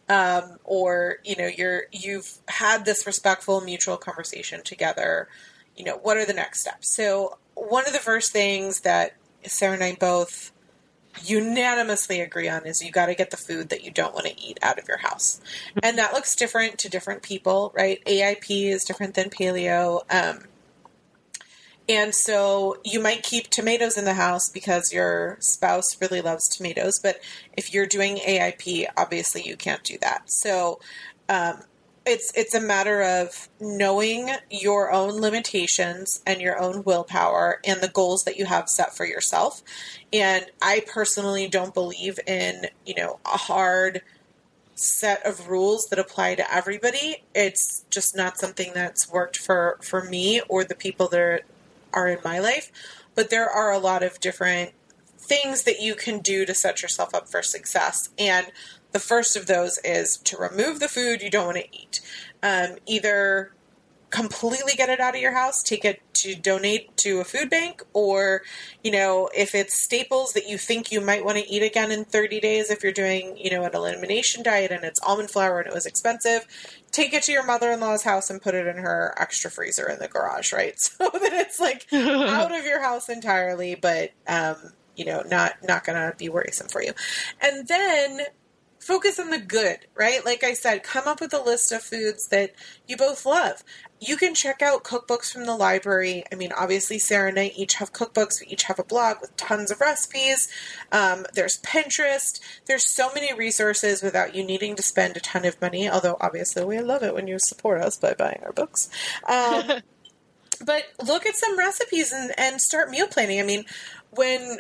um, 0.09 0.57
or 0.64 1.18
you 1.24 1.36
know 1.36 1.47
you're 1.47 1.84
you've 1.91 2.38
had 2.47 2.86
this 2.86 3.05
respectful 3.05 3.61
mutual 3.61 3.97
conversation 3.97 4.61
together 4.64 5.28
you 5.76 5.84
know 5.84 5.97
what 5.97 6.17
are 6.17 6.26
the 6.26 6.34
next 6.34 6.61
steps 6.61 6.95
so 6.95 7.38
one 7.55 7.86
of 7.86 7.93
the 7.93 7.99
first 7.99 8.32
things 8.32 8.82
that 8.82 9.13
sarah 9.45 9.74
and 9.74 9.84
i 9.84 9.95
both 9.99 10.51
unanimously 11.21 12.21
agree 12.21 12.49
on 12.49 12.65
is 12.65 12.82
you 12.82 12.91
got 12.91 13.07
to 13.07 13.15
get 13.15 13.32
the 13.32 13.38
food 13.38 13.69
that 13.69 13.84
you 13.84 13.91
don't 13.91 14.13
want 14.13 14.26
to 14.26 14.39
eat 14.39 14.57
out 14.61 14.80
of 14.80 14.88
your 14.88 14.97
house. 14.97 15.39
And 15.82 15.97
that 15.97 16.13
looks 16.13 16.36
different 16.36 16.78
to 16.80 16.89
different 16.89 17.21
people, 17.21 17.71
right? 17.76 18.03
AIP 18.05 18.69
is 18.69 18.84
different 18.84 19.13
than 19.13 19.30
paleo. 19.30 20.01
Um, 20.09 20.45
and 21.88 22.15
so 22.15 22.78
you 22.84 22.99
might 23.01 23.24
keep 23.24 23.49
tomatoes 23.49 23.97
in 23.97 24.05
the 24.05 24.13
house 24.13 24.49
because 24.49 24.93
your 24.93 25.38
spouse 25.39 25.99
really 26.01 26.21
loves 26.21 26.47
tomatoes. 26.47 26.99
But 27.01 27.19
if 27.57 27.74
you're 27.74 27.86
doing 27.86 28.17
AIP, 28.17 28.88
obviously 28.95 29.43
you 29.45 29.57
can't 29.57 29.84
do 29.84 29.97
that. 30.01 30.32
So 30.32 30.80
um, 31.28 31.63
it's 32.05 32.31
it's 32.35 32.53
a 32.53 32.59
matter 32.59 33.01
of 33.01 33.47
knowing 33.59 34.29
your 34.49 34.91
own 34.91 35.21
limitations 35.21 36.21
and 36.25 36.41
your 36.41 36.59
own 36.59 36.83
willpower 36.83 37.59
and 37.65 37.81
the 37.81 37.87
goals 37.87 38.25
that 38.25 38.37
you 38.37 38.45
have 38.45 38.67
set 38.67 38.95
for 38.95 39.05
yourself. 39.05 39.63
And 40.11 40.45
I 40.61 40.83
personally 40.85 41.47
don't 41.47 41.73
believe 41.73 42.19
in, 42.27 42.67
you 42.85 42.95
know, 42.95 43.19
a 43.25 43.37
hard 43.37 44.01
set 44.75 45.25
of 45.25 45.47
rules 45.47 45.87
that 45.87 45.99
apply 45.99 46.35
to 46.35 46.53
everybody. 46.53 47.23
It's 47.33 47.85
just 47.89 48.15
not 48.15 48.37
something 48.37 48.71
that's 48.73 49.09
worked 49.09 49.37
for 49.37 49.77
for 49.81 50.03
me 50.03 50.41
or 50.49 50.63
the 50.63 50.75
people 50.75 51.07
that 51.09 51.19
are, 51.19 51.41
are 51.93 52.07
in 52.09 52.19
my 52.23 52.39
life. 52.39 52.71
But 53.15 53.29
there 53.29 53.49
are 53.49 53.71
a 53.71 53.77
lot 53.79 54.03
of 54.03 54.19
different 54.19 54.71
things 55.17 55.63
that 55.63 55.79
you 55.79 55.95
can 55.95 56.19
do 56.19 56.45
to 56.45 56.53
set 56.53 56.81
yourself 56.81 57.15
up 57.15 57.29
for 57.29 57.41
success. 57.41 58.09
And 58.17 58.47
the 58.93 58.99
first 58.99 59.35
of 59.35 59.47
those 59.47 59.79
is 59.83 60.17
to 60.17 60.37
remove 60.37 60.79
the 60.79 60.87
food 60.87 61.21
you 61.21 61.29
don't 61.29 61.47
want 61.47 61.57
to 61.57 61.75
eat. 61.77 61.99
Um, 62.41 62.77
either 62.85 63.51
completely 64.13 64.73
get 64.73 64.89
it 64.89 64.99
out 64.99 65.15
of 65.15 65.21
your 65.21 65.33
house, 65.33 65.63
take 65.63 65.83
it 65.83 65.99
to 66.13 66.35
donate 66.35 66.95
to 66.95 67.19
a 67.19 67.23
food 67.23 67.49
bank, 67.49 67.81
or, 67.93 68.43
you 68.83 68.91
know, 68.91 69.27
if 69.35 69.55
it's 69.55 69.81
staples 69.81 70.33
that 70.33 70.47
you 70.47 70.55
think 70.55 70.91
you 70.91 71.01
might 71.01 71.25
want 71.25 71.35
to 71.39 71.49
eat 71.49 71.63
again 71.63 71.91
in 71.91 72.05
30 72.05 72.39
days, 72.39 72.69
if 72.69 72.83
you're 72.83 72.91
doing, 72.91 73.35
you 73.37 73.49
know, 73.49 73.63
an 73.63 73.73
elimination 73.73 74.43
diet 74.43 74.71
and 74.71 74.83
it's 74.83 74.99
almond 75.01 75.31
flour 75.31 75.59
and 75.59 75.67
it 75.67 75.73
was 75.73 75.87
expensive, 75.87 76.45
take 76.91 77.11
it 77.11 77.23
to 77.23 77.31
your 77.31 77.43
mother 77.43 77.71
in 77.71 77.79
law's 77.79 78.03
house 78.03 78.29
and 78.29 78.39
put 78.39 78.53
it 78.53 78.67
in 78.67 78.77
her 78.77 79.15
extra 79.17 79.49
freezer 79.49 79.89
in 79.89 79.97
the 79.97 80.07
garage, 80.07 80.53
right? 80.53 80.75
So 80.79 81.09
that 81.11 81.33
it's 81.33 81.59
like 81.59 81.87
out 81.93 82.55
of 82.55 82.65
your 82.65 82.83
house 82.83 83.09
entirely, 83.09 83.73
but, 83.73 84.11
um, 84.27 84.73
you 84.95 85.05
know, 85.05 85.23
not 85.23 85.53
not 85.67 85.83
going 85.83 85.97
to 85.97 86.15
be 86.15 86.29
worrisome 86.29 86.67
for 86.67 86.83
you. 86.83 86.93
And 87.41 87.67
then 87.67 88.21
focus 88.84 89.19
on 89.19 89.29
the 89.29 89.39
good, 89.39 89.79
right? 89.95 90.23
Like 90.25 90.43
I 90.43 90.53
said, 90.53 90.84
come 90.84 91.07
up 91.07 91.21
with 91.21 91.34
a 91.34 91.41
list 91.41 91.71
of 91.71 91.81
foods 91.81 92.27
that 92.27 92.53
you 92.88 92.97
both 92.97 93.25
love. 93.25 93.63
You 93.99 94.17
can 94.17 94.36
check 94.36 94.61
out 94.61 94.84
cookbooks 94.84 95.31
from 95.31 95.45
the 95.45 95.55
library. 95.55 96.25
I 96.31 96.36
mean, 96.36 96.51
obviously, 96.51 96.99
Sarah 96.99 97.29
and 97.29 97.39
I 97.39 97.53
each 97.55 97.75
have 97.75 97.93
cookbooks. 97.93 98.41
We 98.41 98.47
each 98.47 98.63
have 98.63 98.79
a 98.79 98.84
blog 98.84 99.17
with 99.21 99.36
tons 99.38 99.71
of 99.71 99.79
recipes. 99.79 100.49
Um, 100.91 101.25
there's 101.34 101.57
Pinterest. 101.61 102.39
There's 102.65 102.89
so 102.89 103.09
many 103.13 103.34
resources 103.34 104.03
without 104.03 104.36
you 104.36 104.43
needing 104.43 104.75
to 104.75 104.84
spend 104.84 105.15
a 105.15 105.21
ton 105.21 105.45
of 105.45 105.61
money. 105.61 105.89
Although, 105.89 106.17
obviously, 106.19 106.65
we 106.65 106.79
love 106.79 107.03
it 107.03 107.13
when 107.13 107.27
you 107.27 107.39
support 107.39 107.81
us 107.81 107.97
by 107.97 108.13
buying 108.13 108.41
our 108.43 108.51
books. 108.51 108.89
Um, 109.27 109.63
but 110.65 110.84
look 111.05 111.25
at 111.25 111.36
some 111.36 111.57
recipes 111.57 112.11
and, 112.11 112.31
and 112.38 112.59
start 112.59 112.89
meal 112.89 113.07
planning. 113.07 113.39
I 113.39 113.43
mean, 113.43 113.63
when 114.11 114.59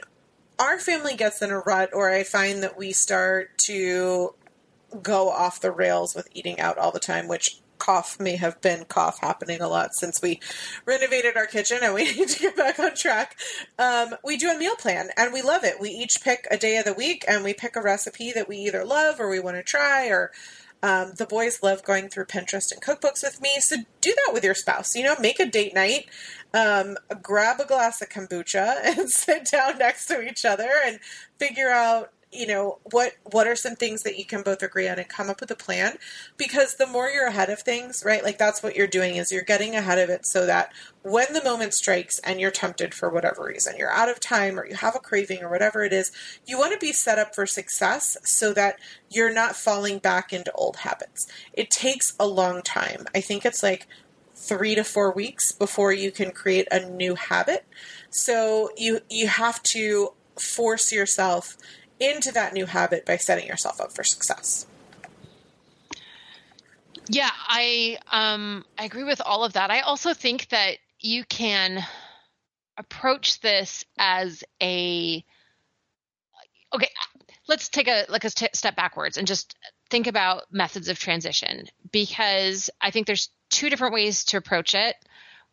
our 0.59 0.79
family 0.79 1.15
gets 1.15 1.41
in 1.41 1.51
a 1.51 1.59
rut, 1.59 1.89
or 1.93 2.09
I 2.09 2.23
find 2.23 2.63
that 2.63 2.77
we 2.77 2.91
start 2.93 3.57
to 3.65 4.35
go 5.01 5.29
off 5.29 5.61
the 5.61 5.71
rails 5.71 6.15
with 6.15 6.29
eating 6.33 6.59
out 6.59 6.77
all 6.77 6.91
the 6.91 6.99
time, 6.99 7.27
which 7.27 7.59
cough 7.79 8.17
may 8.17 8.37
have 8.37 8.61
been 8.61 8.85
cough 8.85 9.19
happening 9.19 9.59
a 9.59 9.67
lot 9.67 9.93
since 9.93 10.21
we 10.21 10.39
renovated 10.85 11.35
our 11.35 11.45
kitchen 11.45 11.79
and 11.81 11.93
we 11.93 12.03
need 12.15 12.29
to 12.29 12.39
get 12.39 12.55
back 12.55 12.79
on 12.79 12.95
track. 12.95 13.35
Um, 13.77 14.15
we 14.23 14.37
do 14.37 14.49
a 14.49 14.57
meal 14.57 14.75
plan 14.75 15.09
and 15.17 15.33
we 15.33 15.41
love 15.41 15.65
it. 15.65 15.81
We 15.81 15.89
each 15.89 16.21
pick 16.23 16.47
a 16.49 16.57
day 16.57 16.77
of 16.77 16.85
the 16.85 16.93
week 16.93 17.25
and 17.27 17.43
we 17.43 17.53
pick 17.53 17.75
a 17.75 17.81
recipe 17.81 18.31
that 18.31 18.47
we 18.47 18.57
either 18.57 18.85
love 18.85 19.19
or 19.19 19.29
we 19.29 19.41
want 19.41 19.57
to 19.57 19.63
try 19.63 20.07
or 20.07 20.31
um, 20.83 21.13
the 21.17 21.25
boys 21.25 21.63
love 21.63 21.83
going 21.83 22.09
through 22.09 22.25
Pinterest 22.25 22.71
and 22.71 22.81
cookbooks 22.81 23.23
with 23.23 23.41
me. 23.41 23.55
So 23.59 23.77
do 24.01 24.13
that 24.25 24.33
with 24.33 24.43
your 24.43 24.53
spouse. 24.53 24.95
You 24.95 25.03
know, 25.05 25.15
make 25.19 25.39
a 25.39 25.45
date 25.45 25.73
night 25.73 26.07
um, 26.53 26.97
grab 27.21 27.59
a 27.61 27.65
glass 27.65 28.01
of 28.01 28.09
kombucha 28.09 28.75
and 28.83 29.09
sit 29.09 29.47
down 29.49 29.77
next 29.77 30.07
to 30.07 30.21
each 30.21 30.43
other 30.43 30.69
and 30.85 30.99
figure 31.39 31.69
out 31.69 32.11
you 32.33 32.47
know 32.47 32.79
what 32.91 33.13
what 33.31 33.47
are 33.47 33.55
some 33.55 33.75
things 33.75 34.03
that 34.03 34.17
you 34.17 34.25
can 34.25 34.41
both 34.41 34.63
agree 34.63 34.87
on 34.87 34.99
and 34.99 35.07
come 35.07 35.29
up 35.29 35.39
with 35.39 35.51
a 35.51 35.55
plan? 35.55 35.97
Because 36.37 36.75
the 36.75 36.87
more 36.87 37.09
you're 37.09 37.27
ahead 37.27 37.49
of 37.49 37.61
things 37.61 38.03
right 38.05 38.23
like 38.23 38.37
that's 38.37 38.63
what 38.63 38.75
you're 38.75 38.87
doing 38.87 39.15
is 39.15 39.31
you're 39.31 39.41
getting 39.43 39.75
ahead 39.75 39.99
of 39.99 40.09
it 40.09 40.25
so 40.25 40.45
that 40.45 40.71
when 41.03 41.31
the 41.33 41.43
moment 41.43 41.73
strikes 41.73 42.19
and 42.19 42.39
you're 42.39 42.51
tempted 42.51 42.93
for 42.93 43.09
whatever 43.09 43.43
reason 43.43 43.75
you're 43.77 43.91
out 43.91 44.09
of 44.09 44.19
time 44.19 44.59
or 44.59 44.65
you 44.65 44.75
have 44.75 44.95
a 44.95 44.99
craving 44.99 45.43
or 45.43 45.49
whatever 45.49 45.83
it 45.83 45.93
is 45.93 46.11
you 46.45 46.57
want 46.57 46.73
to 46.73 46.79
be 46.79 46.93
set 46.93 47.19
up 47.19 47.35
for 47.35 47.45
success 47.45 48.17
so 48.23 48.53
that 48.53 48.79
you're 49.09 49.33
not 49.33 49.55
falling 49.55 49.99
back 49.99 50.33
into 50.33 50.51
old 50.53 50.77
habits. 50.77 51.27
It 51.53 51.69
takes 51.69 52.13
a 52.19 52.27
long 52.27 52.61
time. 52.61 53.05
I 53.13 53.21
think 53.21 53.45
it's 53.45 53.63
like 53.63 53.87
three 54.35 54.75
to 54.75 54.83
four 54.83 55.11
weeks 55.11 55.51
before 55.51 55.93
you 55.93 56.11
can 56.11 56.31
create 56.31 56.67
a 56.71 56.89
new 56.89 57.15
habit. 57.15 57.65
So 58.09 58.69
you 58.77 58.99
you 59.09 59.27
have 59.27 59.61
to 59.63 60.13
force 60.39 60.91
yourself 60.91 61.57
into 62.03 62.31
that 62.31 62.53
new 62.53 62.65
habit 62.65 63.05
by 63.05 63.17
setting 63.17 63.47
yourself 63.47 63.79
up 63.79 63.91
for 63.93 64.03
success. 64.03 64.65
Yeah, 67.09 67.29
I 67.47 67.97
um 68.11 68.65
I 68.77 68.85
agree 68.85 69.03
with 69.03 69.21
all 69.21 69.43
of 69.43 69.53
that. 69.53 69.71
I 69.71 69.81
also 69.81 70.13
think 70.13 70.49
that 70.49 70.77
you 70.99 71.23
can 71.25 71.83
approach 72.77 73.39
this 73.41 73.83
as 73.97 74.43
a 74.61 75.23
okay, 76.73 76.89
let's 77.47 77.69
take 77.69 77.87
a 77.87 78.05
like 78.09 78.23
a 78.23 78.29
step 78.29 78.75
backwards 78.75 79.17
and 79.17 79.27
just 79.27 79.55
think 79.89 80.07
about 80.07 80.43
methods 80.51 80.89
of 80.89 80.97
transition 80.97 81.67
because 81.91 82.69
I 82.81 82.91
think 82.91 83.05
there's 83.05 83.29
two 83.49 83.69
different 83.69 83.93
ways 83.93 84.25
to 84.25 84.37
approach 84.37 84.73
it. 84.73 84.95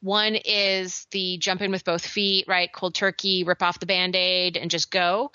One 0.00 0.34
is 0.34 1.06
the 1.10 1.36
jump 1.36 1.60
in 1.60 1.70
with 1.70 1.84
both 1.84 2.06
feet, 2.06 2.46
right? 2.48 2.72
Cold 2.72 2.94
turkey, 2.94 3.44
rip 3.44 3.62
off 3.62 3.80
the 3.80 3.86
band 3.86 4.16
aid 4.16 4.56
and 4.56 4.70
just 4.70 4.90
go. 4.90 5.30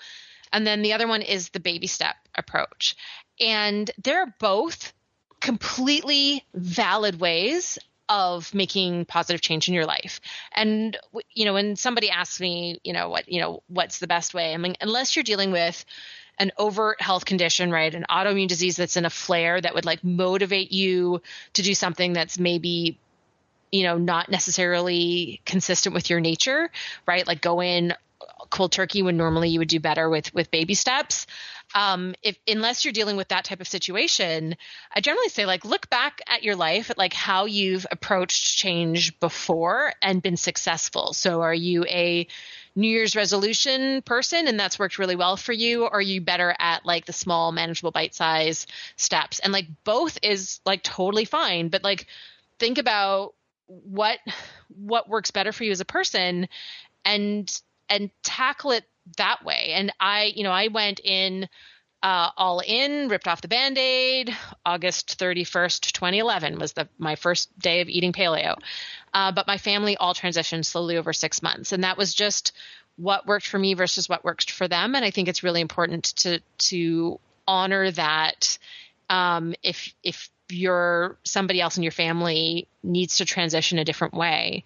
And 0.51 0.65
then 0.65 0.81
the 0.81 0.93
other 0.93 1.07
one 1.07 1.21
is 1.21 1.49
the 1.49 1.59
baby 1.59 1.87
step 1.87 2.15
approach. 2.35 2.95
And 3.39 3.89
they're 4.03 4.33
both 4.39 4.93
completely 5.41 6.43
valid 6.53 7.19
ways 7.19 7.77
of 8.07 8.53
making 8.53 9.05
positive 9.05 9.41
change 9.41 9.67
in 9.67 9.73
your 9.73 9.85
life. 9.85 10.21
And 10.53 10.97
you 11.33 11.45
know, 11.45 11.53
when 11.53 11.75
somebody 11.75 12.09
asks 12.09 12.39
me, 12.39 12.79
you 12.83 12.93
know, 12.93 13.09
what, 13.09 13.29
you 13.29 13.41
know, 13.41 13.63
what's 13.67 13.99
the 13.99 14.07
best 14.07 14.33
way? 14.33 14.53
I 14.53 14.57
mean, 14.57 14.75
unless 14.81 15.15
you're 15.15 15.23
dealing 15.23 15.51
with 15.51 15.85
an 16.37 16.51
overt 16.57 17.01
health 17.01 17.25
condition, 17.25 17.71
right? 17.71 17.93
An 17.93 18.05
autoimmune 18.09 18.47
disease 18.47 18.75
that's 18.75 18.97
in 18.97 19.05
a 19.05 19.09
flare 19.09 19.59
that 19.59 19.73
would 19.73 19.85
like 19.85 20.03
motivate 20.03 20.71
you 20.71 21.21
to 21.53 21.61
do 21.61 21.73
something 21.73 22.13
that's 22.13 22.37
maybe 22.37 22.99
you 23.71 23.83
know 23.83 23.97
not 23.97 24.29
necessarily 24.29 25.41
consistent 25.45 25.95
with 25.95 26.09
your 26.09 26.19
nature, 26.19 26.69
right? 27.07 27.25
Like 27.25 27.41
go 27.41 27.61
in 27.61 27.93
cold 28.49 28.71
turkey 28.71 29.01
when 29.01 29.17
normally 29.17 29.49
you 29.49 29.59
would 29.59 29.67
do 29.67 29.79
better 29.79 30.09
with 30.09 30.33
with 30.33 30.51
baby 30.51 30.73
steps 30.73 31.25
um, 31.73 32.13
if 32.21 32.37
unless 32.47 32.85
you're 32.85 32.93
dealing 32.93 33.17
with 33.17 33.29
that 33.29 33.45
type 33.45 33.61
of 33.61 33.67
situation, 33.67 34.55
I 34.93 35.01
generally 35.01 35.29
say 35.29 35.45
like 35.45 35.65
look 35.65 35.89
back 35.89 36.21
at 36.27 36.43
your 36.43 36.55
life 36.55 36.89
at 36.89 36.97
like 36.97 37.13
how 37.13 37.45
you've 37.45 37.87
approached 37.91 38.57
change 38.57 39.19
before 39.19 39.93
and 40.01 40.21
been 40.21 40.37
successful. 40.37 41.13
So 41.13 41.41
are 41.41 41.53
you 41.53 41.85
a 41.85 42.27
New 42.75 42.87
Year's 42.87 43.15
resolution 43.15 44.01
person 44.01 44.47
and 44.47 44.59
that's 44.59 44.77
worked 44.77 44.99
really 44.99 45.15
well 45.15 45.37
for 45.37 45.53
you? 45.53 45.83
Or 45.83 45.95
are 45.95 46.01
you 46.01 46.21
better 46.21 46.55
at 46.59 46.85
like 46.85 47.05
the 47.05 47.13
small, 47.13 47.51
manageable 47.51 47.91
bite 47.91 48.13
size 48.13 48.67
steps? 48.95 49.39
And 49.39 49.51
like 49.51 49.67
both 49.83 50.19
is 50.21 50.59
like 50.65 50.83
totally 50.83 51.25
fine, 51.25 51.69
but 51.69 51.83
like 51.83 52.05
think 52.59 52.77
about 52.77 53.33
what 53.67 54.19
what 54.69 55.09
works 55.09 55.31
better 55.31 55.51
for 55.51 55.63
you 55.63 55.71
as 55.71 55.79
a 55.79 55.85
person 55.85 56.47
and 57.03 57.61
and 57.89 58.09
tackle 58.23 58.71
it 58.71 58.85
that 59.17 59.43
way. 59.43 59.71
And 59.73 59.93
I, 59.99 60.33
you 60.35 60.43
know, 60.43 60.51
I 60.51 60.67
went 60.67 60.99
in 61.03 61.47
uh, 62.03 62.29
all 62.37 62.59
in, 62.59 63.07
ripped 63.07 63.27
off 63.27 63.41
the 63.41 63.47
band 63.47 63.77
aid. 63.77 64.35
August 64.65 65.17
31st, 65.19 65.91
2011 65.91 66.59
was 66.59 66.73
the 66.73 66.87
my 66.99 67.15
first 67.15 67.57
day 67.57 67.81
of 67.81 67.89
eating 67.89 68.13
paleo. 68.13 68.55
Uh, 69.13 69.31
but 69.31 69.47
my 69.47 69.57
family 69.57 69.97
all 69.97 70.13
transitioned 70.13 70.65
slowly 70.65 70.97
over 70.97 71.13
six 71.13 71.41
months. 71.41 71.71
And 71.71 71.83
that 71.83 71.97
was 71.97 72.13
just 72.13 72.51
what 72.97 73.25
worked 73.25 73.47
for 73.47 73.57
me 73.57 73.73
versus 73.73 74.07
what 74.07 74.23
worked 74.23 74.51
for 74.51 74.67
them. 74.67 74.95
And 74.95 75.03
I 75.03 75.11
think 75.11 75.27
it's 75.27 75.43
really 75.43 75.61
important 75.61 76.05
to, 76.17 76.41
to 76.69 77.19
honor 77.47 77.91
that 77.91 78.57
um, 79.09 79.55
if, 79.63 79.93
if 80.03 80.29
your 80.49 81.17
somebody 81.23 81.61
else 81.61 81.77
in 81.77 81.83
your 81.83 81.91
family 81.91 82.67
needs 82.83 83.17
to 83.17 83.25
transition 83.25 83.79
a 83.79 83.85
different 83.85 84.13
way. 84.13 84.63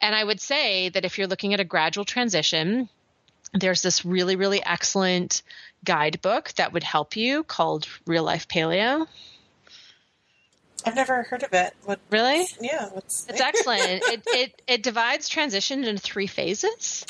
And 0.00 0.14
I 0.14 0.24
would 0.24 0.40
say 0.40 0.88
that 0.90 1.04
if 1.04 1.18
you're 1.18 1.26
looking 1.26 1.54
at 1.54 1.60
a 1.60 1.64
gradual 1.64 2.04
transition, 2.04 2.88
there's 3.52 3.82
this 3.82 4.04
really, 4.04 4.36
really 4.36 4.64
excellent 4.64 5.42
guidebook 5.84 6.52
that 6.54 6.72
would 6.72 6.82
help 6.82 7.16
you 7.16 7.44
called 7.44 7.86
Real 8.06 8.24
Life 8.24 8.48
Paleo. 8.48 9.06
I've 10.84 10.94
never 10.94 11.22
heard 11.24 11.42
of 11.42 11.52
it. 11.52 11.74
What, 11.84 12.00
really? 12.10 12.46
Yeah, 12.60 12.88
it's 12.96 13.26
excellent. 13.28 13.82
it, 14.06 14.22
it 14.26 14.62
it 14.66 14.82
divides 14.82 15.28
transition 15.28 15.84
into 15.84 16.00
three 16.00 16.26
phases. 16.26 17.04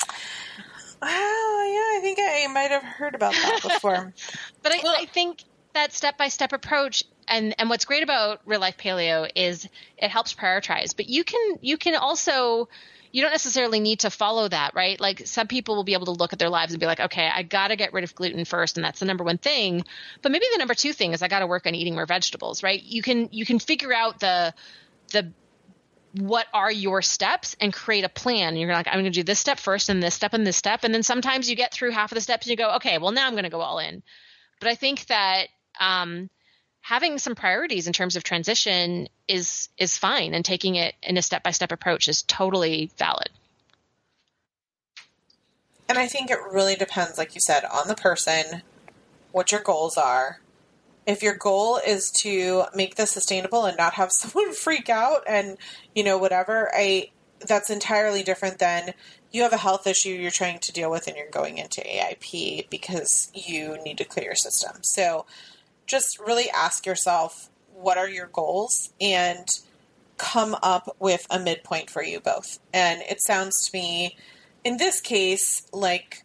Wow, 1.01 1.07
yeah, 1.09 1.97
I 1.97 1.99
think 2.01 2.19
I 2.21 2.47
might 2.53 2.69
have 2.71 2.83
heard 2.83 3.15
about 3.15 3.33
that 3.33 3.61
before. 3.63 4.13
but 4.61 4.71
I, 4.71 4.79
well, 4.83 4.95
I 4.97 5.05
think 5.05 5.43
that 5.73 5.93
step 5.93 6.17
by 6.17 6.27
step 6.27 6.53
approach 6.53 7.03
and 7.27 7.55
and 7.57 7.69
what's 7.69 7.85
great 7.85 8.03
about 8.03 8.41
real 8.45 8.59
life 8.59 8.77
paleo 8.77 9.29
is 9.35 9.67
it 9.97 10.09
helps 10.09 10.33
prioritize. 10.33 10.95
But 10.95 11.09
you 11.09 11.23
can 11.23 11.57
you 11.61 11.77
can 11.77 11.95
also 11.95 12.69
you 13.11 13.21
don't 13.21 13.31
necessarily 13.31 13.79
need 13.79 13.99
to 14.01 14.09
follow 14.09 14.47
that, 14.47 14.73
right? 14.73 14.99
Like 14.99 15.23
some 15.25 15.47
people 15.47 15.75
will 15.75 15.83
be 15.83 15.93
able 15.93 16.05
to 16.05 16.11
look 16.11 16.33
at 16.33 16.39
their 16.39 16.49
lives 16.49 16.71
and 16.71 16.79
be 16.79 16.85
like, 16.85 16.99
okay, 16.99 17.29
I 17.33 17.43
got 17.43 17.67
to 17.67 17.75
get 17.75 17.91
rid 17.93 18.03
of 18.03 18.15
gluten 18.15 18.45
first, 18.45 18.77
and 18.77 18.85
that's 18.85 18.99
the 18.99 19.05
number 19.05 19.23
one 19.23 19.37
thing. 19.37 19.83
But 20.21 20.31
maybe 20.31 20.45
the 20.51 20.59
number 20.59 20.73
two 20.73 20.93
thing 20.93 21.13
is 21.13 21.21
I 21.21 21.27
got 21.27 21.39
to 21.39 21.47
work 21.47 21.65
on 21.65 21.75
eating 21.75 21.95
more 21.95 22.05
vegetables, 22.05 22.63
right? 22.63 22.81
You 22.81 23.01
can 23.01 23.29
you 23.31 23.45
can 23.45 23.59
figure 23.59 23.93
out 23.93 24.19
the 24.19 24.53
the 25.11 25.31
what 26.13 26.47
are 26.53 26.71
your 26.71 27.01
steps 27.01 27.55
and 27.61 27.73
create 27.73 28.03
a 28.03 28.09
plan. 28.09 28.57
You're 28.57 28.73
like, 28.73 28.87
I'm 28.87 28.95
going 28.95 29.05
to 29.05 29.11
do 29.11 29.23
this 29.23 29.39
step 29.39 29.59
first, 29.59 29.89
and 29.89 30.01
this 30.03 30.15
step, 30.15 30.33
and 30.33 30.45
this 30.45 30.57
step, 30.57 30.83
and 30.83 30.93
then 30.93 31.03
sometimes 31.03 31.49
you 31.49 31.55
get 31.55 31.73
through 31.73 31.91
half 31.91 32.11
of 32.11 32.15
the 32.15 32.21
steps 32.21 32.45
and 32.45 32.51
you 32.51 32.57
go, 32.57 32.75
okay, 32.75 32.97
well 32.97 33.11
now 33.11 33.27
I'm 33.27 33.33
going 33.33 33.43
to 33.43 33.49
go 33.49 33.61
all 33.61 33.79
in. 33.79 34.03
But 34.59 34.69
I 34.69 34.75
think 34.75 35.05
that 35.07 35.47
um, 35.81 36.29
having 36.81 37.17
some 37.17 37.35
priorities 37.35 37.87
in 37.87 37.93
terms 37.93 38.15
of 38.15 38.23
transition 38.23 39.09
is 39.27 39.67
is 39.77 39.97
fine 39.97 40.33
and 40.33 40.45
taking 40.45 40.75
it 40.75 40.95
in 41.03 41.17
a 41.17 41.21
step 41.21 41.43
by 41.43 41.51
step 41.51 41.71
approach 41.71 42.07
is 42.07 42.21
totally 42.23 42.89
valid. 42.97 43.29
And 45.89 45.97
I 45.97 46.07
think 46.07 46.31
it 46.31 46.39
really 46.51 46.75
depends, 46.75 47.17
like 47.17 47.35
you 47.35 47.41
said, 47.41 47.65
on 47.65 47.89
the 47.89 47.95
person, 47.95 48.61
what 49.33 49.51
your 49.51 49.59
goals 49.59 49.97
are. 49.97 50.39
If 51.05 51.21
your 51.21 51.35
goal 51.35 51.81
is 51.85 52.11
to 52.21 52.63
make 52.73 52.95
this 52.95 53.11
sustainable 53.11 53.65
and 53.65 53.75
not 53.75 53.95
have 53.95 54.11
someone 54.11 54.53
freak 54.53 54.89
out 54.89 55.23
and, 55.27 55.57
you 55.93 56.03
know, 56.03 56.17
whatever, 56.17 56.71
I 56.73 57.09
that's 57.47 57.71
entirely 57.71 58.21
different 58.21 58.59
than 58.59 58.93
you 59.31 59.41
have 59.41 59.51
a 59.51 59.57
health 59.57 59.87
issue 59.87 60.09
you're 60.09 60.29
trying 60.29 60.59
to 60.59 60.71
deal 60.71 60.91
with 60.91 61.07
and 61.07 61.17
you're 61.17 61.29
going 61.29 61.57
into 61.57 61.81
AIP 61.81 62.69
because 62.69 63.31
you 63.33 63.81
need 63.83 63.97
to 63.97 64.05
clear 64.05 64.27
your 64.27 64.35
system. 64.35 64.83
So 64.83 65.25
just 65.91 66.19
really 66.19 66.49
ask 66.49 66.85
yourself 66.85 67.49
what 67.73 67.97
are 67.97 68.09
your 68.09 68.27
goals 68.27 68.93
and 69.01 69.59
come 70.17 70.55
up 70.63 70.95
with 70.99 71.27
a 71.29 71.37
midpoint 71.37 71.89
for 71.89 72.01
you 72.01 72.21
both. 72.21 72.59
And 72.73 73.01
it 73.01 73.21
sounds 73.21 73.67
to 73.67 73.77
me, 73.77 74.15
in 74.63 74.77
this 74.77 75.01
case, 75.01 75.63
like 75.73 76.23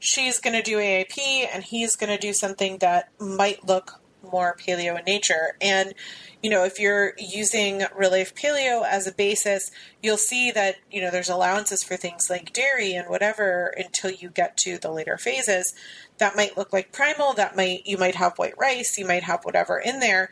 she's 0.00 0.40
going 0.40 0.56
to 0.56 0.62
do 0.62 0.78
AIP 0.78 1.46
and 1.52 1.62
he's 1.62 1.94
going 1.94 2.10
to 2.10 2.18
do 2.18 2.32
something 2.32 2.78
that 2.78 3.10
might 3.20 3.64
look 3.64 4.00
more 4.30 4.56
paleo 4.58 4.98
in 4.98 5.04
nature. 5.04 5.56
And, 5.60 5.94
you 6.42 6.50
know, 6.50 6.64
if 6.64 6.78
you're 6.78 7.14
using 7.18 7.84
Real 7.96 8.10
Life 8.10 8.34
Paleo 8.34 8.84
as 8.86 9.06
a 9.06 9.12
basis, 9.12 9.70
you'll 10.02 10.16
see 10.16 10.50
that, 10.50 10.76
you 10.90 11.00
know, 11.00 11.10
there's 11.10 11.28
allowances 11.28 11.82
for 11.82 11.96
things 11.96 12.28
like 12.28 12.52
dairy 12.52 12.94
and 12.94 13.08
whatever 13.08 13.74
until 13.76 14.10
you 14.10 14.28
get 14.28 14.56
to 14.58 14.78
the 14.78 14.90
later 14.90 15.16
phases. 15.16 15.74
That 16.18 16.36
might 16.36 16.56
look 16.56 16.72
like 16.72 16.92
primal, 16.92 17.32
that 17.34 17.56
might, 17.56 17.86
you 17.86 17.98
might 17.98 18.16
have 18.16 18.38
white 18.38 18.58
rice, 18.58 18.98
you 18.98 19.06
might 19.06 19.24
have 19.24 19.44
whatever 19.44 19.78
in 19.78 20.00
there. 20.00 20.30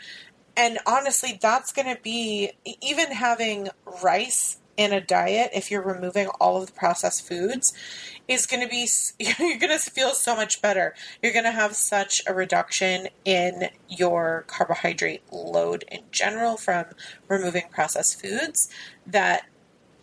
And 0.57 0.79
honestly, 0.87 1.39
that's 1.41 1.73
going 1.73 1.95
to 1.95 2.03
be, 2.03 2.53
even 2.83 3.13
having 3.13 3.69
rice 4.03 4.59
in 4.77 4.93
a 4.93 5.01
diet, 5.01 5.51
if 5.53 5.71
you're 5.71 5.83
removing 5.83 6.27
all 6.41 6.57
of 6.61 6.67
the 6.67 6.73
processed 6.73 7.27
foods, 7.27 7.73
is 8.31 8.47
going 8.47 8.63
to 8.63 8.69
be, 8.69 8.89
you're 9.19 9.59
going 9.59 9.77
to 9.77 9.91
feel 9.91 10.13
so 10.13 10.37
much 10.37 10.63
better. 10.63 10.95
You're 11.23 11.33
going 11.33 11.45
to 11.45 11.51
have 11.51 11.75
such 11.75 12.23
a 12.27 12.33
reduction 12.33 13.09
in 13.25 13.69
your 13.89 14.45
carbohydrate 14.47 15.23
load 15.33 15.85
in 15.91 16.03
general 16.13 16.57
from 16.57 16.87
removing 17.29 17.65
processed 17.71 18.21
foods 18.21 18.71
that 19.07 19.47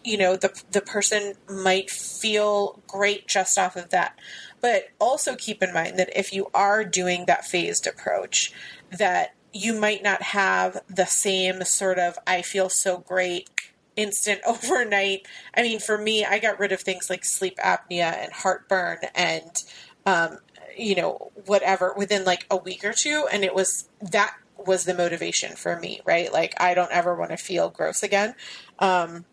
you 0.04 0.18
know 0.18 0.36
the 0.36 0.64
the 0.72 0.82
person 0.82 1.34
might 1.50 1.90
feel 1.90 2.82
great 2.88 3.28
just 3.28 3.58
off 3.58 3.76
of 3.76 3.90
that 3.90 4.18
but 4.62 4.90
also 5.00 5.36
keep 5.36 5.62
in 5.62 5.74
mind 5.74 5.98
that 5.98 6.10
if 6.18 6.32
you 6.32 6.50
are 6.54 6.86
doing 6.86 7.26
that 7.26 7.44
phased 7.44 7.86
approach 7.88 8.54
that 8.96 9.34
you 9.52 9.78
might 9.78 10.04
not 10.04 10.22
have 10.22 10.82
the 10.88 11.06
same 11.06 11.64
sort 11.64 11.98
of 12.00 12.18
i 12.26 12.42
feel 12.42 12.70
so 12.70 13.00
great 13.00 13.50
instant 13.98 14.40
overnight. 14.48 15.28
I 15.54 15.64
mean, 15.64 15.80
for 15.80 15.98
me, 15.98 16.24
I 16.24 16.40
got 16.40 16.60
rid 16.60 16.72
of 16.72 16.80
things 16.80 17.10
like 17.10 17.26
sleep 17.26 17.58
apnea 17.58 18.14
and 18.14 18.32
heartburn 18.32 19.00
and, 19.14 19.64
um, 20.06 20.38
you 20.78 20.96
know, 20.96 21.32
whatever 21.46 21.94
within 21.98 22.24
like 22.24 22.46
a 22.50 22.56
week 22.56 22.86
or 22.86 22.94
two. 22.94 23.26
And 23.32 23.44
it 23.44 23.54
was 23.54 23.90
that 24.02 24.36
was 24.58 24.86
the 24.86 24.94
motivation 24.94 25.56
for 25.56 25.80
me, 25.80 26.02
right? 26.06 26.32
Like, 26.32 26.54
I 26.62 26.74
don't 26.74 26.92
ever 26.92 27.16
want 27.16 27.32
to 27.32 27.38
feel 27.38 27.70
gross 27.70 28.04
again. 28.04 28.36
Um, 28.80 29.26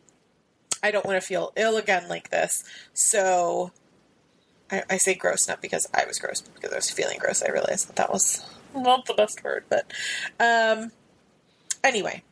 I 0.83 0.91
don't 0.91 1.07
want 1.07 1.21
to 1.21 1.27
feel 1.27 1.53
ill 1.57 1.77
again 1.77 2.09
like 2.09 2.31
this. 2.31 2.62
So 2.93 3.73
I, 4.71 4.83
I, 4.91 4.97
say 4.99 5.15
gross 5.15 5.49
not 5.49 5.62
because 5.62 5.89
I 5.95 6.05
was 6.07 6.19
gross, 6.19 6.43
but 6.43 6.55
because 6.55 6.73
I 6.73 6.77
was 6.77 6.91
feeling 6.91 7.19
gross. 7.19 7.43
I 7.43 7.51
realized 7.51 7.89
that 7.89 7.97
that 7.97 8.12
was 8.12 8.45
not 8.75 9.07
the 9.07 9.15
best 9.15 9.43
word, 9.43 9.65
but 9.69 9.93
um, 10.39 10.93
anyway, 11.83 12.23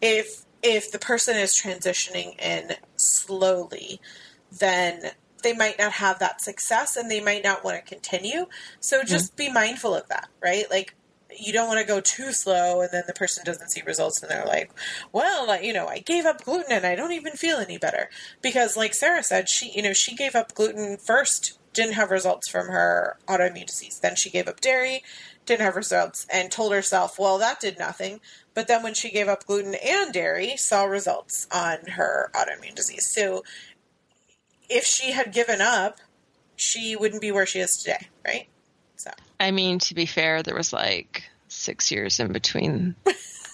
if 0.00 0.44
if 0.62 0.92
the 0.92 0.98
person 0.98 1.36
is 1.36 1.58
transitioning 1.60 2.38
in 2.40 2.76
slowly, 2.96 4.00
then 4.52 5.12
they 5.42 5.52
might 5.52 5.78
not 5.78 5.92
have 5.92 6.18
that 6.18 6.40
success 6.40 6.96
and 6.96 7.10
they 7.10 7.20
might 7.20 7.44
not 7.44 7.64
want 7.64 7.76
to 7.76 7.88
continue. 7.88 8.46
So 8.78 9.02
just 9.02 9.36
mm-hmm. 9.36 9.48
be 9.48 9.52
mindful 9.52 9.94
of 9.94 10.08
that, 10.08 10.28
right? 10.42 10.64
Like 10.70 10.94
you 11.38 11.52
don't 11.52 11.68
want 11.68 11.80
to 11.80 11.86
go 11.86 12.00
too 12.00 12.32
slow 12.32 12.80
and 12.80 12.90
then 12.92 13.04
the 13.06 13.12
person 13.12 13.44
doesn't 13.44 13.70
see 13.70 13.82
results 13.82 14.22
and 14.22 14.30
they're 14.30 14.44
like, 14.44 14.70
well, 15.12 15.62
you 15.62 15.72
know, 15.72 15.86
I 15.86 16.00
gave 16.00 16.26
up 16.26 16.44
gluten 16.44 16.72
and 16.72 16.84
I 16.84 16.94
don't 16.94 17.12
even 17.12 17.32
feel 17.32 17.58
any 17.58 17.78
better. 17.78 18.10
Because 18.42 18.76
like 18.76 18.94
Sarah 18.94 19.22
said, 19.22 19.48
she, 19.48 19.70
you 19.70 19.82
know, 19.82 19.92
she 19.92 20.14
gave 20.14 20.34
up 20.34 20.54
gluten 20.54 20.96
first 20.96 21.58
didn't 21.72 21.94
have 21.94 22.10
results 22.10 22.48
from 22.48 22.66
her 22.66 23.16
autoimmune 23.28 23.66
disease. 23.66 24.00
Then 24.00 24.16
she 24.16 24.30
gave 24.30 24.48
up 24.48 24.60
dairy, 24.60 25.02
didn't 25.50 25.66
have 25.66 25.76
results, 25.76 26.26
and 26.32 26.50
told 26.50 26.72
herself, 26.72 27.18
well, 27.18 27.38
that 27.38 27.58
did 27.58 27.76
nothing. 27.76 28.20
But 28.54 28.68
then 28.68 28.84
when 28.84 28.94
she 28.94 29.10
gave 29.10 29.26
up 29.26 29.46
gluten 29.46 29.74
and 29.74 30.12
dairy, 30.12 30.56
saw 30.56 30.84
results 30.84 31.48
on 31.50 31.78
her 31.88 32.30
autoimmune 32.34 32.76
disease. 32.76 33.06
So 33.06 33.42
if 34.68 34.84
she 34.84 35.10
had 35.10 35.32
given 35.32 35.60
up, 35.60 35.98
she 36.54 36.94
wouldn't 36.94 37.20
be 37.20 37.32
where 37.32 37.46
she 37.46 37.58
is 37.58 37.76
today, 37.78 38.08
right? 38.24 38.48
So 38.94 39.10
I 39.40 39.50
mean, 39.50 39.80
to 39.80 39.94
be 39.94 40.06
fair, 40.06 40.42
there 40.42 40.54
was 40.54 40.72
like 40.72 41.24
six 41.48 41.90
years 41.90 42.20
in 42.20 42.32
between. 42.32 42.94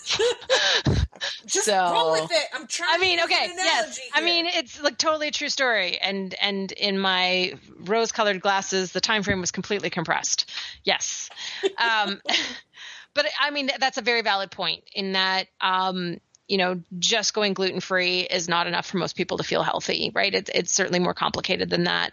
just 1.46 1.66
So- 1.66 1.92
roll 1.92 2.12
with 2.12 2.30
it. 2.30 2.46
I'm 2.52 2.66
trying. 2.66 2.94
I 2.94 2.98
mean, 2.98 3.18
to 3.18 3.24
okay, 3.24 3.34
yes. 3.34 3.52
analogy 3.52 4.02
I 4.14 4.20
mean, 4.22 4.46
it's 4.46 4.80
like 4.80 4.98
totally 4.98 5.28
a 5.28 5.30
true 5.30 5.48
story, 5.48 5.98
and 5.98 6.34
and 6.40 6.72
in 6.72 6.98
my 6.98 7.54
rose-colored 7.78 8.40
glasses, 8.40 8.92
the 8.92 9.00
time 9.00 9.22
frame 9.22 9.40
was 9.40 9.50
completely 9.50 9.90
compressed. 9.90 10.50
Yes, 10.84 11.30
um, 11.78 12.20
but 13.14 13.26
I 13.40 13.50
mean 13.50 13.70
that's 13.78 13.98
a 13.98 14.02
very 14.02 14.22
valid 14.22 14.50
point 14.50 14.84
in 14.94 15.12
that 15.12 15.48
um, 15.61 16.20
you 16.48 16.59
know 16.59 16.80
just 16.98 17.34
going 17.34 17.54
gluten-free 17.54 18.20
is 18.22 18.48
not 18.48 18.66
enough 18.66 18.86
for 18.86 18.98
most 18.98 19.16
people 19.16 19.38
to 19.38 19.44
feel 19.44 19.62
healthy, 19.62 20.12
right? 20.14 20.34
It's 20.34 20.50
it's 20.54 20.72
certainly 20.72 21.00
more 21.00 21.14
complicated 21.14 21.70
than 21.70 21.84
that, 21.84 22.12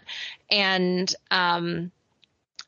and 0.50 1.14
um, 1.30 1.90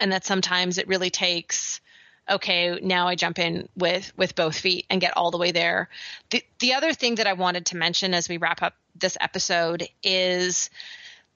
and 0.01 0.13
that 0.13 0.25
sometimes 0.25 0.79
it 0.79 0.89
really 0.89 1.11
takes 1.11 1.81
okay 2.29 2.79
now 2.83 3.09
i 3.09 3.15
jump 3.15 3.39
in 3.39 3.69
with 3.77 4.13
with 4.17 4.35
both 4.35 4.59
feet 4.59 4.87
and 4.91 5.01
get 5.01 5.17
all 5.17 5.31
the 5.31 5.39
way 5.39 5.53
there. 5.53 5.89
The 6.31 6.43
the 6.59 6.75
other 6.75 6.93
thing 6.93 7.17
that 7.17 7.27
i 7.27 7.33
wanted 7.35 7.67
to 7.67 7.77
mention 7.77 8.15
as 8.15 8.29
we 8.29 8.37
wrap 8.37 8.63
up 8.63 8.75
this 8.95 9.17
episode 9.21 9.89
is 10.03 10.71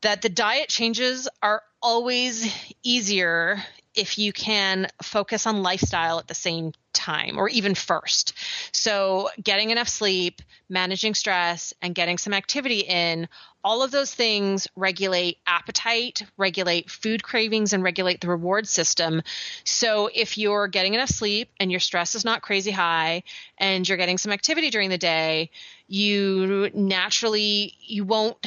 that 0.02 0.22
the 0.22 0.28
diet 0.28 0.68
changes 0.68 1.28
are 1.42 1.62
always 1.82 2.52
easier 2.82 3.62
if 3.94 4.18
you 4.18 4.32
can 4.32 4.86
focus 5.02 5.46
on 5.46 5.62
lifestyle 5.62 6.18
at 6.18 6.28
the 6.28 6.34
same 6.34 6.72
time 7.00 7.38
or 7.38 7.48
even 7.48 7.74
first. 7.74 8.34
So, 8.72 9.30
getting 9.42 9.70
enough 9.70 9.88
sleep, 9.88 10.42
managing 10.68 11.14
stress, 11.14 11.72
and 11.82 11.94
getting 11.94 12.18
some 12.18 12.32
activity 12.32 12.80
in, 12.80 13.28
all 13.62 13.82
of 13.82 13.90
those 13.90 14.14
things 14.14 14.68
regulate 14.76 15.38
appetite, 15.46 16.22
regulate 16.36 16.90
food 16.90 17.22
cravings, 17.22 17.72
and 17.72 17.82
regulate 17.82 18.20
the 18.20 18.28
reward 18.28 18.68
system. 18.68 19.22
So, 19.64 20.10
if 20.14 20.38
you're 20.38 20.68
getting 20.68 20.94
enough 20.94 21.10
sleep 21.10 21.50
and 21.58 21.70
your 21.70 21.80
stress 21.80 22.14
is 22.14 22.24
not 22.24 22.42
crazy 22.42 22.70
high 22.70 23.22
and 23.58 23.88
you're 23.88 23.98
getting 23.98 24.18
some 24.18 24.32
activity 24.32 24.70
during 24.70 24.90
the 24.90 24.98
day, 24.98 25.50
you 25.88 26.70
naturally 26.74 27.74
you 27.80 28.04
won't 28.04 28.46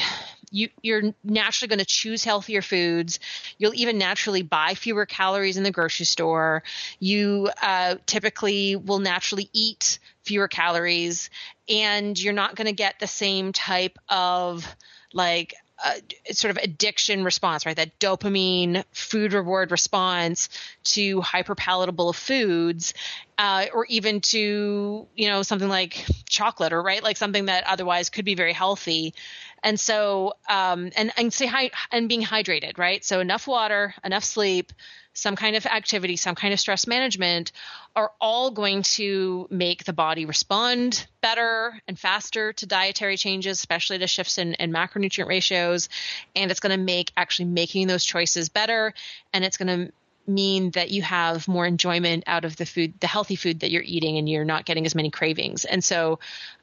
you 0.54 0.70
you're 0.82 1.14
naturally 1.24 1.68
going 1.68 1.80
to 1.80 1.86
choose 1.86 2.24
healthier 2.24 2.62
foods. 2.62 3.20
You'll 3.58 3.74
even 3.74 3.97
naturally 3.97 4.43
buy 4.43 4.76
fewer 4.76 5.06
calories 5.06 5.58
in 5.58 5.64
the 5.64 5.72
grocery 5.72 6.06
store. 6.06 6.64
You 6.99 7.49
uh, 7.62 7.95
typically 8.06 8.76
will 8.76 8.99
naturally 8.99 9.49
eat 9.51 9.99
fewer 10.22 10.47
calories 10.47 11.30
and 11.68 12.18
you're 12.18 12.34
not 12.34 12.56
going 12.56 12.68
to 12.68 12.74
get 12.74 12.99
the 12.99 13.08
same 13.08 13.51
type 13.51 13.97
of 14.08 14.66
like 15.14 15.54
uh, 15.84 15.96
sort 16.32 16.52
of 16.52 16.58
addiction 16.64 17.24
response, 17.24 17.66
right? 17.66 17.76
That 17.76 18.00
dopamine 18.00 18.84
food 18.92 19.34
reward 19.34 19.72
response 19.72 20.50
to 20.86 21.22
hyper 21.22 21.56
palatable 21.56 22.14
foods, 22.14 22.94
uh, 23.38 23.66
or 23.74 23.86
even 23.88 24.22
to 24.22 25.08
you 25.16 25.28
know 25.28 25.44
something 25.44 25.70
like 25.70 26.06
chocolate, 26.30 26.74
or 26.74 26.82
right, 26.82 27.04
like 27.04 27.18
something 27.18 27.46
that 27.46 27.66
otherwise 27.68 28.10
could 28.10 28.26
be 28.26 28.36
very 28.36 28.54
healthy. 28.54 29.14
And 29.62 29.80
so, 29.80 30.34
um, 30.50 30.92
and 30.96 31.12
and 31.18 31.34
say 31.34 31.46
hi, 31.46 31.72
and 31.92 32.08
being 32.10 32.24
hydrated, 32.24 32.78
right? 32.78 33.04
So 33.04 33.20
enough 33.20 33.48
water, 33.48 33.94
enough 34.04 34.24
sleep, 34.24 34.72
some 35.14 35.36
kind 35.36 35.55
of 35.55 35.66
activity, 35.66 36.16
some 36.16 36.36
kind 36.36 36.53
of 36.53 36.59
stress 36.59 36.88
management 36.88 37.51
are 37.95 38.11
all 38.20 38.51
going 38.51 38.82
to 38.82 39.47
make 39.49 39.86
the 39.86 39.93
body 39.93 40.26
respond 40.26 41.05
better 41.22 41.80
and 41.88 41.97
faster 41.97 42.53
to 42.53 42.66
dietary 42.66 43.16
changes, 43.16 43.59
especially 43.59 43.99
to 43.99 44.07
shifts 44.07 44.38
in, 44.38 44.55
in 44.55 44.72
macronutrient 44.72 45.28
ratios. 45.28 45.88
And 46.36 46.49
it's 46.49 46.59
going 46.59 46.78
to 46.78 46.84
make 46.84 47.11
actually 47.16 47.45
making 47.45 47.88
those 47.88 48.03
choices 48.03 48.49
better. 48.49 48.93
And 49.34 49.45
it's 49.45 49.57
going 49.57 49.88
to 49.88 49.93
mean 50.26 50.72
that 50.72 50.89
you 50.89 51.01
have 51.01 51.47
more 51.47 51.66
enjoyment 51.66 52.24
out 52.28 52.45
of 52.45 52.55
the 52.55 52.66
food, 52.66 52.99
the 52.99 53.07
healthy 53.07 53.36
food 53.36 53.59
that 53.59 53.72
you're 53.72 53.84
eating, 53.84 54.18
and 54.18 54.28
you're 54.28 54.45
not 54.45 54.66
getting 54.66 54.86
as 54.86 54.95
many 54.95 55.09
cravings. 55.09 55.66
And 55.66 55.84
so, 55.84 56.20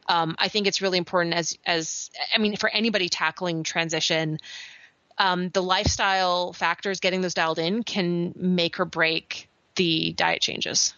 um, 0.09 0.35
I 0.39 0.49
think 0.49 0.67
it's 0.67 0.83
really 0.83 0.99
important 0.99 1.35
as 1.35 1.59
as 1.67 2.11
I 2.35 2.39
mean, 2.39 2.57
for 2.57 2.71
anybody 2.71 3.09
tackling 3.09 3.63
transition, 3.63 4.39
um, 5.19 5.51
the 5.51 5.63
lifestyle 5.63 6.53
factors, 6.53 7.01
getting 7.01 7.21
those 7.21 7.35
dialed 7.35 7.59
in, 7.59 7.83
can 7.83 8.33
make 8.37 8.81
or 8.81 8.85
break 8.85 9.49
the 9.77 10.13
diet 10.13 10.41
changes. 10.41 10.95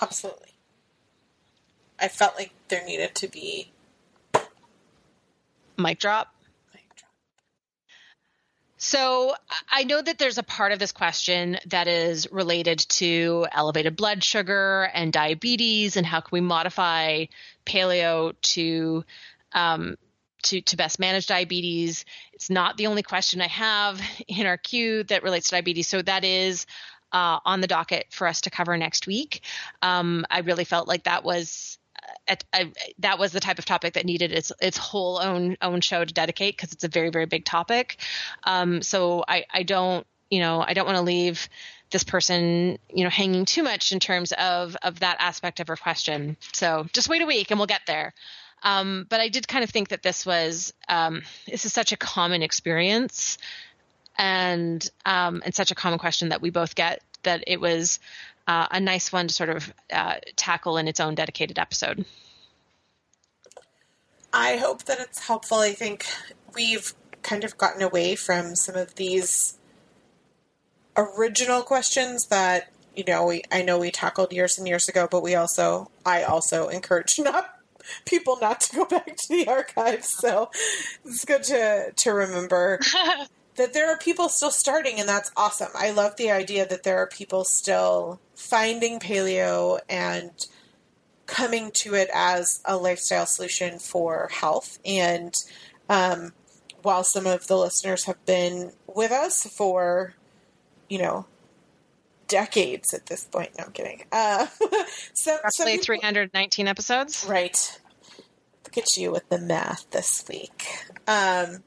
Absolutely. 0.00 0.52
I 1.98 2.08
felt 2.08 2.36
like 2.36 2.52
there 2.68 2.84
needed 2.84 3.14
to 3.16 3.28
be 3.28 3.70
Mic 5.78 5.98
drop. 5.98 6.34
Mic 6.74 6.84
drop. 6.96 7.10
So 8.78 9.34
I 9.70 9.84
know 9.84 10.00
that 10.00 10.18
there's 10.18 10.38
a 10.38 10.42
part 10.42 10.72
of 10.72 10.78
this 10.78 10.92
question 10.92 11.58
that 11.66 11.88
is 11.88 12.30
related 12.30 12.78
to 12.78 13.46
elevated 13.52 13.96
blood 13.96 14.22
sugar 14.22 14.90
and 14.94 15.12
diabetes, 15.12 15.96
and 15.96 16.06
how 16.06 16.20
can 16.20 16.30
we 16.32 16.40
modify 16.40 17.26
paleo 17.64 18.34
to 18.40 19.04
um, 19.52 19.96
to 20.46 20.60
to 20.62 20.76
best 20.76 20.98
manage 20.98 21.26
diabetes. 21.26 22.04
It's 22.32 22.50
not 22.50 22.76
the 22.76 22.86
only 22.86 23.02
question 23.02 23.40
I 23.40 23.48
have 23.48 24.00
in 24.28 24.46
our 24.46 24.56
queue 24.56 25.04
that 25.04 25.22
relates 25.22 25.48
to 25.48 25.56
diabetes. 25.56 25.88
So 25.88 26.02
that 26.02 26.24
is 26.24 26.66
uh, 27.12 27.38
on 27.44 27.60
the 27.60 27.66
docket 27.66 28.06
for 28.10 28.26
us 28.26 28.42
to 28.42 28.50
cover 28.50 28.76
next 28.76 29.06
week. 29.06 29.42
Um, 29.82 30.24
I 30.30 30.40
really 30.40 30.64
felt 30.64 30.88
like 30.88 31.04
that 31.04 31.24
was 31.24 31.78
at, 32.28 32.44
I, 32.52 32.72
that 32.98 33.18
was 33.18 33.32
the 33.32 33.40
type 33.40 33.58
of 33.58 33.64
topic 33.64 33.94
that 33.94 34.04
needed 34.04 34.32
its 34.32 34.52
its 34.60 34.76
whole 34.76 35.18
own 35.18 35.56
own 35.62 35.80
show 35.80 36.04
to 36.04 36.12
dedicate 36.12 36.56
because 36.56 36.72
it's 36.72 36.84
a 36.84 36.88
very 36.88 37.10
very 37.10 37.26
big 37.26 37.44
topic. 37.44 37.98
Um, 38.44 38.82
so 38.82 39.24
I 39.26 39.44
I 39.50 39.62
don't 39.62 40.06
you 40.30 40.40
know 40.40 40.64
I 40.66 40.74
don't 40.74 40.86
want 40.86 40.98
to 40.98 41.02
leave 41.02 41.48
this 41.90 42.04
person 42.04 42.78
you 42.90 43.04
know 43.04 43.10
hanging 43.10 43.44
too 43.44 43.62
much 43.62 43.92
in 43.92 44.00
terms 44.00 44.32
of 44.32 44.76
of 44.82 45.00
that 45.00 45.16
aspect 45.20 45.60
of 45.60 45.68
her 45.68 45.76
question. 45.76 46.36
So 46.52 46.86
just 46.92 47.08
wait 47.08 47.22
a 47.22 47.26
week 47.26 47.50
and 47.50 47.58
we'll 47.58 47.66
get 47.66 47.82
there. 47.86 48.14
Um, 48.66 49.06
but 49.08 49.20
I 49.20 49.28
did 49.28 49.46
kind 49.46 49.62
of 49.62 49.70
think 49.70 49.90
that 49.90 50.02
this 50.02 50.26
was 50.26 50.74
um, 50.88 51.22
this 51.48 51.64
is 51.64 51.72
such 51.72 51.92
a 51.92 51.96
common 51.96 52.42
experience 52.42 53.38
and 54.18 54.90
um, 55.06 55.40
and 55.44 55.54
such 55.54 55.70
a 55.70 55.76
common 55.76 56.00
question 56.00 56.30
that 56.30 56.42
we 56.42 56.50
both 56.50 56.74
get 56.74 57.00
that 57.22 57.44
it 57.46 57.60
was 57.60 58.00
uh, 58.48 58.66
a 58.72 58.80
nice 58.80 59.12
one 59.12 59.28
to 59.28 59.34
sort 59.34 59.50
of 59.50 59.72
uh, 59.92 60.16
tackle 60.34 60.78
in 60.78 60.88
its 60.88 60.98
own 60.98 61.14
dedicated 61.14 61.60
episode. 61.60 62.04
I 64.32 64.56
hope 64.56 64.82
that 64.84 64.98
it's 64.98 65.28
helpful. 65.28 65.58
I 65.58 65.72
think 65.72 66.04
we've 66.52 66.92
kind 67.22 67.44
of 67.44 67.56
gotten 67.56 67.82
away 67.82 68.16
from 68.16 68.56
some 68.56 68.74
of 68.74 68.96
these 68.96 69.58
original 70.96 71.62
questions 71.62 72.26
that 72.30 72.72
you 72.96 73.04
know 73.06 73.26
we 73.26 73.42
I 73.52 73.62
know 73.62 73.78
we 73.78 73.92
tackled 73.92 74.32
years 74.32 74.58
and 74.58 74.66
years 74.66 74.88
ago, 74.88 75.06
but 75.08 75.22
we 75.22 75.36
also 75.36 75.88
I 76.04 76.24
also 76.24 76.66
encourage 76.66 77.14
not 77.20 77.55
people 78.04 78.38
not 78.40 78.60
to 78.62 78.76
go 78.76 78.84
back 78.96 79.16
to 79.16 79.28
the 79.28 79.48
archives. 79.48 80.08
So 80.08 80.50
it's 81.04 81.24
good 81.24 81.44
to 81.44 81.92
to 81.94 82.10
remember 82.10 82.80
that 83.56 83.72
there 83.72 83.90
are 83.90 83.98
people 83.98 84.28
still 84.28 84.50
starting, 84.50 85.00
and 85.00 85.08
that's 85.08 85.30
awesome. 85.36 85.70
I 85.74 85.90
love 85.90 86.16
the 86.16 86.30
idea 86.30 86.66
that 86.66 86.82
there 86.82 86.98
are 86.98 87.06
people 87.06 87.44
still 87.44 88.20
finding 88.34 89.00
paleo 89.00 89.80
and 89.88 90.30
coming 91.26 91.70
to 91.72 91.94
it 91.94 92.08
as 92.14 92.60
a 92.64 92.76
lifestyle 92.76 93.26
solution 93.26 93.78
for 93.78 94.28
health. 94.32 94.78
And 94.84 95.34
um, 95.88 96.32
while 96.82 97.04
some 97.04 97.26
of 97.26 97.46
the 97.48 97.56
listeners 97.56 98.04
have 98.04 98.24
been 98.26 98.72
with 98.86 99.10
us 99.10 99.44
for, 99.46 100.14
you 100.88 100.98
know, 100.98 101.26
decades 102.28 102.92
at 102.94 103.06
this 103.06 103.24
point, 103.24 103.50
no, 103.58 103.64
I'm 103.64 103.72
kidding. 103.72 104.04
Uh, 104.12 104.46
some 105.14 105.38
Roughly 105.44 105.72
people- 105.72 105.84
319 105.84 106.68
episodes. 106.68 107.24
Right. 107.28 107.80
Look 108.64 108.78
at 108.78 108.96
you 108.96 109.10
with 109.12 109.28
the 109.28 109.38
math 109.38 109.88
this 109.90 110.24
week. 110.28 110.66
Um, 111.06 111.62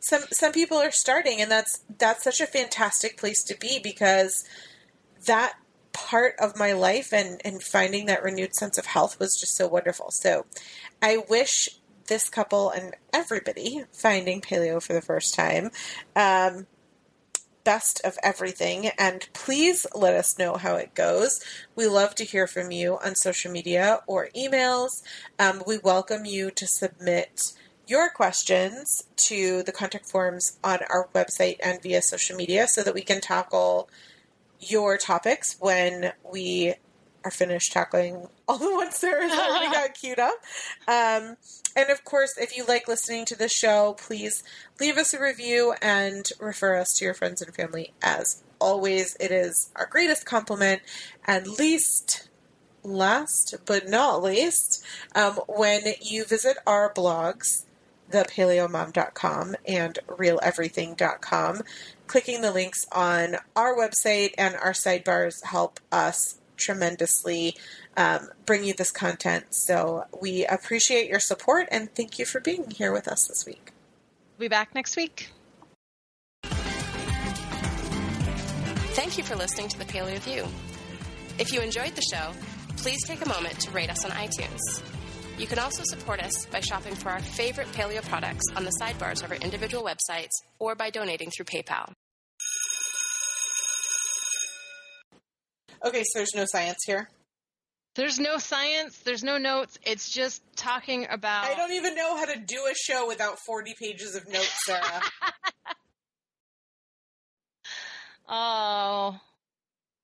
some 0.00 0.22
some 0.32 0.50
people 0.52 0.76
are 0.78 0.90
starting, 0.90 1.40
and 1.40 1.50
that's 1.50 1.80
that's 1.98 2.24
such 2.24 2.40
a 2.40 2.46
fantastic 2.46 3.16
place 3.16 3.44
to 3.44 3.56
be 3.56 3.78
because 3.82 4.44
that 5.26 5.54
part 5.92 6.34
of 6.40 6.58
my 6.58 6.72
life 6.72 7.12
and 7.12 7.40
and 7.44 7.62
finding 7.62 8.06
that 8.06 8.24
renewed 8.24 8.54
sense 8.56 8.76
of 8.78 8.86
health 8.86 9.20
was 9.20 9.38
just 9.38 9.56
so 9.56 9.68
wonderful. 9.68 10.10
So, 10.10 10.46
I 11.00 11.18
wish 11.28 11.68
this 12.08 12.28
couple 12.28 12.68
and 12.70 12.96
everybody 13.14 13.84
finding 13.92 14.40
paleo 14.40 14.82
for 14.82 14.92
the 14.92 15.00
first 15.00 15.34
time. 15.34 15.70
Um, 16.16 16.66
best 17.64 18.00
of 18.04 18.18
everything 18.22 18.88
and 18.98 19.28
please 19.32 19.86
let 19.94 20.14
us 20.14 20.38
know 20.38 20.56
how 20.56 20.76
it 20.76 20.94
goes. 20.94 21.40
We 21.74 21.86
love 21.86 22.14
to 22.16 22.24
hear 22.24 22.46
from 22.46 22.70
you 22.70 22.98
on 23.04 23.14
social 23.14 23.50
media 23.52 24.00
or 24.06 24.28
emails. 24.36 25.02
Um, 25.38 25.62
we 25.66 25.78
welcome 25.78 26.24
you 26.24 26.50
to 26.50 26.66
submit 26.66 27.52
your 27.86 28.10
questions 28.10 29.04
to 29.16 29.62
the 29.62 29.72
contact 29.72 30.06
forms 30.06 30.58
on 30.62 30.78
our 30.88 31.08
website 31.14 31.56
and 31.62 31.82
via 31.82 32.02
social 32.02 32.36
media 32.36 32.66
so 32.68 32.82
that 32.82 32.94
we 32.94 33.02
can 33.02 33.20
tackle 33.20 33.88
your 34.60 34.96
topics 34.96 35.56
when 35.58 36.12
we 36.30 36.74
are 37.24 37.30
finished 37.30 37.72
tackling 37.72 38.28
all 38.48 38.58
the 38.58 38.74
ones 38.74 38.96
Sarah's 38.96 39.32
already 39.32 39.72
got 39.72 39.94
queued 40.00 40.18
up. 40.18 40.34
Um, 40.88 41.36
and 41.76 41.90
of 41.90 42.04
course, 42.04 42.36
if 42.36 42.56
you 42.56 42.64
like 42.64 42.88
listening 42.88 43.24
to 43.26 43.36
the 43.36 43.48
show, 43.48 43.96
please 43.98 44.42
leave 44.80 44.98
us 44.98 45.14
a 45.14 45.20
review 45.20 45.74
and 45.80 46.28
refer 46.40 46.76
us 46.76 46.96
to 46.98 47.04
your 47.04 47.14
friends 47.14 47.40
and 47.40 47.54
family. 47.54 47.92
As 48.02 48.42
always, 48.58 49.16
it 49.18 49.30
is 49.30 49.70
our 49.76 49.86
greatest 49.86 50.26
compliment 50.26 50.82
and 51.26 51.46
least 51.46 52.28
last 52.84 53.54
but 53.64 53.88
not 53.88 54.22
least, 54.22 54.84
um, 55.14 55.34
when 55.46 55.82
you 56.00 56.24
visit 56.24 56.56
our 56.66 56.92
blogs, 56.92 57.64
thepaleomom.com 58.10 59.56
and 59.66 59.98
realeverything.com, 60.06 61.62
clicking 62.06 62.42
the 62.42 62.52
links 62.52 62.86
on 62.92 63.36
our 63.56 63.76
website 63.76 64.32
and 64.36 64.54
our 64.56 64.72
sidebars 64.72 65.44
help 65.44 65.80
us 65.90 66.38
tremendously 66.62 67.56
um, 67.96 68.28
bring 68.46 68.64
you 68.64 68.74
this 68.74 68.90
content. 68.90 69.54
So 69.54 70.04
we 70.20 70.46
appreciate 70.46 71.08
your 71.08 71.20
support 71.20 71.68
and 71.70 71.94
thank 71.94 72.18
you 72.18 72.24
for 72.24 72.40
being 72.40 72.70
here 72.70 72.92
with 72.92 73.08
us 73.08 73.26
this 73.26 73.44
week. 73.46 73.72
We'll 74.38 74.46
be 74.46 74.48
back 74.48 74.74
next 74.74 74.96
week. 74.96 75.30
Thank 78.94 79.16
you 79.16 79.24
for 79.24 79.36
listening 79.36 79.68
to 79.68 79.78
the 79.78 79.84
Paleo 79.84 80.18
View. 80.18 80.46
If 81.38 81.52
you 81.52 81.60
enjoyed 81.60 81.94
the 81.94 82.02
show, 82.12 82.32
please 82.76 82.98
take 83.06 83.24
a 83.24 83.28
moment 83.28 83.58
to 83.60 83.70
rate 83.70 83.90
us 83.90 84.04
on 84.04 84.10
iTunes. 84.10 84.82
You 85.38 85.46
can 85.46 85.58
also 85.58 85.82
support 85.84 86.22
us 86.22 86.46
by 86.46 86.60
shopping 86.60 86.94
for 86.94 87.08
our 87.08 87.20
favorite 87.20 87.68
paleo 87.68 88.02
products 88.02 88.44
on 88.54 88.64
the 88.64 88.72
sidebars 88.80 89.24
of 89.24 89.30
our 89.30 89.38
individual 89.38 89.82
websites 89.82 90.30
or 90.58 90.74
by 90.74 90.90
donating 90.90 91.30
through 91.30 91.46
PayPal. 91.46 91.92
Okay, 95.84 96.02
so 96.04 96.18
there's 96.18 96.34
no 96.34 96.44
science 96.46 96.78
here. 96.86 97.08
There's 97.94 98.18
no 98.18 98.38
science, 98.38 98.96
there's 99.04 99.22
no 99.22 99.36
notes. 99.36 99.78
It's 99.84 100.08
just 100.08 100.42
talking 100.56 101.06
about. 101.10 101.44
I 101.44 101.54
don't 101.54 101.72
even 101.72 101.94
know 101.94 102.16
how 102.16 102.24
to 102.24 102.38
do 102.38 102.56
a 102.70 102.74
show 102.74 103.06
without 103.06 103.38
40 103.40 103.74
pages 103.78 104.14
of 104.14 104.26
notes, 104.28 104.64
Sarah. 104.64 105.02
oh, 108.28 109.18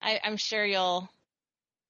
I, 0.02 0.20
I'm 0.22 0.36
sure 0.36 0.64
you'll 0.64 1.08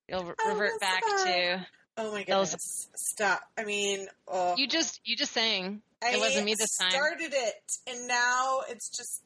you'll 0.09 0.25
re- 0.25 0.35
Oh, 0.45 0.53
revert 0.53 0.81
back 0.81 1.03
fine. 1.05 1.27
to. 1.27 1.67
oh 1.97 2.13
my 2.13 2.25
Those- 2.29 2.51
goodness. 2.51 2.89
Stop. 2.97 3.41
I 3.59 3.65
mean, 3.65 4.07
oh. 4.29 4.55
You 4.57 4.69
just 4.69 5.01
you 5.05 5.17
just 5.17 5.33
sang. 5.33 5.83
I 6.03 6.13
it 6.15 6.21
wasn't 6.21 6.45
me 6.45 6.55
this 6.57 6.77
time. 6.77 6.91
started 6.91 7.33
it, 7.33 7.55
and 7.89 8.07
now 8.07 8.61
it's 8.69 8.89
just, 8.97 9.21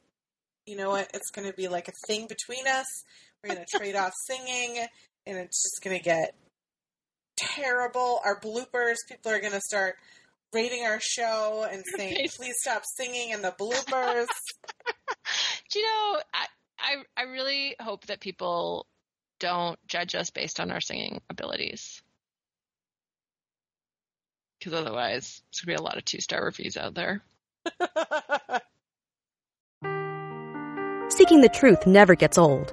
you 0.65 0.75
know 0.79 0.89
what? 0.89 1.11
It's 1.13 1.31
going 1.31 1.47
to 1.47 1.53
be 1.53 1.69
like 1.69 1.89
a 1.89 1.93
thing 2.07 2.27
between 2.27 2.67
us. 2.67 2.87
We're 3.43 3.55
going 3.55 3.65
to 3.67 3.79
trade 3.79 3.97
off 3.97 4.13
singing, 4.27 4.85
and 5.27 5.37
it's 5.39 5.63
just 5.63 5.83
going 5.83 5.97
to 5.97 6.03
get 6.03 6.35
terrible. 7.37 8.21
Our 8.25 8.39
bloopers, 8.41 8.97
people 9.09 9.33
are 9.33 9.41
going 9.41 9.53
to 9.53 9.61
start 9.61 9.97
rating 10.53 10.85
our 10.85 11.01
show 11.01 11.67
and 11.71 11.83
saying, 11.97 12.29
please 12.37 12.55
stop 12.61 12.83
singing 12.85 13.31
in 13.31 13.43
the 13.43 13.53
bloopers. 13.59 14.27
Do 15.71 15.79
you 15.79 15.85
know? 15.85 16.21
I, 16.35 16.47
I 16.79 16.97
I 17.17 17.23
really 17.25 17.75
hope 17.81 18.07
that 18.07 18.21
people 18.21 18.87
don't 19.41 19.79
judge 19.89 20.15
us 20.15 20.31
based 20.31 20.61
on 20.61 20.71
our 20.71 20.81
singing 20.81 21.21
abilities, 21.31 22.03
because 24.59 24.75
otherwise, 24.75 25.41
there's 25.51 25.63
gonna 25.65 25.77
be 25.77 25.81
a 25.81 25.85
lot 25.85 25.97
of 25.97 26.05
two 26.05 26.21
star 26.21 26.45
reviews 26.45 26.77
out 26.77 26.95
there. 26.95 27.23
Seeking 31.09 31.41
the 31.41 31.49
truth 31.49 31.87
never 31.87 32.15
gets 32.15 32.37
old. 32.39 32.73